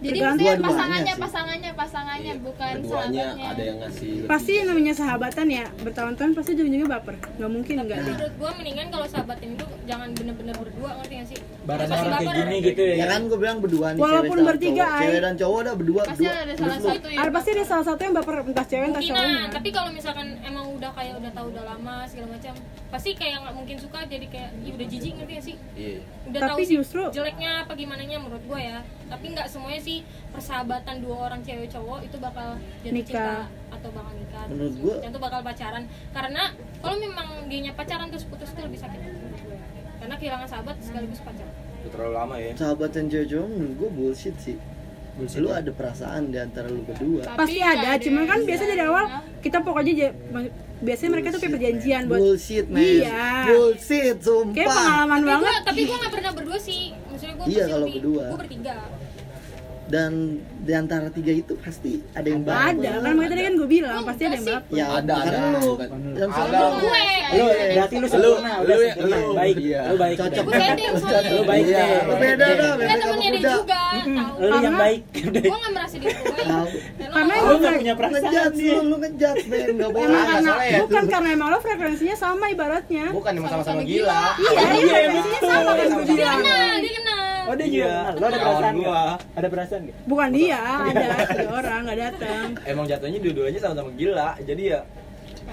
jadi 0.00 0.18
maksudnya 0.18 0.54
pasangannya 0.58 1.12
sih. 1.12 1.20
pasangannya 1.20 1.70
pasangannya 1.76 2.34
bukan 2.40 2.72
keduanya 2.80 3.20
sahabatnya 3.20 3.46
ada 3.52 3.62
yang 3.62 3.78
ngasih 3.84 4.12
Pasti 4.24 4.50
yang 4.56 4.66
namanya 4.72 4.94
sahabatan 4.96 5.46
ya 5.50 5.64
bertahun-tahun 5.80 6.30
pasti 6.32 6.50
ujung-ujungnya 6.56 6.88
baper. 6.88 7.14
Nggak 7.36 7.50
mungkin 7.52 7.74
enggak 7.84 7.98
deh. 8.00 8.14
menurut 8.16 8.34
gue 8.40 8.50
mendingan 8.56 8.86
kalau 8.88 9.06
sahabatan 9.06 9.48
itu 9.52 9.66
jangan 9.84 10.08
bener-bener 10.16 10.54
berdua 10.56 10.90
ngerti 10.96 11.14
gak 11.14 11.28
sih 11.28 11.38
Barang 11.60 11.88
Pasti 11.90 12.00
orang 12.00 12.20
kayak 12.24 12.36
gini 12.40 12.56
gitu 12.64 12.82
ya. 12.82 12.94
Ya 12.96 13.06
kan 13.12 13.20
gue 13.28 13.38
bilang 13.38 13.58
berdua 13.60 13.86
nih 13.92 14.00
Walaupun 14.00 14.36
cewek 14.36 14.48
bertiga, 14.48 14.84
cowok. 14.88 15.00
Cewek 15.04 15.20
dan 15.20 15.34
cowok 15.36 15.58
ada 15.60 15.72
berdua, 15.76 16.02
pasti 16.08 16.24
berdua. 16.24 16.40
ada 16.40 16.54
salah 16.56 16.78
satu 16.80 17.06
Ada 17.10 17.30
pasti 17.30 17.50
ada 17.52 17.64
salah 17.68 17.84
satu 17.84 18.00
yang 18.00 18.14
baper 18.16 18.34
entah 18.40 18.66
cewek 18.66 18.86
entah 18.88 19.02
cowoknya. 19.02 19.20
kemungkinan 19.20 19.50
tapi 19.50 19.68
kalau 19.68 19.90
misalkan 19.92 20.26
emang 20.40 20.64
udah 20.70 20.90
kayak 20.96 21.14
udah 21.20 21.30
tahu 21.30 21.46
udah 21.52 21.64
lama 21.66 21.96
segala 22.08 22.28
macam 22.32 22.54
pasti 22.90 23.14
kayak 23.14 23.38
nggak 23.40 23.54
mungkin 23.54 23.76
suka 23.78 24.02
jadi 24.02 24.26
kayak 24.26 24.50
ya 24.60 24.70
udah 24.72 24.86
jijik 24.88 25.12
ngerti 25.14 25.32
gak 25.32 25.44
sih? 25.44 25.56
Iya. 25.72 25.98
Udah 26.26 26.40
Tapi 26.42 26.50
tahu 26.50 26.58
sih 26.60 26.76
justru- 26.76 27.10
jeleknya 27.10 27.50
apa 27.62 27.72
gimana 27.72 28.02
nya 28.02 28.18
menurut 28.18 28.42
gue 28.42 28.60
ya. 28.60 28.78
Tapi 29.06 29.24
nggak 29.30 29.46
semuanya 29.46 29.80
sih 29.80 29.98
persahabatan 30.30 30.96
dua 30.98 31.16
orang 31.24 31.40
cewek 31.40 31.68
cowok 31.68 31.98
itu 32.02 32.16
bakal 32.16 32.48
jatuh 32.80 32.90
Nikah. 32.92 33.06
cinta 33.06 33.36
atau 33.70 33.88
bakal 33.90 34.12
nikah. 34.12 34.44
Menurut 34.46 34.74
gua- 34.76 35.00
itu 35.00 35.18
bakal 35.18 35.40
pacaran. 35.40 35.82
Karena 36.10 36.42
kalau 36.80 36.96
memang 36.96 37.26
dianya 37.46 37.72
pacaran 37.72 38.10
terus 38.10 38.26
putus 38.26 38.48
itu 38.48 38.60
lebih 38.60 38.76
sakit. 38.76 39.00
Karena 39.96 40.14
kehilangan 40.16 40.48
sahabat 40.48 40.76
sekaligus 40.80 41.20
pacar. 41.20 41.46
Itu 41.80 41.88
terlalu 41.90 42.12
lama 42.12 42.34
ya. 42.36 42.52
Sahabatan 42.54 43.06
cewek 43.06 43.26
cowok 43.28 43.46
menurut 43.48 43.74
gue 43.76 43.90
bullshit 43.92 44.36
sih. 44.36 44.58
Bullshit 45.12 45.38
Lu 45.38 45.50
ada 45.50 45.70
perasaan 45.70 46.28
di 46.28 46.38
antara 46.38 46.66
lu 46.66 46.80
berdua. 46.80 47.22
Pasti 47.30 47.58
Tapi 47.58 47.76
ada, 47.76 47.90
cuman 47.96 48.22
kan 48.24 48.38
biasa 48.40 48.62
dari 48.64 48.82
awal 48.82 49.04
kita 49.38 49.58
pokoknya 49.60 49.92
ja- 49.94 50.14
biasanya 50.80 51.10
mereka 51.10 51.28
tuh 51.30 51.40
kayak 51.40 51.54
perjanjian 51.54 52.02
buat 52.06 52.20
Bullshit, 52.20 52.66
man. 52.66 52.80
Iya. 52.80 53.24
Bullshit, 53.46 54.16
sumpah. 54.18 54.54
kayak 54.54 54.68
pengalaman 54.70 55.18
tapi 55.18 55.26
banget. 55.26 55.44
gue 55.46 55.62
tapi 55.62 55.80
gue 55.82 55.96
nggak 55.98 56.12
pernah 56.12 56.32
berdua 56.32 56.58
sih 56.58 56.82
maksudnya 57.04 57.34
gue 57.34 57.46
Iya, 57.46 57.64
kalau 57.66 57.86
berdua. 57.86 58.24
gue 58.24 58.38
bertiga 58.38 58.74
Dan 59.90 60.12
di 60.60 60.70
antara 60.70 61.10
tiga 61.10 61.32
itu 61.32 61.52
pasti 61.56 61.98
ada 62.12 62.22
yang 62.24 62.40
Ada, 62.40 62.78
baper. 62.78 62.94
kan 62.96 63.12
makanya 63.12 63.26
tadi 63.28 63.42
kan 63.42 63.54
gue 63.56 63.68
bilang 63.68 63.96
Oh, 63.96 64.06
pasti 64.06 64.22
ada 64.22 64.36
yang 64.36 64.46
baper. 64.46 64.70
Ya, 64.72 64.86
Ada, 64.92 65.14
karena 65.16 65.34
ada. 65.34 65.58
lu 65.58 65.72
Ada. 65.74 66.26
selalu 66.30 66.78
gue 66.78 67.02
Lu 67.30 67.44
berarti 67.70 67.94
lu 67.96 68.06
sempurna, 68.06 68.52
lu- 68.60 68.78
sempurna. 68.80 69.16
lu- 69.20 69.34
baik. 69.34 69.56
iya. 69.60 69.80
Lu 69.82 69.94
baik. 69.96 70.16
Cocok. 70.16 70.44
gue 70.44 70.54
soalnya 71.00 71.30
Lu 71.30 71.42
baik 71.44 71.64
Iya, 71.64 71.78
deh. 71.80 72.00
lu 72.00 72.14
beda 72.16 72.46
dah, 72.50 72.72
beda 72.72 72.92
sama 72.92 73.02
temennya 73.02 73.28
dia 73.28 73.40
kuda. 73.40 73.50
juga 73.52 73.82
tahu 74.00 74.40
Lu 74.40 74.56
yang 74.60 74.76
baik. 74.76 75.00
gue 75.10 75.30
nggak 75.52 75.72
merasa 75.72 75.96
diri 75.96 76.14
baik 76.20 76.46
lo 76.46 76.62
Karena 77.10 77.34
Lu 77.40 77.54
nggak 77.56 77.74
punya 77.76 77.94
perasaan 77.96 78.50
sih. 78.52 78.70
lu, 78.70 78.82
lu 78.84 78.96
ngejudge, 78.96 79.44
Ben. 79.44 79.66
Nggak 79.72 79.90
boleh. 79.90 80.06
emang 80.06 80.26
karena 80.30 80.52
ya. 80.60 80.78
bukan 80.80 81.04
karena 81.08 81.28
emang 81.32 81.48
lo 81.48 81.58
frekuensinya 81.58 82.16
sama 82.16 82.44
ibaratnya. 82.48 83.04
Bukan 83.10 83.32
emang 83.32 83.50
sama-sama 83.50 83.80
gila. 83.82 84.22
Iya, 84.36 84.50
iya, 84.76 84.96
frekuensinya 85.10 85.40
sama 85.42 85.70
kan 85.72 85.86
gue 85.88 86.04
dia 86.04 86.14
bilang. 86.14 86.38
kenal 86.40 86.76
dia 86.78 86.92
kenal 86.94 87.19
Oh 87.48 87.54
dia 87.56 87.66
juga. 87.66 87.76
Iya. 87.80 87.88
kenal. 87.88 88.12
Lu 88.12 88.24
ada 88.24 88.38
Kawan 88.38 88.52
perasaan 88.52 88.74
gua. 88.76 89.02
Ada 89.36 89.46
perasaan 89.48 89.80
nggak? 89.86 89.96
Bukan 90.04 90.28
dia, 90.36 90.60
ada 90.90 91.06
tiga 91.30 91.50
orang 91.50 91.80
nggak 91.86 91.98
datang. 91.98 92.46
Emang 92.66 92.84
jatuhnya 92.88 93.18
dua-duanya 93.22 93.60
sama-sama 93.60 93.90
gila. 93.96 94.30
Jadi 94.44 94.62
ya 94.68 94.80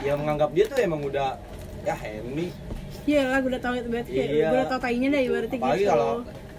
yang 0.06 0.18
menganggap 0.22 0.50
dia 0.54 0.66
tuh 0.68 0.78
emang 0.84 1.02
udah 1.06 1.30
ya 1.88 1.96
Henry. 1.96 2.50
Iya 3.08 3.22
lah, 3.32 3.40
gue 3.40 3.50
udah 3.56 3.64
tahu 3.64 3.74
itu 3.80 3.88
berarti. 3.88 4.12
Iya. 4.12 4.48
Gue 4.52 4.58
udah 4.60 4.70
tahu 4.70 4.80
tainya 4.84 5.08
deh 5.16 5.22
Apalagi 5.24 5.80
gitu. 5.80 5.92
kalau 5.96 6.12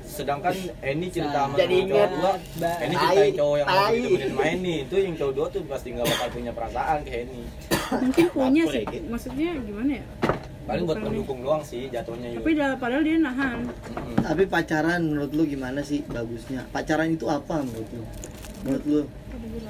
sedangkan 0.09 0.55
Eni 0.81 1.07
cerita 1.13 1.39
sama 1.45 1.55
Jadi 1.61 1.77
cowok 1.85 2.37
Mbak. 2.57 2.77
Eni 2.81 2.95
ceritain 2.97 3.35
cowok 3.37 3.57
yang 3.61 3.69
mau 3.69 3.89
ditemenin 3.93 4.29
sama 4.33 4.43
Eni 4.49 4.75
itu 4.89 4.95
yang 4.97 5.15
cowok 5.21 5.33
dua 5.37 5.47
tuh 5.53 5.63
pasti 5.69 5.89
nggak 5.93 6.07
bakal 6.09 6.29
punya 6.33 6.53
perasaan 6.57 6.99
ke 7.05 7.13
Eni. 7.29 7.43
Mungkin 7.89 8.25
punya 8.33 8.63
sih, 8.69 8.85
ya, 8.85 9.01
maksudnya 9.09 9.49
gimana 9.65 9.91
ya? 10.01 10.05
Paling 10.69 10.85
buat 10.85 10.99
pendukung 11.01 11.41
doang 11.41 11.65
sih 11.65 11.89
jatuhnya 11.89 12.29
Tapi 12.35 12.45
juga. 12.47 12.63
dah- 12.63 12.77
padahal 12.77 13.03
dia 13.03 13.17
nahan. 13.19 13.59
Hmm. 13.65 14.17
Tapi 14.21 14.43
pacaran 14.45 15.01
menurut 15.03 15.33
lu 15.33 15.43
gimana 15.45 15.81
sih 15.81 16.05
bagusnya? 16.05 16.69
Pacaran 16.69 17.09
itu 17.09 17.25
apa 17.25 17.65
menurut 17.65 17.89
lu? 17.91 18.05
Menurut 18.61 18.85
lu 18.85 19.01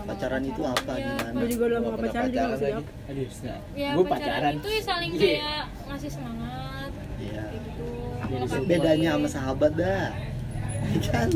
pacaran 0.05 0.43
itu 0.43 0.59
apa 0.61 0.93
Iya, 0.93 1.07
gimana? 1.15 1.37
Gue 1.37 1.47
juga 1.49 1.65
udah 1.65 1.81
mau 1.81 1.93
pacaran 1.95 2.27
juga 2.27 2.43
jawab. 2.59 2.85
Aduh, 3.07 3.27
ya 3.77 3.91
Gua 3.91 4.05
pacaran, 4.05 4.11
pacaran. 4.11 4.53
itu 4.55 4.69
ya 4.69 4.81
saling 4.83 5.13
Iya. 5.13 5.23
kayak 5.23 5.65
ngasih 5.87 6.11
semangat 6.11 6.91
Iya. 7.17 7.43
gitu 7.55 7.87
Melengkapi. 8.29 8.67
Bedanya 8.67 9.11
sama 9.15 9.29
sahabat 9.31 9.73
dah. 9.75 10.07
kan? 11.07 11.29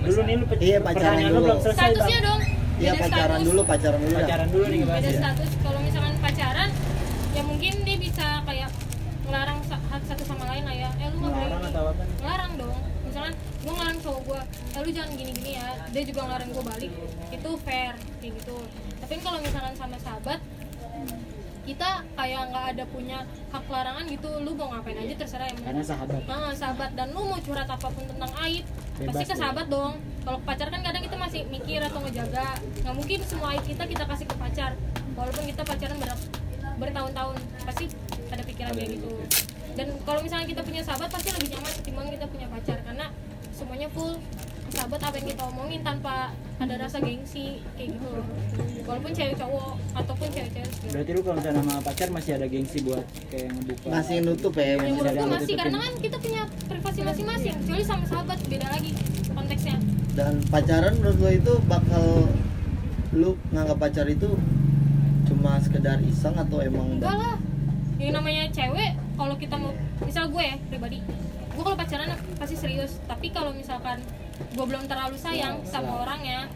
Dulu 0.00 0.20
nih 0.22 0.34
lu 0.34 0.44
Iya, 0.56 0.78
pacaran 0.80 1.18
dulu. 1.20 1.40
belum 1.42 1.58
selesai. 1.60 1.76
statusnya 1.82 2.18
dong 2.22 2.40
Iya 2.78 2.92
pacaran 2.94 3.10
status. 3.34 3.46
dulu, 3.48 3.60
pacaran 3.66 3.98
dulu. 4.00 4.14
Pacaran 4.16 4.48
dulu 4.48 4.64
nih 4.64 4.78
beda 4.80 4.96
ya. 5.04 5.18
status 5.18 5.50
kalau 5.58 5.80
misalkan 5.82 6.14
pacaran 6.18 6.68
ya 7.28 7.42
mungkin 7.42 7.74
dia 7.82 7.96
bisa 7.98 8.26
kayak 8.44 8.70
ngelarang 9.24 9.60
sa- 9.62 9.82
satu 10.08 10.24
sama 10.24 10.44
lain 10.48 10.64
lah 10.64 10.76
ya. 10.76 10.90
Eh 10.96 11.06
lu 11.12 11.16
nggak 11.20 11.32
boleh 11.36 11.48
Ngelarang 12.24 12.52
dong. 12.56 12.78
Misalkan 13.04 13.34
gue 13.36 13.72
ngelarang 13.72 13.98
cowok 14.00 14.20
gue 14.24 14.40
eh 14.48 14.80
lu 14.80 14.90
jangan 14.92 15.10
gini 15.12 15.32
gini 15.36 15.50
ya. 15.60 15.68
Dia 15.92 16.02
juga 16.08 16.20
ngelarang 16.24 16.50
gue 16.56 16.64
balik. 16.64 16.92
Itu 17.28 17.50
fair 17.60 17.92
kayak 18.24 18.32
gitu. 18.40 18.56
Tapi 19.04 19.12
kalau 19.20 19.38
misalkan 19.44 19.74
sama 19.76 19.96
sahabat 20.00 20.40
kita 21.68 22.00
kayak 22.16 22.42
nggak 22.48 22.64
ada 22.72 22.84
punya 22.88 23.18
hak 23.52 23.64
larangan 23.68 24.04
gitu. 24.08 24.28
Lu 24.40 24.50
mau 24.56 24.72
ngapain 24.72 24.96
aja 24.96 25.14
terserah 25.20 25.46
yang 25.52 25.60
Karena 25.60 25.84
sahabat. 25.84 26.20
Nah, 26.24 26.52
sahabat. 26.56 26.90
Dan 26.96 27.06
lu 27.12 27.20
mau 27.28 27.38
curhat 27.44 27.68
apa 27.68 27.88
pun 27.92 28.04
tentang 28.08 28.32
aib 28.48 28.64
Bebas 28.96 29.12
pasti 29.12 29.24
ke 29.28 29.34
sahabat 29.36 29.66
dong. 29.68 30.00
Kalau 30.24 30.38
pacar 30.42 30.68
kan 30.72 30.80
kadang 30.80 31.02
kita 31.04 31.16
masih 31.20 31.44
mikir 31.52 31.84
atau 31.84 32.00
ngejaga. 32.00 32.56
Nggak 32.80 32.94
mungkin 32.96 33.18
semua 33.28 33.52
aib 33.52 33.64
kita 33.68 33.84
kita 33.84 34.04
kasih 34.08 34.24
ke 34.24 34.36
pacar. 34.40 34.72
Walaupun 35.12 35.44
kita 35.44 35.62
pacaran 35.66 35.96
ber- 36.00 36.30
bertahun-tahun 36.78 37.36
pasti 37.66 37.84
ada 38.30 38.42
pikiran 38.46 38.72
kayak 38.76 38.90
gitu 38.96 39.10
dan 39.78 39.88
kalau 40.02 40.20
misalnya 40.26 40.46
kita 40.50 40.62
punya 40.66 40.82
sahabat 40.82 41.06
pasti 41.06 41.30
lebih 41.30 41.54
nyaman 41.54 41.72
ketimbang 41.78 42.06
kita 42.10 42.26
punya 42.26 42.46
pacar 42.50 42.78
karena 42.82 43.06
semuanya 43.54 43.88
full 43.94 44.18
sahabat 44.74 45.00
apa 45.00 45.14
yang 45.22 45.28
kita 45.32 45.42
omongin 45.46 45.80
tanpa 45.86 46.34
ada 46.58 46.74
rasa 46.76 46.98
gengsi 46.98 47.62
kayak 47.78 47.94
gitu 47.94 48.10
walaupun 48.82 49.12
cewek 49.14 49.38
cowok 49.38 49.74
ataupun 49.94 50.26
cewek-cewek 50.34 50.68
juga. 50.68 50.88
Berarti 50.92 51.10
lu 51.14 51.20
kalau 51.22 51.36
misalnya 51.38 51.58
sama 51.62 51.74
pacar 51.80 52.08
masih 52.10 52.32
ada 52.36 52.46
gengsi 52.50 52.78
buat 52.82 53.06
kayak 53.30 53.48
ngebuka. 53.54 53.86
Masih 53.88 54.16
nutup 54.26 54.52
ya. 54.58 54.66
Ya 54.66 54.76
masih 54.76 54.90
ada 54.98 55.10
yang 55.14 55.30
masih 55.30 55.38
nutupin. 55.38 55.58
karena 55.62 55.78
kan 55.78 55.92
kita 56.02 56.16
punya 56.18 56.42
privasi 56.68 57.00
masing-masing 57.06 57.54
kecuali 57.62 57.84
sama 57.86 58.04
sahabat 58.10 58.38
beda 58.50 58.66
lagi 58.68 58.90
konteksnya 59.30 59.76
Dan 60.18 60.34
pacaran 60.50 60.92
menurut 60.98 61.18
lo 61.22 61.30
itu 61.30 61.54
bakal 61.70 62.04
lu 63.14 63.30
nganggap 63.54 63.78
pacar 63.78 64.06
itu 64.10 64.34
cuma 65.30 65.62
sekedar 65.62 66.02
iseng 66.02 66.34
atau 66.34 66.58
emang 66.60 66.98
enggak 66.98 67.14
lah 67.14 67.36
yang 67.96 68.18
namanya 68.18 68.50
cewek 68.50 69.07
kalau 69.18 69.34
kita 69.34 69.58
mau 69.58 69.74
misal 70.06 70.30
gue 70.30 70.42
ya 70.42 70.56
pribadi 70.70 71.02
gue 71.52 71.62
kalau 71.66 71.74
pacaran 71.74 72.14
pasti 72.38 72.54
serius 72.54 73.02
tapi 73.10 73.34
kalau 73.34 73.50
misalkan 73.50 73.98
gue 74.38 74.64
belum 74.64 74.86
terlalu 74.86 75.18
sayang 75.18 75.66
sama 75.66 76.06
orangnya 76.06 76.46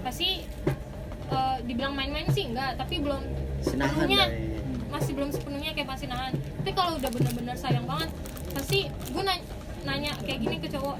pasti 0.00 0.48
eh, 1.28 1.56
dibilang 1.68 1.92
main-main 1.92 2.24
sih 2.32 2.48
enggak 2.48 2.80
tapi 2.80 3.04
belum 3.04 3.20
sinahan 3.60 3.92
sepenuhnya 3.92 4.24
dari 4.24 4.48
masih 4.88 5.12
belum 5.12 5.30
sepenuhnya 5.30 5.70
kayak 5.76 5.88
masih 5.88 6.08
nahan. 6.08 6.32
Tapi 6.32 6.72
kalau 6.72 6.96
udah 6.96 7.10
bener-bener 7.12 7.56
sayang 7.60 7.84
banget 7.84 8.08
pasti 8.56 8.88
gue 8.88 9.22
nanya, 9.22 9.44
nanya 9.84 10.12
kayak 10.24 10.40
gini 10.40 10.56
ke 10.58 10.68
cowok 10.72 10.96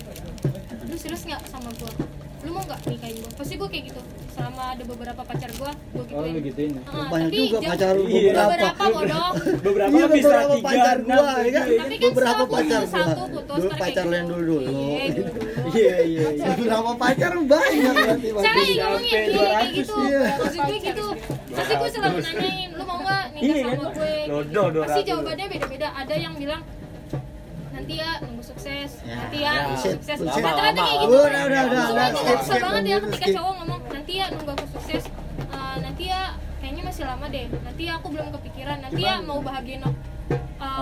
lu 0.88 0.96
serius 0.96 1.24
nggak 1.24 1.42
sama 1.48 1.72
gue 1.76 1.92
lu 2.38 2.50
mau 2.50 2.62
nggak 2.62 2.80
nikahin 2.86 3.16
gue 3.18 3.32
pasti 3.34 3.54
gue 3.54 3.66
kayak 3.66 3.84
gitu 3.88 4.00
selama 4.30 4.62
ada 4.70 4.84
beberapa 4.84 5.22
pacar 5.22 5.50
gue 5.50 5.70
gue 5.90 6.02
Oh, 6.08 6.22
gituin 6.22 6.30
lu 6.30 6.40
gituin. 6.40 6.70
ya? 6.70 6.82
Ah, 6.86 7.06
banyak 7.08 7.28
tapi 7.28 7.42
juga 7.44 7.58
pacar 7.66 7.92
lu 7.92 8.04
Iya. 8.04 8.14
beberapa. 8.14 8.46
beberapa 8.48 8.84
bodoh 8.88 9.30
Beberapa 9.66 9.90
Iya 9.90 10.06
bisa 10.08 10.22
beberapa 10.24 10.54
tiga, 10.54 10.64
pacar 10.64 10.96
enam, 10.98 11.08
gua 11.10 11.30
ya 11.36 11.50
kan. 11.50 11.66
Tapi 11.68 11.94
kan 11.96 12.08
Beberapa 12.08 12.42
pacar 12.48 12.80
gua. 12.80 12.92
satu, 12.94 13.22
putus, 13.28 13.56
Dulu 13.58 13.66
ntar 13.68 13.78
pacar 13.78 13.90
kayak 13.98 14.06
lain 14.08 14.22
gitu. 14.22 14.30
dulu 14.30 14.44
dulu. 14.44 14.70
Iya, 14.70 15.02
dulu. 15.10 15.40
Iya 15.68 15.96
iya 16.00 16.26
iya. 16.30 16.46
Beberapa 16.48 16.90
pacar 16.96 17.32
banyak 17.34 17.92
berarti 17.98 18.28
Cara 18.28 18.60
yang 18.62 18.68
iya 18.68 18.86
kayak 19.02 19.28
200, 19.28 19.74
gitu. 19.74 19.94
iya. 20.00 20.22
Maksud 20.32 20.60
gue 20.60 20.78
gitu. 20.80 21.06
Pasti 21.48 21.72
gue 21.74 21.88
selalu 21.90 22.16
nanyain, 22.20 22.68
lu 22.70 22.84
mau 22.84 22.98
nggak 23.00 23.22
nikah 23.28 23.42
Iya, 23.44 23.54
sama 23.58 23.74
kan? 23.74 23.90
gue? 23.90 24.14
Pasti 24.78 25.00
200. 25.02 25.10
jawabannya 25.10 25.46
beda-beda. 25.50 25.88
Ada 25.92 26.14
yang 26.16 26.34
bilang 26.36 26.62
nanti 27.88 28.04
ya 28.04 28.20
nunggu 28.20 28.44
sukses, 28.44 28.90
Ya, 29.00 29.14
nanti 29.16 29.36
ya, 29.40 29.48
ya 29.48 29.60
nunggu 29.64 29.80
sukses. 29.80 30.16
bullshit. 30.20 30.44
Rata-rata 30.44 30.80
kayak 30.84 30.98
gitu. 31.00 31.08
Udah, 31.08 31.42
udah, 31.48 31.60
udah, 31.72 31.84
skip, 32.44 32.60
banget 32.60 32.84
ya 32.84 32.96
ketika 33.00 33.26
cowok 33.40 33.52
ngomong 33.56 33.80
nanti 33.88 34.12
ya 34.12 34.26
nunggu 34.28 34.50
aku 34.52 34.66
sukses. 34.76 35.02
Eh, 35.40 35.76
nanti 35.80 36.04
ya 36.04 36.20
kayaknya 36.60 36.82
masih 36.84 37.04
lama 37.08 37.26
deh. 37.32 37.46
Nanti 37.48 37.82
ya 37.88 37.92
aku 37.96 38.06
belum 38.12 38.28
kepikiran. 38.28 38.76
Nanti 38.84 39.00
ya 39.00 39.14
mau 39.24 39.40
bahagiain 39.40 39.80
uh, 39.88 39.92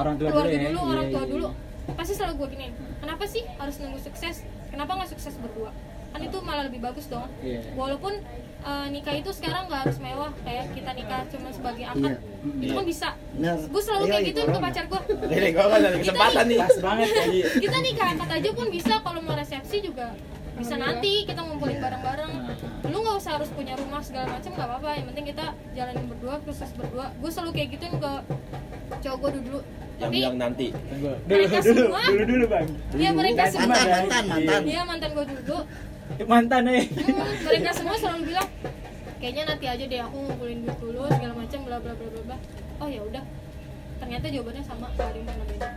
Orang 0.03 0.19
tua 0.19 0.29
keluarga 0.35 0.51
dulu 0.51 0.67
ya? 0.67 0.71
Iya, 0.75 0.83
orang 0.83 1.07
tua 1.15 1.23
iya, 1.23 1.31
dulu. 1.31 1.49
pasti 1.95 2.13
selalu 2.19 2.35
gue 2.43 2.49
gini 2.59 2.67
kenapa 2.99 3.25
sih 3.31 3.47
harus 3.47 3.79
nunggu 3.79 4.03
sukses 4.03 4.43
kenapa 4.75 4.99
nggak 4.99 5.07
sukses 5.07 5.39
berdua 5.39 5.71
kan 6.11 6.19
itu 6.19 6.35
malah 6.43 6.67
lebih 6.67 6.83
bagus 6.83 7.07
dong 7.07 7.31
Iya. 7.39 7.63
walaupun 7.79 8.11
eh, 8.59 8.87
nikah 8.89 9.15
itu 9.15 9.31
sekarang 9.31 9.63
nggak 9.67 9.81
harus 9.83 9.99
mewah 9.99 10.31
kayak 10.41 10.65
kita 10.73 10.91
nikah 10.93 11.21
cuma 11.29 11.49
sebagai 11.51 11.85
akad. 11.85 12.15
Iya. 12.15 12.63
itu 12.63 12.73
kan 12.73 12.85
bisa. 12.85 13.09
Benar. 13.33 13.57
gue 13.61 13.83
selalu 13.83 14.03
Iya, 14.03 14.09
kayak 14.09 14.23
iya, 14.23 14.29
gitu 14.29 14.41
ke 14.47 14.61
pacar 14.61 14.85
gue 14.87 15.01
Ini 15.29 15.49
gua 15.51 15.65
kan 15.67 15.79
ada 15.81 15.99
kesempatan 15.99 16.45
nih. 16.47 16.59
pas 16.59 16.77
banget 16.81 17.09
kita 17.59 17.77
nikah 17.81 18.07
akad 18.13 18.31
aja 18.33 18.51
pun 18.53 18.67
bisa. 18.71 18.95
Kalau 18.99 19.21
mau 19.21 19.35
resepsi 19.35 19.77
juga 19.81 20.07
bisa 20.57 20.75
nanti 20.75 21.13
kita 21.23 21.41
ngumpulin 21.43 21.79
bareng-bareng. 21.79 22.33
Lu 22.87 22.97
nggak 22.97 23.17
usah 23.19 23.33
harus 23.37 23.51
punya 23.51 23.75
rumah 23.75 24.01
segala 24.01 24.31
macam 24.31 24.51
nggak 24.51 24.65
apa-apa. 24.65 24.91
Yang 24.95 25.07
penting 25.07 25.27
kita 25.29 25.45
jalanin 25.75 26.05
berdua 26.07 26.35
sukses 26.43 26.71
berdua. 26.73 27.07
Gue 27.15 27.29
selalu 27.29 27.51
kayak 27.53 27.69
gituin 27.73 27.95
ke 27.95 28.13
cowok 29.01 29.19
gue 29.19 29.31
dulu. 29.43 29.61
Yang 29.97 30.01
tapi 30.03 30.17
bilang 30.19 30.37
nanti. 30.37 30.67
Mereka 31.27 31.57
dulu 31.63 31.83
semua- 31.83 32.05
dulu 32.07 32.25
dulu 32.27 32.45
bang. 32.47 32.67
Iya, 32.95 33.11
mereka 33.13 33.37
Nanti 33.39 33.53
semua- 33.53 33.69
Mantan, 33.69 33.89
mantan, 33.91 34.25
mantan. 34.27 34.61
dia 34.63 34.83
mantan 34.83 35.11
gue 35.13 35.25
dulu 35.27 35.59
mantan 36.25 36.64
eh. 36.67 36.85
Hmm, 36.87 37.45
mereka 37.45 37.71
semua 37.73 37.95
selalu 37.95 38.33
bilang 38.33 38.49
kayaknya 39.17 39.43
nanti 39.47 39.67
aja 39.67 39.85
deh 39.85 40.01
aku 40.01 40.17
ngumpulin 40.19 40.59
duit 40.62 40.79
dulu 40.79 41.01
segala 41.09 41.33
macam 41.35 41.59
bla 41.62 41.77
bla 41.77 41.93
bla 41.93 42.09
bla 42.09 42.23
bla. 42.25 42.37
Oh 42.79 42.89
ya 42.89 43.01
udah. 43.03 43.25
Ternyata 43.97 44.27
jawabannya 44.29 44.61
sama 44.62 44.87
gak 44.93 45.09
ada 45.09 45.17
yang 45.17 45.27
pernah 45.27 45.47
beda 45.47 45.69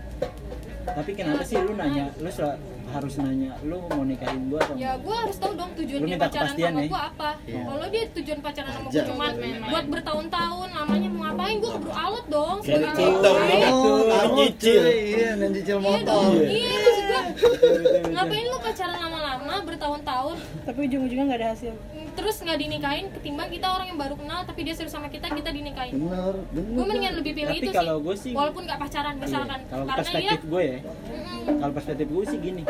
tapi 0.89 1.11
kenapa 1.13 1.43
sih 1.45 1.57
lu 1.59 1.77
nanya? 1.77 2.09
Lu 2.17 2.29
sel- 2.29 2.57
harus 2.89 3.21
nanya 3.21 3.53
lu 3.61 3.85
mau 3.85 4.01
nikahin 4.01 4.49
gua 4.49 4.57
atau 4.65 4.73
ya 4.73 4.97
gue 4.97 5.13
harus 5.13 5.37
tahu 5.37 5.53
dong 5.53 5.69
tujuan 5.77 6.01
Lu 6.01 6.09
dia 6.09 6.17
pacaran 6.17 6.57
sama 6.57 6.81
ya? 6.81 6.89
gue 6.89 7.01
apa. 7.05 7.29
Iya. 7.45 7.61
kalau 7.69 7.85
dia 7.85 8.03
tujuan 8.17 8.39
pacaran 8.41 8.71
sama 8.73 8.87
gue 8.89 8.97
Aja. 8.97 9.05
cuma 9.05 9.25
buat 9.69 9.85
bertahun-tahun 9.93 10.67
lamanya 10.73 11.09
mau 11.13 11.21
ngapain 11.21 11.55
gue 11.61 11.69
keburu 11.69 11.93
alat 11.93 12.25
dong. 12.25 12.57
Sebagai 12.65 12.89
gitu. 12.89 12.97
cewek. 12.97 13.61
Oh, 13.69 14.01
Kamu 14.09 14.09
kamu 14.09 14.38
nyicil. 14.49 14.81
Iya, 14.83 15.29
dan 15.35 15.49
cicil 15.51 15.77
Iya 15.77 15.85
motor. 15.85 16.21
iya 16.41 16.75
maksud 16.75 17.05
gue 17.05 17.21
ngapain 18.13 18.45
lu 18.45 18.57
pacaran 18.59 18.97
lama-lama 18.99 19.53
bertahun-tahun? 19.63 20.35
Tapi 20.65 20.79
ujung-ujungnya 20.83 21.25
nggak 21.25 21.39
ada 21.39 21.49
hasil. 21.53 21.73
Terus 22.09 22.35
nggak 22.37 22.59
dinikahin 22.59 23.05
ketimbang 23.11 23.47
kita 23.47 23.67
orang 23.69 23.87
yang 23.87 23.99
baru 23.99 24.15
kenal 24.15 24.43
tapi 24.43 24.59
dia 24.61 24.75
serius 24.75 24.91
sama 24.91 25.07
kita 25.07 25.29
kita 25.29 25.49
dinikahin. 25.49 25.93
Bener, 25.95 26.35
bener. 26.49 26.73
gue 26.73 26.85
mendingan 26.85 27.13
lebih 27.15 27.31
pilih 27.33 27.53
Tapi 27.53 27.63
itu 27.63 27.71
kalau 27.71 27.95
sih 27.95 28.03
gua 28.03 28.15
sih- 28.17 28.35
walaupun 28.35 28.61
nggak 28.65 28.79
pacaran 28.79 29.15
misalkan. 29.15 29.59
Iya, 29.59 29.69
kalau 29.69 29.85
karena 29.85 29.97
perspektif 29.97 30.39
gue 30.43 30.63
ya. 30.63 30.77
Mm-mm. 30.79 31.57
kalau 31.57 31.73
perspektif 31.73 32.07
gue 32.09 32.23
sih 32.27 32.39
gini. 32.39 32.63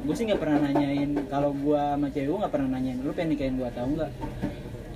Gue 0.00 0.14
sih 0.16 0.24
nggak 0.24 0.40
pernah 0.40 0.58
nanyain 0.62 1.10
kalau 1.28 1.50
gue 1.52 1.76
sama 1.76 2.06
cewek 2.08 2.26
gue 2.26 2.38
nggak 2.40 2.52
pernah 2.52 2.68
nanyain 2.70 2.98
lu 2.98 3.12
pengen 3.12 3.28
nikahin 3.30 3.54
gue 3.54 3.68
atau 3.68 3.84
enggak 3.84 4.10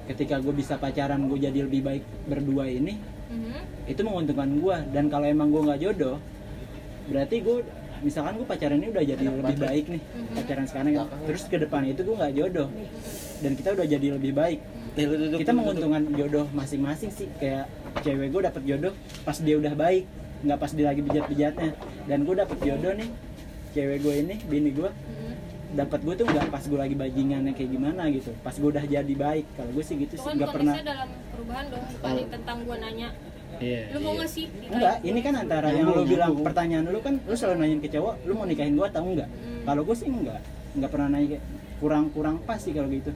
ketika 0.05 0.37
gue 0.37 0.53
bisa 0.53 0.77
pacaran 0.77 1.21
gue 1.25 1.39
jadi 1.39 1.59
lebih 1.61 1.81
baik 1.81 2.05
berdua 2.25 2.69
ini 2.69 3.01
Mhm. 3.55 3.63
itu 3.87 4.01
menguntungkan 4.03 4.49
gue 4.51 4.77
dan 4.91 5.05
kalau 5.07 5.27
emang 5.27 5.49
gue 5.49 5.63
nggak 5.63 5.81
jodoh 5.81 6.17
berarti 7.05 7.37
gue 7.39 7.57
misalkan 8.01 8.37
gue 8.37 8.45
pacaran 8.45 8.77
ini 8.77 8.89
udah 8.91 9.05
jadi 9.07 9.23
lebih 9.23 9.57
baik 9.57 9.85
nih 9.89 10.03
pacaran 10.35 10.67
sekarang 10.67 10.93
kan. 10.95 11.07
terus 11.25 11.43
ke 11.47 11.57
depan 11.57 11.83
itu 11.85 12.01
gue 12.03 12.17
nggak 12.17 12.35
jodoh. 12.35 12.69
Dan 13.35 13.53
kita 13.55 13.73
udah 13.73 13.85
jadi 13.85 14.07
lebih 14.15 14.33
baik. 14.33 14.59
Duduk, 14.95 15.37
kita 15.37 15.53
duduk, 15.53 15.59
menguntungkan 15.59 16.03
jodoh 16.15 16.47
masing-masing 16.51 17.11
sih. 17.11 17.29
Kayak 17.37 17.69
cewek 18.01 18.29
gue 18.31 18.41
dapet 18.41 18.63
jodoh 18.65 18.93
pas 19.21 19.37
dia 19.37 19.57
udah 19.57 19.75
baik 19.75 20.05
nggak 20.45 20.59
pas 20.61 20.71
dia 20.71 20.87
lagi 20.87 21.01
bejat-bejatnya 21.01 21.71
dan 22.05 22.19
gue 22.23 22.35
dapet 22.35 22.59
jodoh 22.61 22.93
nih 22.93 23.09
cewek 23.73 23.99
gue 24.01 24.15
ini 24.19 24.35
bini 24.45 24.71
gue 24.71 24.91
Mhm. 24.91 25.35
dapat 25.75 26.01
gue 26.01 26.15
tuh 26.15 26.27
nggak 26.27 26.47
pas 26.49 26.63
gue 26.63 26.79
lagi 26.79 26.95
bajingannya 26.95 27.53
kayak 27.53 27.71
gimana 27.71 28.03
gitu. 28.09 28.31
Pas 28.41 28.53
gue 28.53 28.69
udah 28.69 28.85
jadi 28.85 29.15
baik. 29.15 29.45
Kalau 29.57 29.71
gue 29.73 29.85
sih 29.85 29.97
gitu 29.99 30.15
itu 30.15 30.21
sih 30.21 30.31
nggak 30.31 30.51
pernah 30.53 30.75
dalam 30.79 31.09
perubahan 31.33 31.65
dong 31.69 31.85
bukan 31.91 32.15
tentang 32.31 32.57
gue 32.63 32.77
nanya 32.79 33.09
Iya. 33.59 33.81
lu 33.95 33.99
mau 34.01 34.13
nggak 34.15 34.31
sih 34.31 34.47
Enggak, 34.67 34.97
gua? 34.99 35.09
ini 35.09 35.21
kan 35.21 35.35
antara 35.37 35.69
yang 35.71 35.87
lu 35.87 36.03
bilang 36.05 36.33
pertanyaan 36.41 36.85
lu 36.89 36.99
kan 36.99 37.15
lu 37.23 37.35
selalu 37.35 37.57
nanyain 37.61 37.81
ke 37.81 37.89
cowok, 37.89 38.15
lu 38.25 38.33
mau 38.33 38.47
nikahin 38.47 38.75
gua 38.75 38.89
atau 38.89 39.03
enggak? 39.03 39.29
Hmm. 39.29 39.63
Kalau 39.65 39.83
gue 39.83 39.97
sih 39.97 40.09
enggak, 40.09 40.41
enggak 40.75 40.91
pernah 40.91 41.09
nanya 41.09 41.27
kayak 41.37 41.45
kurang-kurang 41.79 42.37
pas 42.43 42.59
sih 42.59 42.73
kalau 42.73 42.89
gitu. 42.89 43.11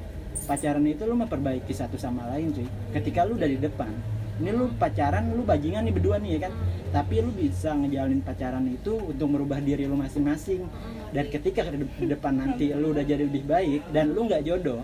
Pacaran 0.46 0.86
itu 0.86 1.02
lu 1.02 1.14
memperbaiki 1.14 1.72
satu 1.72 1.96
sama 1.96 2.24
lain 2.30 2.54
cuy. 2.54 2.64
Ketika 2.94 3.26
lu 3.26 3.34
dari 3.34 3.58
depan, 3.58 3.90
ini 4.38 4.48
lu 4.48 4.70
pacaran, 4.74 5.34
lu 5.34 5.42
bajingan 5.42 5.82
nih 5.82 5.92
berdua 5.92 6.16
nih 6.16 6.38
ya 6.38 6.48
kan. 6.48 6.52
Tapi 6.88 7.20
lu 7.20 7.30
bisa 7.30 7.74
ngejalanin 7.74 8.22
pacaran 8.22 8.64
itu 8.64 8.96
untuk 8.96 9.28
merubah 9.28 9.58
diri 9.58 9.84
lu 9.84 9.98
masing-masing. 9.98 10.64
Dan 11.10 11.28
ketika 11.28 11.66
ke 11.66 11.74
de- 11.74 12.08
depan 12.08 12.32
nanti 12.32 12.72
lu 12.72 12.92
udah 12.92 13.02
jadi 13.02 13.24
lebih 13.24 13.44
baik 13.44 13.92
dan 13.92 14.14
lu 14.14 14.24
nggak 14.24 14.46
jodoh, 14.46 14.80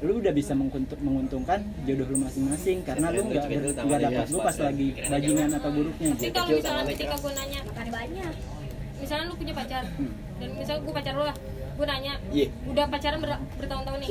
lu 0.00 0.12
udah 0.18 0.30
bisa 0.30 0.52
menguntung- 0.52 1.00
menguntungkan 1.00 1.58
jodoh 1.82 2.06
lu 2.06 2.18
masing-masing 2.20 2.78
karena 2.82 3.10
lu 3.10 3.26
nggak 3.26 3.44
nggak 3.74 4.00
dapat 4.00 4.26
lu 4.28 4.38
pas 4.38 4.56
lagi 4.56 4.88
bajingan 4.96 5.50
atau 5.52 5.70
buruknya 5.72 6.08
tapi 6.10 6.22
gitu. 6.22 6.32
kalau 6.32 6.50
misalnya 6.52 6.84
ketika 6.88 7.14
gue 7.16 7.32
nanya 7.32 7.60
banyak. 7.90 8.32
Misalnya 8.94 9.24
lu 9.26 9.34
punya 9.34 9.52
pacar 9.52 9.82
Hmm. 9.92 10.12
dan 10.38 10.48
misalnya 10.54 10.80
gue 10.80 10.94
pacar 10.94 11.12
lu 11.12 11.24
lah 11.24 11.36
gue 11.74 11.86
nanya 11.86 12.14
Iya. 12.30 12.46
udah 12.64 12.84
pacaran 12.86 13.18
ber- 13.18 13.42
bertahun-tahun 13.58 13.98
nih? 14.00 14.10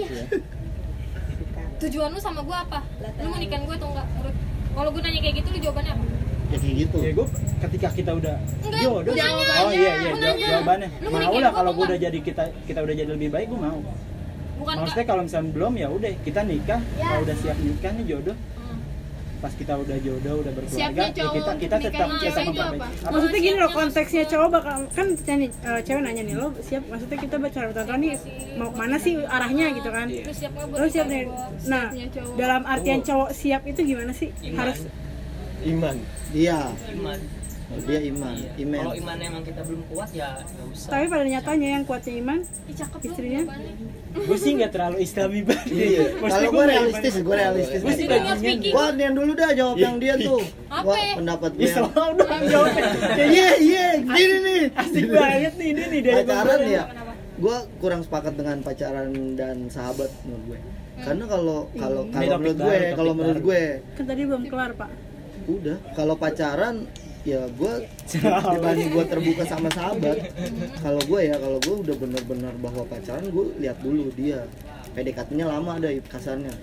Tujuan 1.80 2.10
lu 2.12 2.20
sama 2.20 2.42
gue 2.42 2.58
apa? 2.58 2.80
Lu 3.20 3.28
mau 3.28 3.40
nikahin 3.40 3.64
gue 3.64 3.76
atau 3.76 3.90
enggak 3.90 4.08
menurut 4.14 4.36
kalau 4.74 4.90
gue 4.92 5.02
nanya 5.02 5.20
kayak 5.20 5.36
gitu 5.40 5.48
lu 5.50 5.60
jawabannya 5.62 5.94
apa? 5.94 6.04
Ya 6.46 6.58
kayak 6.60 6.76
gitu. 6.78 6.98
Ya 7.00 7.12
gue 7.14 7.28
ketika 7.64 7.88
kita 7.90 8.12
udah 8.14 8.36
Enggak, 8.62 8.82
jodoh, 8.84 9.14
oh 9.14 9.72
iya 9.72 9.92
iya 9.98 10.12
jawabannya. 10.54 10.90
Lu 11.00 11.08
mau 11.10 11.38
lah 11.40 11.52
kalau 11.52 11.72
apa 11.72 11.78
gue 11.78 11.86
udah 11.88 12.00
jadi 12.00 12.20
kita 12.20 12.44
kita 12.68 12.80
udah 12.80 12.94
jadi 12.94 13.10
lebih 13.10 13.30
baik 13.32 13.48
gue 13.48 13.60
mau. 13.60 13.80
Bukan 14.64 14.76
Maksudnya 14.80 14.96
enggak 14.96 15.08
kalau 15.12 15.22
misalnya 15.28 15.50
belum 15.52 15.74
ya 15.76 15.88
udah 15.92 16.12
kita 16.24 16.42
nikah. 16.48 16.80
Kalau 16.96 17.22
udah 17.28 17.36
siap 17.38 17.58
nikah 17.60 17.92
nih 18.00 18.06
jodoh. 18.08 18.38
Hmm. 18.40 18.80
pas 19.44 19.52
kita 19.52 19.76
udah 19.76 19.98
jodoh 20.00 20.40
udah 20.40 20.54
berkeluarga 20.56 21.04
ya 21.04 21.12
kita 21.12 21.52
kita 21.60 21.76
tetap 21.84 22.08
cewek 22.16 22.32
itu 22.32 22.48
memperbaiki. 22.48 22.96
apa? 22.96 23.12
maksudnya 23.12 23.40
gini 23.44 23.58
loh 23.60 23.72
konteksnya 23.76 24.24
cowok 24.24 24.48
bakal 24.56 24.76
kan 24.96 25.08
nih 25.12 25.50
eh, 25.52 25.80
cewek 25.84 26.00
nanya 26.00 26.22
nih 26.24 26.36
lo 26.40 26.48
siap 26.64 26.84
maksudnya 26.88 27.18
kita 27.20 27.36
bicara 27.44 27.66
bertahun 27.76 28.00
nih 28.00 28.16
mau 28.56 28.72
mana 28.72 28.96
sih 28.96 29.20
arahnya? 29.20 29.76
Gitu 29.76 29.90
kan. 29.92 30.08
Siap 30.08 30.52
buat 30.56 30.80
lo 30.80 30.88
siap 30.88 31.08
nih. 31.12 31.28
Nah 31.68 31.92
dalam 32.40 32.64
artian 32.64 33.04
cowok 33.04 33.36
siap 33.36 33.68
itu 33.68 33.84
gimana 33.84 34.16
sih? 34.16 34.32
Iman. 34.48 34.56
harus 34.64 34.80
Iman. 35.68 35.96
Dia, 36.32 36.72
iman 36.96 37.20
dia 37.82 38.00
iman, 38.14 38.34
Iya. 38.38 38.52
iman. 38.62 38.80
kalau 38.86 38.96
iman 39.02 39.18
emang 39.18 39.44
kita 39.44 39.62
belum 39.66 39.82
kuat 39.90 40.10
ya 40.14 40.28
nggak 40.38 40.68
usah 40.70 40.90
tapi 40.94 41.06
pada 41.10 41.24
nyatanya 41.26 41.68
yang 41.80 41.84
kuatnya 41.84 42.14
iman 42.22 42.40
Ih, 42.44 42.76
cakep 42.78 43.00
lu 43.00 43.08
Istrinya? 43.10 43.42
Gue 44.14 44.38
sih 44.38 44.52
nggak 44.54 44.72
terlalu 44.78 44.98
islami 45.02 45.40
banget. 45.42 45.74
Iya. 45.74 46.06
Maksudnya 46.22 46.30
Kalau 46.30 46.50
gue 46.54 46.66
realistis, 46.70 47.14
gue 47.18 47.34
realistis. 47.34 47.80
Gue 47.82 47.94
sih 47.98 48.06
speaking. 48.06 48.74
Wah, 48.78 48.90
yang 48.94 49.14
dulu 49.18 49.32
dah 49.34 49.50
jawab 49.58 49.76
yang 49.82 49.98
dia 49.98 50.14
tuh. 50.22 50.38
Apa? 50.70 50.86
Wah, 50.86 51.18
pendapat 51.18 51.52
gue. 51.58 51.66
Islam 51.66 51.90
dong 52.14 52.42
jawabnya. 52.46 52.84
Iya, 53.18 53.50
iya, 53.58 53.86
gini 54.06 54.38
nih. 54.46 54.64
Asik 54.78 55.06
banget 55.10 55.54
nih 55.58 55.68
ini 55.74 55.84
nih 55.90 56.00
dari 56.06 56.24
pacaran 56.30 56.62
ya 56.70 56.84
gue 57.34 57.58
kurang 57.82 58.02
sepakat 58.06 58.34
dengan 58.38 58.58
pacaran 58.62 59.10
dan 59.34 59.66
sahabat 59.68 60.10
menurut 60.22 60.44
gue 60.54 60.60
karena 61.02 61.26
kalau 61.26 61.60
kalau 61.74 62.02
kalau 62.14 62.38
menurut 62.38 62.58
gue 62.62 62.76
topik 62.78 62.94
kalau 62.94 63.14
menurut 63.18 63.42
gue 63.42 63.64
kan 63.98 64.06
tadi 64.06 64.22
belum 64.30 64.44
kelar 64.46 64.72
pak 64.78 64.90
udah 65.50 65.78
kalau 65.98 66.16
pacaran 66.16 66.76
ya 67.24 67.48
gue 67.50 67.74
dibanding 68.12 68.92
gue 68.92 69.06
terbuka 69.08 69.44
sama 69.44 69.68
sahabat 69.70 70.28
kalau 70.78 71.00
gue 71.02 71.20
ya 71.24 71.36
kalau 71.36 71.56
gue 71.58 71.76
udah 71.82 71.96
bener-bener 71.98 72.54
bahwa 72.58 72.84
pacaran 72.84 73.26
gue 73.26 73.46
lihat 73.58 73.80
dulu 73.80 74.12
dia. 74.14 74.44
PDKT-nya 74.94 75.50
lama 75.50 75.74
ada 75.74 75.90
kasarnya. 76.06 76.54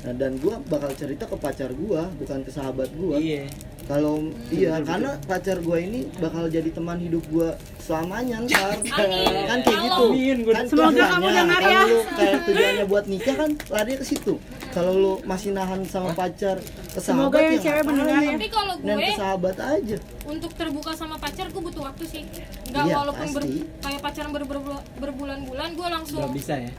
Nah, 0.00 0.14
dan 0.14 0.38
gue 0.38 0.54
bakal 0.64 0.94
cerita 0.94 1.26
ke 1.26 1.34
pacar 1.34 1.68
gue 1.68 1.98
bukan 2.16 2.38
ke 2.40 2.48
sahabat 2.48 2.86
gue 2.88 3.18
Iya. 3.18 3.44
kalau 3.84 4.22
iya 4.48 4.78
karena 4.78 5.18
pacar 5.26 5.58
gue 5.58 5.74
ini 5.76 6.00
bakal 6.16 6.46
jadi 6.46 6.70
teman 6.70 6.96
hidup 6.96 7.26
gue 7.26 7.50
selamanya 7.80 8.46
ntar. 8.46 8.78
Amin. 8.94 9.42
kan 9.42 9.58
kayak 9.60 9.80
gitu. 9.82 10.04
Kan 10.46 10.64
Semoga 10.64 11.02
kamu 11.10 11.26
dengar 11.34 11.58
kalau 11.58 11.74
ya. 11.74 11.82
lu 11.82 11.98
kayak 12.14 12.36
tujuannya 12.46 12.84
buat 12.86 13.04
nikah 13.10 13.34
kan 13.36 13.50
lari 13.68 13.92
ke 13.96 14.04
situ 14.06 14.34
kalau 14.70 14.92
lu 14.92 15.12
masih 15.22 15.50
nahan 15.50 15.82
sama 15.84 16.10
pacar 16.12 16.56
ke 16.60 16.98
Semoga 16.98 17.30
sahabat 17.32 17.40
yang 17.40 17.52
ya 17.52 17.60
cewek 17.60 17.82
ya. 17.82 18.30
tapi 18.32 18.48
kalau 18.48 18.74
dan 18.78 18.96
gue 18.96 19.04
ke 19.04 19.12
sahabat 19.14 19.56
aja. 19.58 19.96
untuk 20.24 20.50
terbuka 20.54 20.92
sama 20.92 21.16
pacar 21.16 21.46
gue 21.46 21.62
butuh 21.62 21.82
waktu 21.84 22.04
sih. 22.06 22.22
Nggak 22.68 22.84
Iya, 22.84 22.94
walaupun 22.96 23.28
ber- 23.32 23.50
kayak 23.78 24.00
pacaran 24.00 24.30
ber- 24.30 24.46
ber- 24.46 24.84
berbulan-bulan 24.96 25.68
gue 25.72 25.88
langsung 25.88 26.20
Belum 26.20 26.32
bisa 26.32 26.54
ya. 26.56 26.70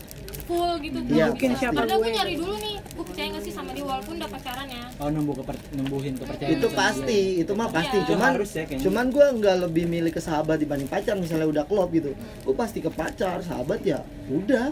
Full 0.51 0.73
gitu 0.79 0.97
Nggak 0.99 1.29
bisa. 1.31 1.47
pasti. 1.63 1.71
karena 1.71 1.95
gue 1.95 2.09
nyari 2.11 2.33
dulu 2.35 2.55
nih 2.57 2.75
gue 2.91 3.05
percaya 3.07 3.27
nggak 3.31 3.43
sih 3.43 3.53
sama 3.53 3.69
dia 3.71 3.85
walaupun 3.85 4.13
udah 4.13 4.29
pacaran 4.29 4.67
ya 4.67 4.83
Oh 4.97 5.09
numbuh 5.09 5.35
keper 5.37 5.55
numbuhin 5.73 6.13
kepercayaan. 6.13 6.53
itu 6.53 6.67
pasti 6.71 7.19
dia. 7.31 7.41
itu 7.41 7.51
mah 7.51 7.69
pasti 7.69 7.97
Iya. 7.97 8.07
cuman 8.09 8.31
Harus 8.35 8.51
ya 8.51 8.63
kayaknya. 8.63 8.83
cuman 8.83 9.05
gue 9.07 9.25
nggak 9.33 9.55
lebih 9.63 9.85
milih 9.87 10.11
ke 10.11 10.19
sahabat 10.19 10.57
dibanding 10.57 10.85
pacar 10.85 11.15
misalnya 11.15 11.47
udah 11.47 11.63
klop 11.63 11.89
gitu 11.89 12.11
gue 12.13 12.53
pasti 12.53 12.79
ke 12.79 12.91
pacar 12.91 13.39
sahabat 13.41 13.79
ya 13.81 13.99
udah 14.27 14.69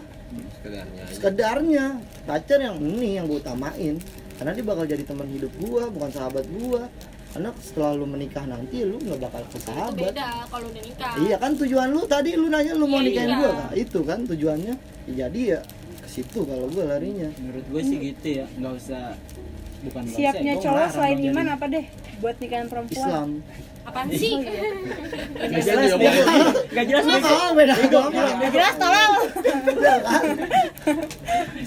Sekedarnya. 0.54 1.02
sekedarnya 1.10 1.84
pacar 2.22 2.58
yang 2.60 2.76
ini 2.78 3.16
yang 3.16 3.24
gue 3.24 3.38
utamain 3.38 3.96
karena 4.36 4.52
dia 4.52 4.62
bakal 4.62 4.84
jadi 4.84 5.02
teman 5.02 5.26
hidup 5.26 5.52
gua 5.58 5.88
bukan 5.88 6.10
sahabat 6.10 6.44
gua 6.50 6.86
karena 7.30 7.50
setelah 7.62 7.90
lu 7.94 8.06
menikah 8.06 8.42
nanti 8.42 8.82
lu 8.82 8.98
nggak 8.98 9.18
bakal 9.20 9.42
ke 9.44 9.50
itu 9.52 9.58
sahabat. 9.62 9.94
beda 10.10 10.28
kalau 10.50 10.66
udah 10.66 10.82
nikah. 10.82 11.12
Iya 11.20 11.36
kan 11.38 11.50
tujuan 11.54 11.88
lu 11.88 12.02
tadi 12.04 12.30
lu 12.34 12.46
nanya 12.48 12.72
lu 12.74 12.86
mau 12.86 12.98
Iya. 12.98 13.06
nikahin 13.06 13.30
gua. 13.36 13.50
Kan 13.50 13.70
itu 13.72 13.98
kan 14.02 14.18
tujuannya. 14.26 14.74
Ya, 15.06 15.14
jadi 15.26 15.40
ya 15.46 15.60
ke 15.96 16.08
situ 16.08 16.38
kalau 16.42 16.66
gua 16.66 16.84
larinya. 16.90 17.30
Menurut 17.38 17.64
gue 17.66 17.82
sih 17.82 17.96
gitu 18.00 18.28
ya, 18.42 18.46
nggak 18.52 18.72
usah 18.74 19.02
bukan 19.80 20.02
nggak 20.04 20.16
siapnya 20.18 20.54
cowok 20.58 20.86
selain 20.90 21.18
iman 21.24 21.44
jadi. 21.44 21.54
apa 21.54 21.64
deh? 21.66 21.84
Buat 22.18 22.36
nikahan 22.36 22.66
perempuan. 22.66 22.98
Islam. 23.00 23.28
Apaan 23.80 24.08
sih? 24.12 24.34
Nggak 24.36 25.62
jelas 25.64 25.90
bego. 25.96 26.20
nggak 26.68 26.84
jelas 26.84 27.04
Nggak 27.06 27.22
tahu 27.24 27.48
beda 27.56 27.74
Gak 28.36 28.50
jelas 28.52 28.74
tolong 28.76 29.14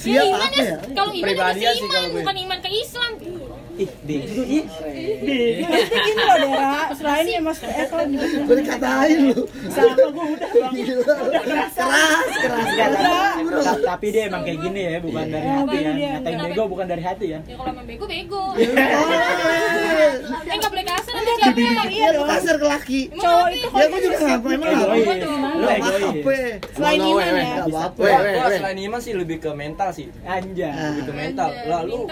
ya 0.03 0.21
siap 0.21 0.25
apa 0.35 0.47
ya? 0.53 0.63
ya 0.63 0.75
kalau 0.93 1.11
iman 1.13 1.55
ya 1.55 1.71
sih 1.73 1.81
iman 1.81 1.89
kalau 1.89 2.07
gue. 2.09 2.19
bukan 2.21 2.35
iman 2.43 2.59
ke 2.59 2.69
Islam 2.69 3.11
ih 3.75 3.89
bego 4.01 4.43
ih 4.43 4.63
Maksudnya 5.63 5.99
gini 5.99 6.21
loh 6.21 6.37
Dera 6.39 6.73
Selain 6.93 7.25
ya 7.25 7.39
mas 7.39 7.57
Eh 7.59 7.85
kalau 7.85 8.05
nyebutnya 8.05 8.41
gue 8.43 8.55
dikatain 8.59 9.17
lu. 9.25 9.41
Sama 9.67 9.93
gue 9.95 10.25
udah 10.29 10.49
bang. 10.51 10.71
Gila. 10.75 11.15
keras 11.41 11.73
keras 11.73 12.69
keras. 12.69 13.35
Bro 13.39 13.61
Ta- 13.61 13.81
tapi 13.87 14.07
dia 14.09 14.23
emang 14.25 14.41
kayak 14.41 14.59
gini 14.61 14.81
ya 14.83 14.99
bukan 14.99 15.25
dari 15.27 15.41
Iya. 15.43 15.55
hati 15.55 15.75
ya. 15.75 15.91
Dia- 15.91 16.11
ngatain 16.13 16.37
bego 16.43 16.63
bukan 16.67 16.85
dari 16.85 17.01
hati 17.01 17.25
ya. 17.27 17.39
Ya 17.41 17.55
kalau 17.55 17.71
emang 17.71 17.85
bego 17.85 18.05
bego. 18.05 18.43
Eh 18.53 18.67
nggak 20.53 20.69
boleh 20.69 20.85
kasar 20.85 21.11
nanti 21.13 21.31
siapa 21.33 21.59
emang 21.59 21.89
Iya 21.89 22.07
lu 22.11 22.23
kasar 22.25 22.55
ke 22.55 22.67
laki. 22.67 23.01
Cowok 23.11 23.47
itu 23.49 23.67
Ya 23.73 23.85
gue 23.85 23.99
juga 24.01 24.17
ngapa 24.23 24.47
emang 24.49 24.69
apa 24.69 24.95
Selain 26.73 26.97
no, 26.97 27.07
iman 27.07 27.25
weh, 27.27 27.39
ya. 27.39 27.63
apa-apa. 27.63 28.03
Selain 28.51 28.77
iman 28.81 28.99
sih 28.99 29.13
lebih 29.13 29.37
ke 29.39 29.49
mental 29.51 29.89
sih. 29.89 30.07
Anjay. 30.23 30.69
Lebih 30.69 31.03
ke 31.05 31.13
mental. 31.13 31.49
Lah 31.65 31.81
lu 31.81 32.05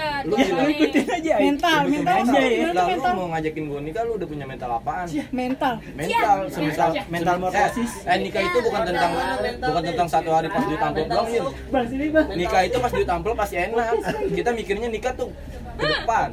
ikutin 0.72 1.06
aja 1.08 1.34
Mental, 1.52 1.80
mental 1.84 2.16
aja 2.16 2.32
ya 2.32 2.48
Gimana 2.48 2.72
lah 2.72 2.86
lu 2.88 2.92
mental? 2.96 3.14
mau 3.14 3.28
ngajakin 3.36 3.64
gua 3.68 3.80
nikah 3.84 4.04
lu 4.08 4.12
udah 4.16 4.28
punya 4.32 4.46
mental 4.48 4.70
apaan? 4.72 5.06
Mental. 5.36 5.74
Mental 5.92 6.38
semisal 6.48 6.90
mental 7.12 7.36
morfosis. 7.38 7.92
eh, 8.08 8.12
eh 8.12 8.18
nikah 8.24 8.42
itu 8.42 8.58
bukan 8.64 8.82
tentang 8.88 9.12
bukan 9.60 9.82
tentang 9.84 10.08
satu 10.08 10.30
hari 10.32 10.48
pas 10.48 10.64
duit 10.64 10.80
amplop 10.80 11.08
doang 11.12 11.28
Yul. 11.28 11.50
bang 11.70 11.86
sini 11.92 12.06
bang. 12.10 12.28
Nikah 12.32 12.62
itu 12.64 12.78
pas 12.80 12.92
duit 12.92 13.10
amplop 13.10 13.36
pasti 13.36 13.56
enak. 13.60 13.86
Kita 14.32 14.50
mikirnya 14.56 14.88
nikah 14.88 15.14
tuh 15.14 15.30
ke 15.76 15.86
depan. 15.86 16.30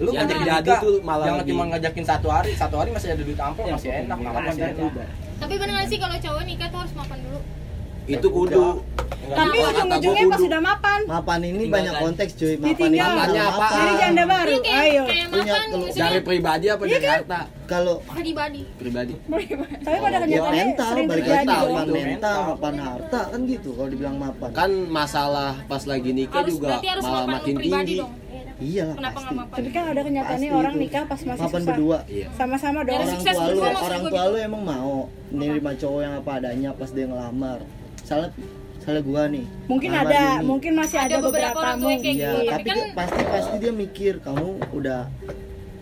Lu 0.00 0.16
Yang 0.16 0.24
ngajak 0.24 0.36
terjadi 0.40 0.64
nikah. 0.64 0.80
tuh 0.80 0.94
malah 1.04 1.24
jangan 1.28 1.44
cuma 1.44 1.62
ngajakin 1.76 2.04
satu 2.08 2.28
hari 2.32 2.50
satu 2.56 2.74
hari 2.80 2.90
masih 2.96 3.08
ada 3.12 3.20
duit 3.20 3.36
amplop 3.36 3.68
masih 3.68 3.90
enak 3.92 4.18
makan 4.18 4.42
masih 4.48 4.64
enak 4.72 4.92
tapi 5.40 5.52
nggak 5.56 5.86
sih 5.88 5.96
kalau 5.96 6.16
cowok 6.20 6.42
nikah 6.44 6.68
tuh 6.68 6.78
harus 6.84 6.94
makan 6.96 7.18
dulu 7.20 7.40
itu 8.10 8.26
kudu. 8.28 8.64
Tapi 9.30 9.56
ujung-ujungnya 9.62 10.24
pas 10.26 10.40
sudah 10.42 10.60
mapan. 10.60 11.00
Mapan 11.06 11.38
ini 11.46 11.62
Tinggal 11.62 11.74
banyak 11.78 11.94
kan. 11.94 12.02
konteks 12.02 12.32
cuy. 12.34 12.54
Mapan 12.58 12.88
ini. 12.90 12.98
Mapannya 12.98 13.42
apaan? 13.46 13.78
Jadi 13.78 13.92
janda 14.02 14.24
baru. 14.26 14.50
Iya, 14.50 14.58
kayak, 14.60 14.82
Ayo. 14.82 15.02
kayak 15.06 15.26
Punya 15.30 15.54
maksudnya 15.54 16.02
dari 16.02 16.20
pribadi 16.26 16.66
apa 16.66 16.82
dari 16.82 17.06
harta 17.06 17.40
Kalau 17.70 17.94
pribadi. 18.02 18.60
Pribadi. 18.74 19.12
Tapi 19.86 19.96
pada 20.02 20.16
ya 20.16 20.20
kenyataannya 20.26 20.64
mental 20.66 20.88
sering 20.90 21.06
balik 21.06 21.22
lagi 21.22 21.38
mental, 21.46 21.62
mapan 21.62 21.86
mental. 21.86 22.38
Mental. 22.50 22.86
harta 22.90 23.20
kan 23.30 23.40
gitu 23.46 23.68
kalau 23.78 23.88
dibilang 23.88 24.16
mapan. 24.18 24.50
Kan 24.50 24.70
masalah 24.90 25.50
pas 25.70 25.82
lagi 25.86 26.10
nikah 26.10 26.42
harus 26.42 26.54
juga 26.58 26.68
malah 26.98 27.26
makin 27.30 27.54
pribadi 27.54 27.86
tinggi. 27.86 28.02
dong. 28.02 28.12
Iya 28.60 28.92
lah 28.92 29.10
pasti. 29.14 29.32
mapan? 29.32 29.56
Tapi 29.56 29.68
kan 29.70 29.84
ada 29.88 30.00
kenyataannya 30.04 30.48
Pasti 30.50 30.60
orang 30.60 30.74
itu. 30.74 30.82
nikah 30.84 31.02
pas 31.06 31.20
masih 31.22 31.40
mapan 31.40 31.48
susah. 31.54 31.68
berdua. 31.70 31.98
Iya. 32.10 32.26
Sama-sama 32.34 32.78
dong 32.82 32.96
orang 32.98 33.20
tua 33.22 33.46
lu 33.46 33.58
orang 33.62 34.02
tua 34.02 34.20
gitu. 34.20 34.32
lu 34.34 34.38
emang 34.42 34.62
mau 34.66 34.94
nerima 35.30 35.72
cowok 35.78 36.00
yang 36.02 36.14
apa 36.18 36.30
adanya 36.36 36.70
pas 36.74 36.90
dia 36.90 37.06
ngelamar 37.06 37.58
salah 38.10 38.28
salah 38.80 39.02
gua 39.02 39.22
nih 39.24 39.46
Mungkin 39.64 39.90
ada, 39.92 40.10
gini. 40.34 40.42
mungkin 40.42 40.72
masih 40.74 40.98
Ada 40.98 41.06
ada 41.06 41.16
beberapa 41.20 41.30
beberapa 41.30 41.58
orang 41.60 41.76
tua 41.78 41.90
yang 41.90 42.02
kayak 42.02 42.16
iya 42.16 42.26
gitu, 42.26 42.38
tapi 42.50 42.62
kan- 42.64 42.74
dia- 42.76 42.92
pasti 42.92 43.20
pasti 43.24 43.54
dia 43.56 43.72
mikir 43.72 44.12
kamu 44.18 44.46
udah 44.72 45.00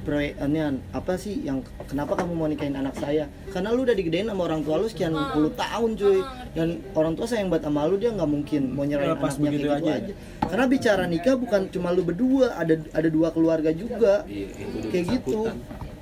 proyeknya 0.00 0.64
apa 0.90 1.12
sih 1.14 1.36
yang 1.38 1.60
kenapa 1.84 2.16
kamu 2.16 2.32
mau 2.32 2.46
nikahin 2.46 2.72
anak 2.74 2.96
saya 2.96 3.24
karena 3.46 3.68
lu 3.70 3.80
udah 3.82 3.92
digedein 3.92 4.24
sama 4.26 4.42
orang 4.42 4.60
tua 4.62 4.76
lu 4.76 4.86
sekian 4.86 5.12
Ah. 5.12 5.30
puluh 5.30 5.52
tahun 5.52 5.90
cuy 5.94 6.18
Ah, 6.18 6.48
dan 6.50 6.68
orang 6.92 7.12
tua 7.12 7.24
sayang 7.24 7.48
banget 7.48 7.64
sama 7.64 7.84
lu 7.84 7.96
dia 7.96 8.10
nggak 8.10 8.24
mungkin 8.26 8.62
mau 8.72 8.84
nyerahin 8.84 9.12
Lepas 9.14 9.36
anaknya 9.36 9.48
kayak 9.48 9.56
gitu 9.58 9.68
aja. 9.70 9.92
aja. 9.94 10.12
karena 10.42 10.64
bicara 10.66 11.04
nikah 11.04 11.34
bukan 11.36 11.60
cuma 11.68 11.88
lu 11.90 12.02
berdua 12.02 12.56
ada 12.56 12.74
ada 12.90 13.08
dua 13.08 13.28
keluarga 13.30 13.68
juga 13.70 14.24
Iya, 14.26 14.48
kayak 14.86 15.04
gitu. 15.14 15.40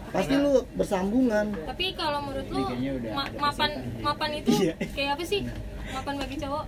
Pasti 0.08 0.34
lu 0.34 0.52
bersambungan. 0.72 1.46
Tapi 1.64 1.84
kalau 1.92 2.20
menurut 2.22 2.46
lu 2.48 2.62
ma- 3.10 3.32
mapan 3.40 3.70
mapan 3.98 4.30
itu 4.34 4.50
Iya. 4.52 4.74
kayak 4.90 5.10
apa 5.14 5.24
sih? 5.24 5.40
Mapan 5.88 6.14
bagi 6.16 6.36
cowok? 6.36 6.64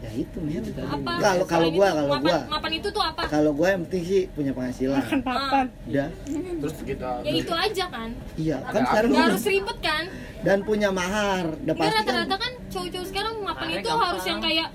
Ya 0.00 0.10
itu 0.12 0.36
men. 0.38 0.60
Apa? 0.60 1.12
Kalau 1.16 1.44
kalau 1.46 1.68
gua 1.70 1.88
kalau 1.90 2.10
mapan, 2.10 2.22
gua. 2.22 2.38
mapan 2.50 2.72
itu 2.74 2.88
tuh 2.90 3.00
apa? 3.00 3.22
Kalau 3.24 3.50
gua 3.50 3.68
yang 3.72 3.82
penting 3.88 4.02
sih 4.04 4.22
punya 4.28 4.52
penghasilan. 4.52 5.00
Makan 5.00 5.20
papan. 5.22 5.66
Udah 5.86 6.08
terus 6.60 6.76
kita 6.82 7.08
ya 7.20 7.32
itu 7.32 7.52
aja 7.56 7.84
kan. 7.88 8.10
Iya 8.36 8.56
kan 8.64 8.82
sekarang 8.84 9.08
nggak 9.10 9.16
gua- 9.18 9.28
harus 9.32 9.44
ribet 9.46 9.78
kan? 9.80 10.04
dan 10.44 10.58
punya 10.60 10.88
mahar. 10.92 11.56
Udah 11.56 11.72
pasti 11.74 11.88
kan 11.88 12.04
rata-rata 12.04 12.36
kan 12.36 12.52
cowok-cowok 12.68 13.06
sekarang 13.08 13.34
mapan 13.40 13.68
itu 13.72 13.88
harus 13.90 14.24
yang 14.24 14.40
kayak 14.44 14.68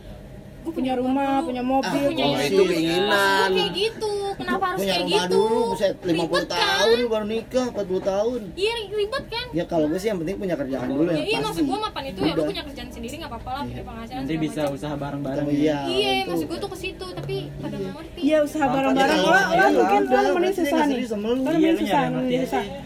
Punya 0.62 0.94
rumah, 0.94 1.42
punya 1.42 1.60
mobil 1.60 1.90
Ah, 1.90 2.06
punya 2.06 2.26
oh, 2.26 2.38
itu 2.38 2.62
keinginan. 2.64 3.50
kayak 3.50 3.72
gitu 3.74 4.12
kenapa 4.34 4.64
harus 4.66 4.80
punya 4.80 4.92
kayak 4.92 5.04
rumah 5.04 5.20
gitu? 5.20 5.36
dulu 5.36 5.60
buset 5.70 5.96
50 5.98 6.08
Ribet 6.10 6.46
tahun 6.48 6.88
kan? 6.96 7.10
baru 7.10 7.26
nikah 7.26 7.66
40 7.70 8.00
tahun. 8.06 8.42
Iya 8.54 8.72
ribet 8.90 9.26
kan? 9.26 9.46
Ya 9.50 9.64
kalau 9.66 9.86
gue 9.88 9.98
sih 9.98 10.08
yang 10.08 10.20
penting 10.20 10.36
punya 10.38 10.56
kerjaan 10.56 10.88
dulu 10.88 11.02
ya 11.06 11.12
yang 11.12 11.20
iya 11.20 11.26
pasti. 11.34 11.46
maksud 11.50 11.64
gue 11.66 11.80
mapan 11.82 12.04
itu 12.06 12.20
ya 12.22 12.34
lu 12.34 12.42
punya 12.46 12.64
kerjaan 12.64 12.90
sendiri 12.90 13.16
nggak 13.18 13.28
apa-apa 13.30 13.50
lah 13.52 13.64
punya 13.66 13.84
penghasilan 13.84 14.20
nanti 14.22 14.36
bisa 14.38 14.62
macam. 14.62 14.76
usaha 14.78 14.96
bareng-bareng 14.96 15.46
Oh, 15.46 15.52
ya. 15.52 15.58
iya 15.58 15.78
iya 15.90 16.12
maksud 16.24 16.46
gue 16.46 16.60
tuh 16.60 16.70
ke 16.70 16.78
situ 16.78 17.06
tapi 17.10 17.36
pada 17.58 17.76
nggak 17.76 17.94
ngerti. 17.98 18.20
Iya 18.22 18.38
usaha 18.42 18.66
bareng-bareng. 18.70 19.18
Lo, 19.18 19.26
kalau- 19.26 19.50
lo 19.50 19.50
iya, 19.50 19.68
mungkin 19.74 20.02
lo 20.06 20.20
nemenin 20.22 20.44
dia 20.46 20.54
susah 20.56 20.82
nih. 20.86 20.98
Lo 21.02 21.10
Iya, 21.10 21.34
nemenin 21.34 21.74
lu 21.74 21.82
susah, 21.82 22.02
nemenin. 22.06 22.42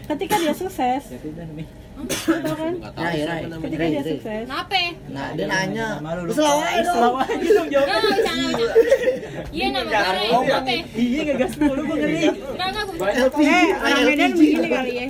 Ketika 0.08 0.34
dia 0.40 0.52
sukses. 0.52 1.02
Ya 1.06 1.18
Tau 2.06 2.54
kan 2.54 2.72
Rai, 2.94 3.18
Rai. 3.22 3.40
Ketika 3.46 3.84
dia 3.84 4.02
sukses 4.02 4.44
kenapa 4.44 4.80
nah 5.08 5.26
dia 5.32 5.46
nanya 5.46 5.86
aja 5.96 6.20
dong 6.20 6.34
Selalu 6.34 6.60
aja 6.62 6.90
dong 6.90 7.68
jawab 7.70 7.86
Nggak, 7.86 7.96
nggak, 7.96 8.00
bercanda, 8.04 8.48
bercanda. 8.50 8.66
Iya 9.50 9.66
nama 9.70 9.84
gue 9.84 9.94
Ray. 9.94 10.28
Kenapa? 10.44 10.72
iya 10.94 11.20
ngegas 11.24 11.52
mulu 11.56 11.80
gue 11.84 11.96
ngeri 11.96 12.18
Enggak, 12.24 12.68
enggak, 12.68 12.84
gue 12.84 13.44
Eh, 13.44 13.66
orang 13.74 14.04
Medan 14.04 14.30
begini 14.34 14.68
kali 14.68 14.92
ya 14.92 15.06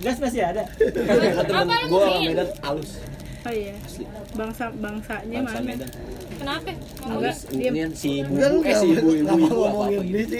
gas 0.00 0.16
masih 0.18 0.40
ada 0.42 0.62
Apa 0.64 1.62
lu 1.62 1.86
gue 1.86 2.00
orang? 2.00 2.22
Medan 2.24 2.48
halus 2.60 2.90
Oh 3.44 3.52
iya 3.52 3.74
Bangsa, 4.34 4.64
bangsanya 4.74 5.38
bangsa 5.42 5.58
mana? 5.60 5.68
Medan 5.68 5.90
Kenapa? 6.34 6.70
Enggak, 7.04 7.36
dia 7.52 7.86
si 7.92 8.08
ibu 8.20 8.32
Enggak 8.34 8.50
eh 8.64 8.74
si 8.74 8.86
ibu 8.90 9.08
ibu 9.12 9.34
ibu 9.38 9.58
apa 9.62 9.82
gitu 9.92 10.38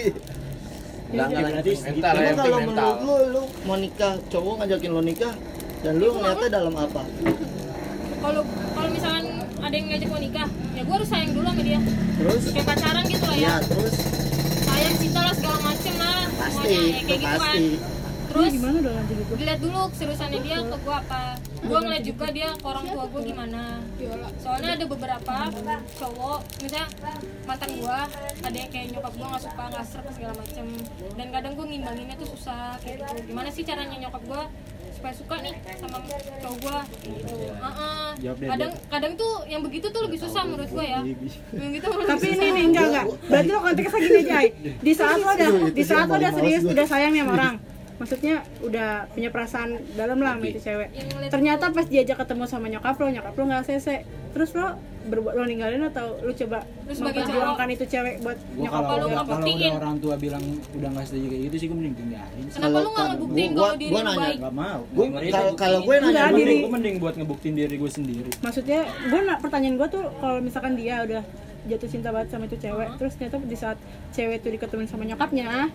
Enggak, 1.05 1.27
Ya, 1.31 1.47
enggak, 1.85 2.11
ya 2.17 2.33
kalau 2.33 2.59
menurut 2.59 2.97
lu 2.99 3.15
lu 3.29 3.41
mau 3.63 3.77
nikah 3.77 4.17
cowok 4.27 4.53
ngajakin 4.59 4.89
lo 4.89 4.99
nikah 4.99 5.33
dan 5.81 5.93
lu 5.95 6.07
ngeliatnya 6.13 6.49
dalam 6.51 6.73
apa 6.73 7.01
Kalau 8.15 8.41
kalau 8.73 8.89
misalkan 8.89 9.25
ada 9.59 9.73
yang 9.73 9.87
ngajak 9.87 10.09
mau 10.09 10.17
nikah, 10.17 10.47
ya 10.73 10.81
gue 10.81 10.95
harus 10.95 11.09
sayang 11.09 11.31
dulu 11.31 11.45
sama 11.45 11.61
dia. 11.61 11.79
terus 12.15 12.43
Kayak 12.49 12.65
pacaran 12.67 13.03
gitu 13.05 13.25
lah 13.25 13.37
ya. 13.37 13.45
ya 13.45 13.55
terus 13.61 13.93
Sayang 14.65 14.95
cinta 14.97 15.19
lah 15.21 15.33
segala 15.33 15.57
macem 15.61 15.93
lah. 15.95 16.19
pasti 16.33 16.57
Semuanya 16.57 16.79
ya, 16.89 17.01
kayak 17.05 17.19
gitu 17.21 17.25
kan. 17.25 17.39
pasti 17.39 17.67
Terus 18.25 18.51
gimana 18.51 18.77
dong 18.83 18.95
lanjut 18.99 19.15
gitu? 19.15 19.33
dilihat 19.39 19.59
dulu 19.63 19.79
keseriusannya 19.95 20.39
dia 20.43 20.57
ke 20.59 20.75
gue 20.75 20.95
apa. 20.97 21.23
Gue 21.65 21.79
ngeliat 21.79 22.03
juga 22.03 22.25
dia 22.29 22.49
ke 22.51 22.65
orang 22.67 22.85
tua 22.85 23.03
gue 23.07 23.21
gimana. 23.23 23.63
Soalnya 24.37 24.69
ada 24.75 24.85
beberapa 24.85 25.35
cowok, 25.95 26.39
misalnya 26.59 26.87
mantan 27.47 27.71
gue, 27.79 27.99
ada 28.43 28.57
yang 28.59 28.69
kayak 28.69 28.85
nyokap 28.91 29.13
gue 29.15 29.27
nggak 29.31 29.43
suka 29.45 29.63
nggak 29.71 29.85
serp 29.87 30.05
segala 30.11 30.33
macem. 30.35 30.65
Dan 31.15 31.27
kadang 31.31 31.53
gue 31.55 31.65
ngimbanginnya 31.65 32.15
tuh 32.17 32.27
susah 32.27 32.75
kayak 32.83 32.95
gitu. 32.99 33.15
Gimana 33.31 33.47
sih 33.47 33.63
caranya 33.63 33.95
nyokap 34.03 34.23
gue 34.27 34.43
supaya 35.05 35.21
suka 35.21 35.35
nih 35.45 35.53
sama 35.77 35.97
cowok 36.41 36.57
gue 36.65 36.77
gitu. 37.13 37.35
Heeh. 37.45 38.07
Jawab 38.25 38.37
deh, 38.41 38.47
kadang 38.49 38.71
kadang 38.89 39.13
tuh 39.13 39.33
yang 39.45 39.61
begitu 39.61 39.85
tuh 39.93 40.01
lebih 40.09 40.17
susah 40.17 40.41
menurut 40.49 40.65
gue 40.65 40.81
ya. 40.81 41.01
Yang 41.53 41.71
gitu 41.77 41.87
menurut 41.93 42.09
Tapi 42.09 42.27
ini 42.33 42.47
nih 42.49 42.63
enggak 42.73 42.85
enggak. 42.89 43.05
Berarti 43.29 43.49
lo 43.53 43.59
konteksnya 43.61 43.99
gini 44.01 44.21
Jai. 44.25 44.47
Di 44.81 44.93
saat 44.97 45.17
lo 45.21 45.29
udah 45.29 45.49
di 45.69 45.83
saat 45.85 46.05
lo 46.09 46.17
udah 46.17 46.31
serius, 46.33 46.63
udah 46.65 46.85
sayang 46.89 47.11
nih 47.13 47.21
sama 47.21 47.33
orang. 47.37 47.55
Maksudnya 47.95 48.35
udah 48.65 48.89
punya 49.13 49.29
perasaan 49.29 49.69
dalam 49.93 50.17
lah 50.25 50.33
sama 50.41 50.45
itu 50.49 50.59
cewek. 50.65 50.89
Ternyata 51.29 51.65
pas 51.69 51.85
diajak 51.85 52.17
ketemu 52.25 52.43
sama 52.49 52.65
nyokap 52.65 52.97
lo, 52.97 53.05
nyokap 53.13 53.33
lo 53.37 53.43
nggak 53.45 53.61
cc. 53.69 53.87
Terus 54.33 54.49
lo 54.57 54.67
berbuat 55.05 55.33
lo 55.33 55.43
ninggalin 55.43 55.81
atau 55.85 56.17
lo 56.17 56.31
coba 56.31 56.57
Lu 56.81 56.91
sebagai 56.91 57.21
memperjuangkan 57.21 57.67
itu 57.71 57.83
cewek 57.85 58.15
buat 58.19 58.37
Gua 58.37 58.57
nyokap 58.59 58.81
kalau 58.81 58.95
lo? 58.95 59.05
nggak 59.05 59.25
kalau 59.25 59.45
udah 59.47 59.73
orang 59.75 59.95
tua 59.97 60.15
bilang 60.15 60.43
udah 60.71 60.89
nggak 60.91 61.05
setuju 61.05 61.25
kayak 61.27 61.41
gitu 61.43 61.55
sih 61.55 61.65
gue 61.65 61.77
mending 61.77 61.95
tinggalin 61.95 62.43
Kenapa 62.47 62.67
lu 62.75 62.81
nggak 62.83 62.93
Kalau- 62.95 63.11
ngebuktiin 63.11 63.49
gua- 63.49 63.61
kalau 63.61 63.75
diri 63.75 63.91
gua 63.91 63.97
lu 63.97 64.05
nanya. 64.05 64.19
baik? 64.19 64.37
Gak 64.37 64.53
mau 64.55 64.79
Gua- 64.87 65.07
Gua 65.07 65.21
kalau 65.29 65.51
kalau 65.55 65.79
gue 65.81 65.95
nanya 65.99 66.23
diri. 66.31 66.55
gue 66.57 66.71
mending 66.71 66.95
buat 66.97 67.15
ngebuktiin 67.15 67.55
diri 67.55 67.75
gue 67.75 67.91
sendiri 67.91 68.29
Maksudnya 68.37 68.79
gue 68.83 69.19
pertanyaan 69.39 69.75
gue 69.75 69.87
tuh 69.87 70.03
kalau 70.15 70.37
misalkan 70.39 70.73
dia 70.73 71.01
udah 71.01 71.23
jatuh 71.65 71.89
cinta 71.89 72.09
banget 72.09 72.29
sama 72.29 72.45
itu 72.45 72.57
cewek, 72.59 72.93
terus 72.95 73.13
ternyata 73.15 73.41
di 73.41 73.57
saat 73.57 73.77
cewek 74.11 74.37
itu 74.37 74.53
diketemuin 74.53 74.85
sama 74.85 75.01
nyokapnya, 75.03 75.73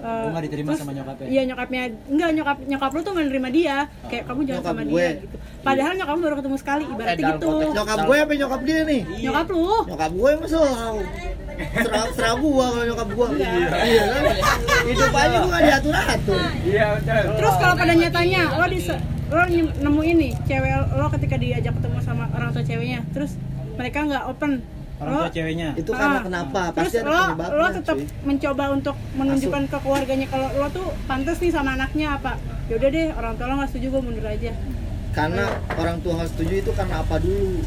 Mhm. 0.00 0.08
eh, 0.08 0.26
nggak 0.26 0.42
diterima 0.42 0.68
terus- 0.68 0.80
sama 0.80 0.92
nyokapnya? 0.92 1.26
Iya 1.26 1.42
nyokapnya, 1.44 1.80
enggak 2.08 2.30
nyokap 2.32 2.56
nyokap 2.64 2.90
lu 2.90 3.00
tuh 3.00 3.12
nggak 3.12 3.26
nerima 3.28 3.48
dia, 3.50 3.76
kayak 4.06 4.24
kamu 4.24 4.40
jangan 4.42 4.58
Nyokap 4.58 4.72
sama 4.72 4.82
gue. 4.82 4.96
dia 5.06 5.20
gitu. 5.20 5.36
Padahal 5.60 5.92
nyokap 5.94 6.12
lu 6.12 6.22
baru 6.22 6.36
ketemu 6.36 6.56
sekali, 6.56 6.84
ibaratnya 6.86 7.20
Eh, 7.20 7.30
gitu. 7.30 7.46
konteks- 7.46 7.74
nyokap 7.74 7.98
gue 8.00 8.16
apa 8.18 8.32
nyokap 8.34 8.60
dia 8.62 8.78
nih? 8.82 9.00
Nyokap 9.20 9.46
lu, 9.48 9.64
nyokap 9.86 10.10
gue 10.10 10.30
selalu 10.46 11.00
serah 11.60 12.06
serah 12.10 12.34
gua 12.34 12.66
kalau 12.70 12.84
nyokap 12.86 13.08
gua. 13.12 13.26
Iya. 13.30 14.04
Kan? 14.08 14.22
Hidup 14.82 15.12
aja 15.12 15.36
gua 15.38 15.50
gak 15.50 15.62
diatur 15.62 15.94
atur 15.94 16.40
iya 16.64 16.86
betul. 16.96 17.24
Terus 17.36 17.54
kalau 17.54 17.74
pada 17.76 17.92
nyatanya 17.92 18.42
lo 18.50 18.64
di 18.66 18.80
lo 19.30 19.42
nemuin 19.78 20.16
nih 20.18 20.32
cewek 20.42 20.70
lo 20.90 21.06
ketika 21.10 21.36
diajak 21.36 21.72
ketemu 21.72 21.98
sama 22.00 22.24
orang 22.32 22.50
tua 22.50 22.64
ceweknya, 22.64 23.04
terus 23.10 23.36
mereka 23.76 24.02
nggak 24.02 24.24
open 24.26 24.64
orang 25.00 25.12
tua 25.16 25.30
ceweknya 25.30 25.68
Itu 25.74 25.90
karena 25.90 26.14
Ah. 26.14 26.22
kenapa? 26.22 26.62
Terus 26.70 26.84
Pasti 26.84 26.96
ada 26.96 27.06
lo, 27.06 27.16
penyebabnya. 27.26 27.56
lo 27.56 27.66
tetap 27.72 27.96
cuy. 27.96 28.06
mencoba 28.22 28.64
untuk 28.70 28.96
menunjukkan 29.12 29.62
ke 29.66 29.76
keluarganya 29.78 30.26
kalau 30.26 30.48
lo 30.52 30.66
tuh 30.68 30.86
pantas 31.04 31.36
nih 31.38 31.50
sama 31.50 31.70
anaknya 31.72 32.06
apa? 32.14 32.32
Yaudah 32.66 32.88
deh, 32.88 33.08
orang 33.10 33.32
tua 33.34 33.46
lo 33.46 33.54
nggak 33.56 33.70
setuju 33.70 33.86
gue 33.88 34.02
mundur 34.02 34.26
aja. 34.26 34.52
Karena 35.10 35.44
orang 35.72 35.96
tua 35.98 36.12
nggak 36.14 36.30
setuju 36.30 36.54
itu 36.58 36.70
karena 36.70 36.94
apa 36.98 37.16
dulu? 37.16 37.58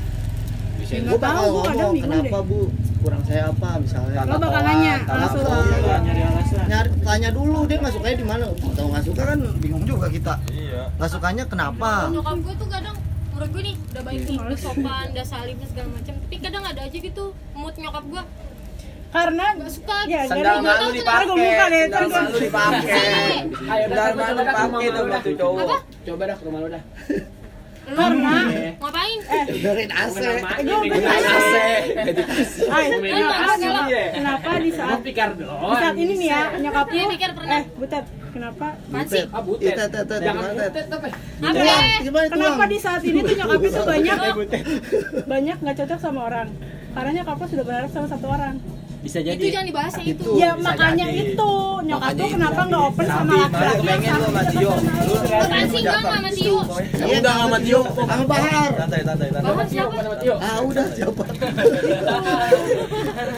Ya, 0.84 1.00
Gue 1.00 1.00
nggak 1.02 1.16
tahu, 1.16 1.18
bakal 1.18 1.44
gue 1.48 1.64
kadang 1.64 1.78
ngomong 1.80 1.94
bingung 1.94 2.12
kenapa 2.20 2.38
deh. 2.38 2.44
bu 2.46 2.60
kurang 3.00 3.24
saya 3.24 3.44
apa 3.46 3.70
misalnya. 3.78 4.20
Lo 4.22 4.36
bakal 4.38 4.62
nanya 4.64 4.96
langsung. 5.04 5.44
Iya. 5.44 5.96
nyari 6.00 6.22
alasan 6.24 6.64
Nyari, 6.64 6.90
tanya 7.02 7.30
dulu 7.32 7.60
dia 7.66 7.78
nggak 7.78 7.94
sukanya 7.94 8.16
di 8.16 8.26
mana. 8.26 8.46
Tahu 8.54 8.88
nggak 8.90 9.04
suka 9.04 9.22
kan 9.26 9.40
bingung 9.58 9.84
juga 9.84 10.08
kita. 10.08 10.34
Iya. 10.50 10.82
Nggak 10.94 11.10
sukanya 11.10 11.44
kenapa? 11.46 11.92
nyokap 12.10 12.38
gue 12.38 12.54
tuh 12.56 12.68
kadang 12.70 12.96
menurut 13.34 13.50
gue 13.50 13.64
nih 13.64 13.76
udah 13.92 14.04
baik 14.04 14.22
nih 14.24 14.38
udah 14.40 14.58
sopan 14.58 15.06
udah 15.10 15.26
salim 15.26 15.58
segala 15.64 15.90
macam 15.92 16.14
tapi 16.16 16.36
kadang 16.38 16.64
ada 16.64 16.82
aja 16.82 16.98
gitu 17.00 17.26
mood 17.54 17.76
nyokap 17.76 18.06
gue 18.08 18.24
Karena 19.12 19.46
gak 19.54 19.70
suka 19.70 19.98
ya 20.06 20.26
Sendal 20.26 20.58
jadi 20.58 20.66
malu 20.66 20.88
dipakai. 20.92 21.22
gue 21.24 21.38
buka 21.38 21.66
deh, 21.68 21.82
Sendal 21.84 22.06
malu 22.08 22.38
dipakai. 22.40 23.46
Sendal 23.54 24.10
malu 24.12 24.40
dipakai 24.40 24.88
tuh 24.88 25.04
buat 25.04 25.24
cowok. 25.38 25.82
Coba 26.02 26.24
dah 26.26 26.36
ke 26.36 26.44
rumah 26.44 26.60
lu 26.60 26.70
dah. 26.72 26.84
ngapain 27.84 29.20
AC. 29.22 30.18
gue 30.58 30.78
bener 30.82 31.14
AC. 31.14 31.54
Ay, 32.66 32.86
Iya, 33.04 33.28
kenapa, 34.10 34.50
iya. 34.50 34.58
di 34.58 34.72
saat 34.72 35.00
Pikir 35.04 35.30
di 35.30 35.44
doang. 35.44 35.76
saat 35.76 35.94
ini 35.94 36.14
nih 36.16 36.28
ya 36.28 36.42
nyokap 36.58 36.86
Iya, 36.90 37.04
lu 37.04 37.12
pikir 37.12 37.30
pernah. 37.34 37.54
eh 37.54 37.64
butet 37.76 38.06
kenapa? 38.34 38.68
Apaan 38.76 39.06
sih 39.06 39.24
Ah, 39.30 39.42
butet. 39.42 39.72
Itu 39.72 39.84
itu 39.86 40.16
Jangan 40.20 40.44
itu 40.44 40.64
butet 40.64 40.86
tapi. 40.90 41.10
itu? 41.40 42.34
kenapa 42.34 42.64
di 42.66 42.78
saat 42.78 43.02
ini 43.02 43.20
tuh 43.22 43.36
nyokap 43.36 43.62
itu 43.62 43.82
banyak 43.86 44.18
banyak 45.24 45.58
nggak 45.62 45.76
cocok 45.78 46.00
sama 46.02 46.20
orang? 46.26 46.48
Karena 46.94 47.10
nyokap 47.16 47.38
lu 47.38 47.48
sudah 47.48 47.64
berharap 47.64 47.90
sama 47.90 48.08
satu 48.08 48.28
orang 48.28 48.54
bisa 49.04 49.20
itu 49.20 49.28
jadi 49.36 49.46
jangan 49.52 49.68
dibahas 49.68 49.94
yang 50.00 50.08
itu 50.08 50.24
Itu. 50.24 50.32
ya 50.40 50.52
makanya 50.56 51.08
itu. 51.12 51.52
Nyokap 51.84 52.12
lu 52.16 52.24
itu. 52.24 52.34
kenapa 52.40 52.62
nggak 52.64 52.84
open 52.88 53.06
sama 53.12 53.36
laki-laki 53.52 54.06
yang 54.08 54.16
lu 54.16 54.24
sama 54.24 54.32
sama 54.32 54.42
Tio. 54.48 54.72
Lu? 54.72 55.16
Apaan 55.20 55.66
sih 55.68 55.80
enggak 55.84 56.02
sama 56.08 56.30
Tio? 56.32 56.58
Iya, 57.04 57.16
udah 57.20 57.34
sama 57.36 57.58
Tio. 57.60 57.82
Sama 57.84 58.24
Bahar. 58.24 58.72
Santai 58.80 59.02
santai 59.04 59.28
santai. 59.36 59.52
Bahar 59.52 59.66
siapa. 59.68 59.96
Ah 60.40 60.58
udah 60.64 60.86
siapa? 60.96 61.24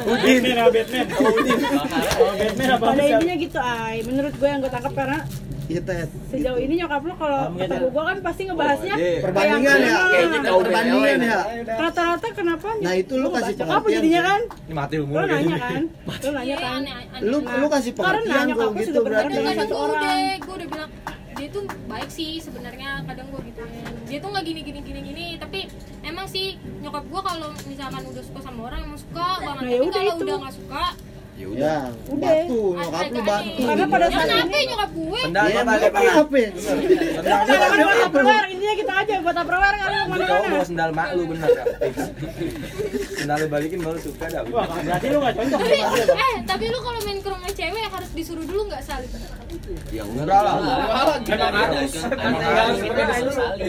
Batman 0.06 0.58
apa 0.62 0.70
Batman 0.70 1.06
oh 2.22 2.32
Batman 2.38 2.70
apa 2.70 2.86
pada 2.86 3.02
siapa? 3.02 3.14
intinya 3.18 3.36
gitu 3.42 3.60
ay 3.60 3.96
menurut 4.06 4.34
gue 4.38 4.48
yang 4.48 4.60
gue 4.62 4.72
tangkap 4.72 4.94
karena 4.94 5.20
Iya 5.66 5.82
Ted. 5.82 6.10
sejauh 6.28 6.60
ini 6.60 6.74
nyokap 6.78 7.02
lu 7.02 7.14
kalau 7.16 7.40
ketemu 7.52 7.88
gue 7.88 8.04
kan 8.06 8.18
pasti 8.22 8.42
ngebahasnya 8.46 8.96
iya. 8.96 9.18
Perbandingan 9.20 9.78
ya. 9.82 9.98
Perbandingan 10.56 11.20
ya. 11.20 11.40
rata-rata 11.68 12.28
kenapa 12.32 12.68
Nah, 12.78 12.94
itu 12.94 13.14
lu 13.16 13.28
kasih 13.30 13.54
nyokap 13.56 13.66
lu 13.66 13.74
pengertian, 13.82 13.96
jadinya 13.96 14.22
Jun. 14.22 14.28
kan 14.28 14.42
Ini 14.62 14.74
mati 14.76 14.96
umur 15.00 15.18
lu 15.18 15.26
nanya 15.28 15.58
kan 15.60 15.84
lu 15.98 16.30
nanya 16.32 16.44
iya 16.44 16.56
kan 16.56 16.72
aneh 16.80 16.94
aneh 16.94 17.20
Lu 17.24 17.38
Nah, 17.40 17.56
lu 17.56 17.68
kasih 17.68 17.92
karena 17.92 18.06
pengertian 18.22 18.46
nyokap 18.48 18.68
lu 18.68 18.78
gitu 18.80 19.00
berarti. 19.02 19.34
satu 19.36 19.66
tuh 19.66 19.78
orang 19.80 19.98
udah 19.98 20.14
gue 20.38 20.54
udah 20.56 20.68
bilang 20.70 20.90
dia 21.36 21.48
tuh 21.52 21.64
baik 21.86 22.10
sih 22.10 22.32
sebenarnya 22.38 22.90
kadang 23.04 23.28
gue 23.28 23.42
gituin 23.44 23.72
dia 24.06 24.18
tuh 24.18 24.30
nggak 24.30 24.46
gini 24.46 24.62
gini 24.62 24.80
gini 24.82 25.00
gini 25.04 25.26
tapi 25.36 25.60
emang 26.02 26.26
sih 26.26 26.48
nyokap 26.80 27.04
gue 27.04 27.22
kalau 27.24 27.50
misalkan 27.64 28.02
udah 28.06 28.24
suka 28.24 28.40
sama 28.40 28.60
orang 28.66 28.80
emang 28.84 29.00
suka 29.02 29.28
banget 29.42 29.60
Nah, 29.60 29.68
ya 29.68 29.76
tapi 29.76 29.84
udah 29.84 29.98
kalau 29.98 30.14
itu. 30.14 30.24
udah 30.24 30.36
nggak 30.38 30.56
suka 30.56 30.84
ya 31.36 31.44
Ya, 31.46 31.48
Udah. 31.52 31.82
batu, 32.16 32.62
nyokap 32.74 33.06
lu 33.12 33.22
batu. 33.22 33.64
Karena 33.68 33.86
pada 33.92 34.08
saat 34.08 34.28
ini- 34.32 34.68
nyokap 34.72 34.90
gue? 34.90 35.20
Sendal 35.20 35.46
Iya, 35.46 35.60
apa 35.60 35.72
apa 35.76 36.00
apa? 36.16 36.42
Sendal 36.56 37.72
buat 37.76 37.98
tupperware, 38.00 38.48
intinya 38.48 38.76
kita 38.76 38.94
aja 38.96 39.16
buat 39.20 39.36
kan 39.36 39.46
lu 39.46 40.00
Lu 40.16 40.16
cowok 40.16 40.16
ke 40.16 40.16
mana-mana 40.16 40.48
bawa 40.48 40.66
sendal 40.66 40.90
mak 40.96 41.08
lu 41.12 41.24
bener 41.28 41.50
ya. 41.52 41.64
Sendal 43.16 43.38
lu 43.38 43.48
balikin 43.52 43.80
baru 43.84 44.00
suka 44.00 44.26
dah. 44.26 44.42
wah 44.48 44.64
berarti 44.64 45.08
lu 45.12 45.18
gak 45.20 45.34
cocok 45.36 45.60
eh 46.16 46.36
tapi 46.48 46.66
lu 46.70 46.80
kalau 46.80 47.00
main 47.04 47.20
ke 47.20 47.28
rumah 47.28 47.52
cewek 47.52 47.84
harus 47.86 48.10
disuruh 48.16 48.46
dulu 48.46 48.62
nggak 48.72 48.84
saling 48.86 49.12
ya 49.92 50.04
Enggak 50.04 50.40
lah. 50.40 50.56
Memang 51.20 51.54
harus. 51.54 51.92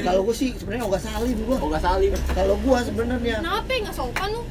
Kalau 0.03 0.21
gua 0.23 0.35
sih 0.35 0.51
sebenarnya 0.55 0.87
nggak 0.87 1.03
salim 1.03 1.37
gua. 1.43 1.57
oh 1.59 1.69
nggak 1.69 1.83
salim. 1.83 2.11
Kalau 2.31 2.55
gua 2.63 2.79
sebenarnya. 2.83 3.37
Kenapa 3.43 3.71
nggak 3.75 3.95
sopan 3.95 4.29
lu 4.31 4.43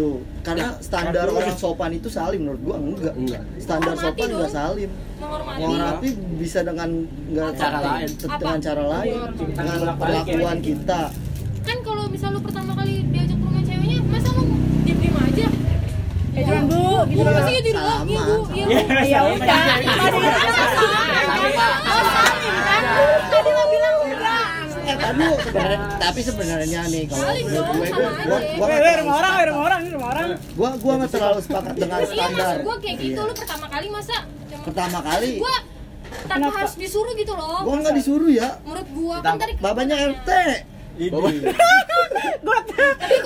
tuh 0.00 0.16
karena 0.40 0.66
standar 0.80 1.28
orang 1.28 1.52
sopan 1.54 1.92
itu 1.92 2.08
salim 2.08 2.40
menurut 2.42 2.60
gua 2.62 2.76
enggak. 2.78 3.12
Enggak. 3.14 3.42
Standar 3.58 3.92
Menghormati 3.92 4.16
sopan 4.16 4.28
enggak 4.32 4.50
salim. 4.50 4.90
menghormati 5.14 5.60
Menghormati 5.60 6.08
bisa 6.40 6.58
dengan 6.62 6.88
enggak? 7.28 7.50
Cara 7.54 7.78
lain. 7.82 8.08
dengan 8.16 8.58
cara 8.58 8.84
lain, 8.88 9.18
dengan 9.36 9.78
perlakuan 9.94 10.58
kita. 10.60 11.02
kan 11.60 11.76
kalau 11.84 12.04
misal 12.08 12.32
lu 12.32 12.40
pertama 12.40 12.72
kali 12.72 13.04
diajak 13.06 13.36
ke 13.36 13.44
rumah 13.44 13.60
ceweknya 13.60 13.98
masa 14.06 14.28
lu 14.32 14.42
diem 14.82 14.96
diem 14.98 15.12
aja 15.14 15.46
Eh 16.30 16.40
jangan 16.40 16.64
bu, 16.64 16.80
gitu 17.04 17.10
bu 17.12 17.22
loh. 17.22 17.32
pasti 17.36 17.52
gitu 17.58 17.70
doang 17.74 18.04
iya 18.06 18.22
bu 18.22 18.36
iya 18.48 18.64
bu 18.64 18.72
Ya 19.04 19.20
udah, 19.28 19.60
tadi 19.66 19.86
Tadi 23.30 23.50
lo 23.50 23.64
bilang 23.66 23.94
tadi 24.92 25.24
sebenarnya 25.40 25.78
tapi 25.96 26.20
sebenarnya 26.20 26.80
nih 26.86 27.04
kalau 27.06 27.24
menurut 27.26 27.66
gue 27.66 27.86
nggak 27.86 28.26
weh, 28.26 28.78
terlalu 28.80 28.98
rumah 29.00 29.16
orang, 29.16 29.32
rumah 29.44 29.62
orang, 29.62 29.80
rumah 29.86 30.08
orang. 30.10 30.26
Gua 30.52 30.68
gua 30.76 30.92
nggak 30.98 31.10
terlalu 31.10 31.38
sepakat 31.40 31.74
dengan 31.74 31.98
iya 31.98 32.06
standar. 32.06 32.30
maksud 32.32 32.60
gue 32.62 32.76
kayak 32.80 32.96
gitu 32.98 33.10
Iya. 33.16 33.26
lu 33.26 33.34
pertama 33.34 33.66
kali 33.66 33.86
masa 33.88 34.16
Pertama 34.60 34.98
kali 35.00 35.28
gue 35.38 35.56
tanpa 36.22 36.48
harus 36.52 36.74
disuruh 36.74 37.12
gitu 37.14 37.32
loh 37.32 37.58
gua 37.62 37.74
nggak 37.78 37.94
disuruh 37.94 38.30
ya. 38.30 38.48
menurut 38.60 38.88
gua 38.90 39.16
kan 39.20 39.34
tadi 39.36 39.52
Babanya 39.56 39.96
RT. 40.08 40.30
Gue 41.00 42.60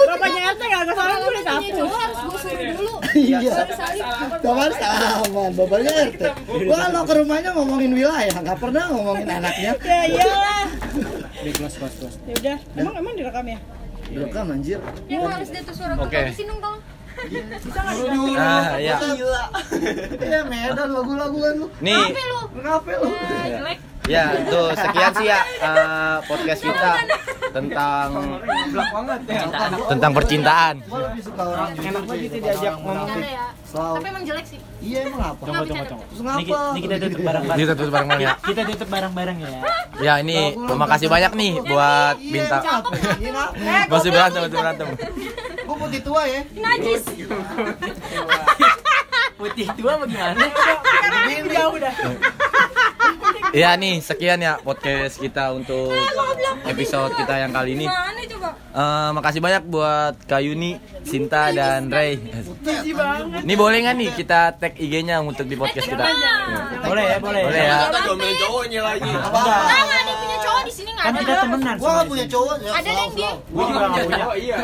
bapaknya 0.06 0.40
RT 0.48 0.62
nggak 0.62 0.84
ke 0.84 0.92
sana 0.94 1.10
kalau 1.10 1.18
gue 1.20 1.32
udah 1.34 1.44
sapu. 1.44 1.70
cowok 1.74 1.98
harus 1.98 2.18
gue 2.18 2.38
suruh 2.38 2.64
dulu 2.74 2.94
Iya. 3.24 3.50
Sama 4.40 4.66
sama, 4.74 5.42
bapaknya 5.52 5.92
RT. 6.10 6.22
Gua 6.64 6.76
kalau 6.80 7.02
ke 7.02 7.14
rumahnya 7.14 7.50
ngomongin 7.52 7.90
wilayah, 7.92 8.36
nggak 8.36 8.58
pernah 8.58 8.84
ngomongin 8.90 9.28
anaknya. 9.28 9.72
Ya 9.84 10.00
iyalah. 10.06 10.64
di 11.44 11.50
kelas 11.52 11.74
kelas 11.76 11.94
kelas 12.00 12.14
Ya 12.24 12.34
udah, 12.34 12.58
emang 12.74 12.94
emang 12.96 13.12
direkam 13.14 13.44
ya? 13.44 13.58
Direkam 14.04 14.46
anjir. 14.48 14.78
yang 15.06 15.22
harus 15.26 15.48
dia 15.50 15.62
tuh 15.62 15.74
suara 15.74 15.92
gue 15.94 16.06
Oke. 16.06 16.16
habisin 16.16 16.46
dong 16.48 16.60
tolong 16.60 16.78
Ah, 18.34 18.74
iya. 18.76 18.96
Gila. 18.98 19.44
Iya, 20.26 20.40
Medan 20.44 20.88
lagu-lagu 20.90 21.38
kan 21.38 21.54
lu. 21.56 21.66
Nih, 21.78 21.94
Kenapa 21.94 22.22
lu 22.26 22.40
Kenapa 22.50 22.90
lu? 22.98 23.08
Eh, 23.08 23.44
jelek 23.50 23.78
ya 24.04 24.36
itu 24.36 24.60
sekian 24.76 25.12
sih 25.16 25.26
ya 25.26 25.40
eh, 25.64 26.16
podcast 26.28 26.60
kita 26.60 26.92
tentang 27.54 28.08
tentang 29.88 30.10
percintaan. 30.12 30.74
Enak 30.82 32.02
banget 32.04 32.26
itu 32.26 32.36
diajak 32.42 32.74
ngomong 32.76 33.08
ya 33.22 33.54
tapi 33.74 34.06
emang 34.06 34.22
jelek 34.22 34.46
sih 34.46 34.58
Iya 34.78 34.98
emang 35.08 35.34
apa? 35.34 35.42
Terus 35.48 35.66
ini, 35.66 36.22
ngapa? 36.22 36.58
ini 36.70 36.80
kita 36.84 36.94
tutup 37.00 37.20
bareng-bareng 37.24 37.58
Kita 37.58 37.72
tutup 37.74 37.92
bareng 37.92 38.10
ya. 38.20 38.32
kita 38.38 38.62
tutup 38.68 38.88
bareng-bareng 38.88 39.36
ya 39.40 39.50
Ya 39.98 40.12
ini 40.20 40.38
terima 40.54 40.86
kasih 40.86 41.08
banyak 41.10 41.32
nih 41.34 41.52
buat 41.64 42.16
Iya, 42.20 42.30
bintang. 42.30 42.62
Iya? 43.18 43.42
Masih 43.88 44.10
berantem, 44.12 44.40
masih 44.44 44.58
berantem. 44.60 44.86
Gua 45.64 45.76
putih 45.80 46.00
tua 46.04 46.22
ya. 46.28 46.40
najis 46.54 47.02
putih 49.34 49.66
tua 49.74 49.92
bagaimana 49.98 50.46
Jauh 51.50 51.76
dah. 51.76 51.94
Ya 53.54 53.70
nih 53.78 54.02
sekian 54.02 54.42
ya 54.42 54.58
podcast 54.58 55.22
kita 55.22 55.54
untuk 55.54 55.94
episode 56.66 57.14
kita 57.14 57.38
yang 57.38 57.54
kali 57.54 57.78
ini. 57.78 57.86
Eh, 57.86 59.10
makasih 59.14 59.38
banyak 59.38 59.62
buat 59.70 60.18
Kak 60.26 60.42
Yuni, 60.42 60.74
Sinta 61.06 61.54
dan 61.54 61.86
Ray. 61.86 62.18
Ini 62.18 63.54
boleh 63.54 63.86
nggak 63.86 63.94
nih 63.94 64.10
kita 64.10 64.58
tag 64.58 64.74
IG-nya 64.74 65.22
untuk 65.22 65.46
di 65.46 65.54
podcast 65.54 65.86
kita? 65.86 66.02
boleh 66.82 67.04
ya 67.06 67.18
boleh 67.22 67.42
Boleh 67.46 67.62
ya. 67.64 67.78
kita 67.88 68.00
cowoknya 68.04 68.80
lagi 68.82 69.08
yang 69.08 70.18
punya 70.18 70.38
cowok 70.42 70.62
di 70.66 70.72
sini 70.74 70.90
nggak 70.92 71.06
kan 71.06 71.14
ada. 71.14 71.20
kita 71.22 71.34
temenan 71.40 71.74
Gua 71.78 71.90
nggak 71.94 72.08
punya 72.10 72.26
cowok 72.26 72.54
ya. 72.58 72.72
Ada 72.74 72.90
yang 72.90 73.12
dia. 73.14 73.32
gue 73.38 73.64
juga 73.64 73.84
gak 73.86 74.04
punya 74.04 74.24
Iya. 74.34 74.56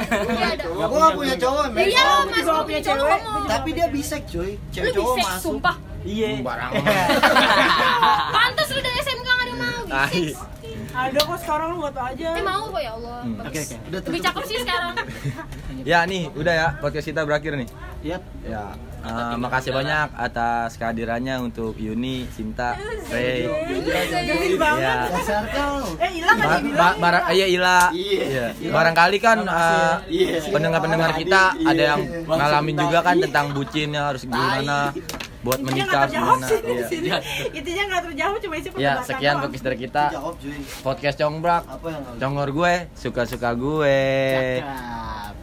Gua 0.67 0.87
nggak 0.91 1.15
punya 1.15 1.37
cowok. 1.39 1.65
Iya 1.71 2.05
mas 2.27 2.43
gua 2.43 2.59
punya 2.59 2.63
punya 2.67 2.81
cowok 2.83 3.07
cewek. 3.07 3.21
Tapi 3.47 3.69
dia 3.71 3.87
bisek, 3.87 4.23
cuy. 4.27 4.51
Cewek 4.75 4.91
cowok 4.93 5.15
masuk. 5.23 5.41
sumpah. 5.41 5.77
Iya 6.05 6.29
Barang. 6.41 6.71
Pantas 8.35 8.69
lu 8.73 8.81
dari 8.81 8.99
SMK 9.01 9.21
nggak 9.21 9.47
ada 9.47 9.55
mau 9.57 9.83
Tai. 9.85 10.13
bisek. 10.15 10.49
Ada 10.91 11.19
kok 11.23 11.39
sekarang 11.47 11.69
lu 11.71 11.77
nggak 11.87 11.95
tau 11.95 12.07
aja. 12.11 12.29
Eh 12.35 12.45
mau 12.45 12.65
kok 12.67 12.83
ya 12.83 12.93
Allah. 12.99 13.19
Hmm. 13.23 13.41
Oke, 13.47 13.61
oke. 13.63 13.77
Udah 13.91 14.01
Lebih 14.11 14.21
cakep 14.27 14.43
sih 14.47 14.59
sekarang. 14.63 14.95
Ya 15.81 16.05
nih, 16.05 16.29
udah 16.37 16.53
ya 16.53 16.69
podcast 16.77 17.09
kita 17.09 17.25
berakhir 17.25 17.57
nih. 17.57 17.65
Yap. 18.05 18.21
Ya, 18.45 18.77
eh, 19.01 19.35
makasih 19.41 19.73
banyak 19.73 20.13
atas 20.13 20.77
kehadirannya 20.77 21.41
untuk 21.41 21.73
Yuni, 21.81 22.29
Sinta, 22.29 22.77
Ray. 23.09 23.49
Ya. 23.49 25.09
Eh 26.05 26.11
hilang 26.21 26.37
barang 27.01 27.25
iya 27.33 27.47
Ila. 27.49 27.81
Iya. 27.97 28.47
Barangkali 28.69 29.19
kan 29.25 29.41
eh, 29.41 30.45
pendengar-pendengar 30.53 31.17
kita 31.17 31.57
ada 31.57 31.83
yang 31.97 32.01
ngalamin 32.29 32.77
juga 32.77 32.99
kan 33.01 33.17
tentang 33.17 33.57
bucin 33.57 33.97
harus 33.97 34.29
gimana 34.29 34.93
buat 35.41 35.59
Intinya 35.61 35.85
menikah 35.89 36.05
gimana. 36.09 36.47
Iya. 36.47 36.85
sini. 36.87 37.09
Intinya 37.57 37.83
nggak 37.89 38.03
terjawab 38.13 38.37
cuma 38.45 38.55
isi 38.61 38.69
Ya, 38.77 38.93
sekian 39.01 39.41
podcast 39.41 39.65
dari 39.65 39.79
kita. 39.81 40.05
Podcast 40.85 41.17
Congbrak. 41.17 41.65
Apa 41.65 41.87
yang 41.89 42.03
nggak 42.05 42.17
Congor 42.21 42.49
gue, 42.53 42.75
suka-suka 42.93 43.51
gue. 43.57 44.01
Cakap. 44.61 45.40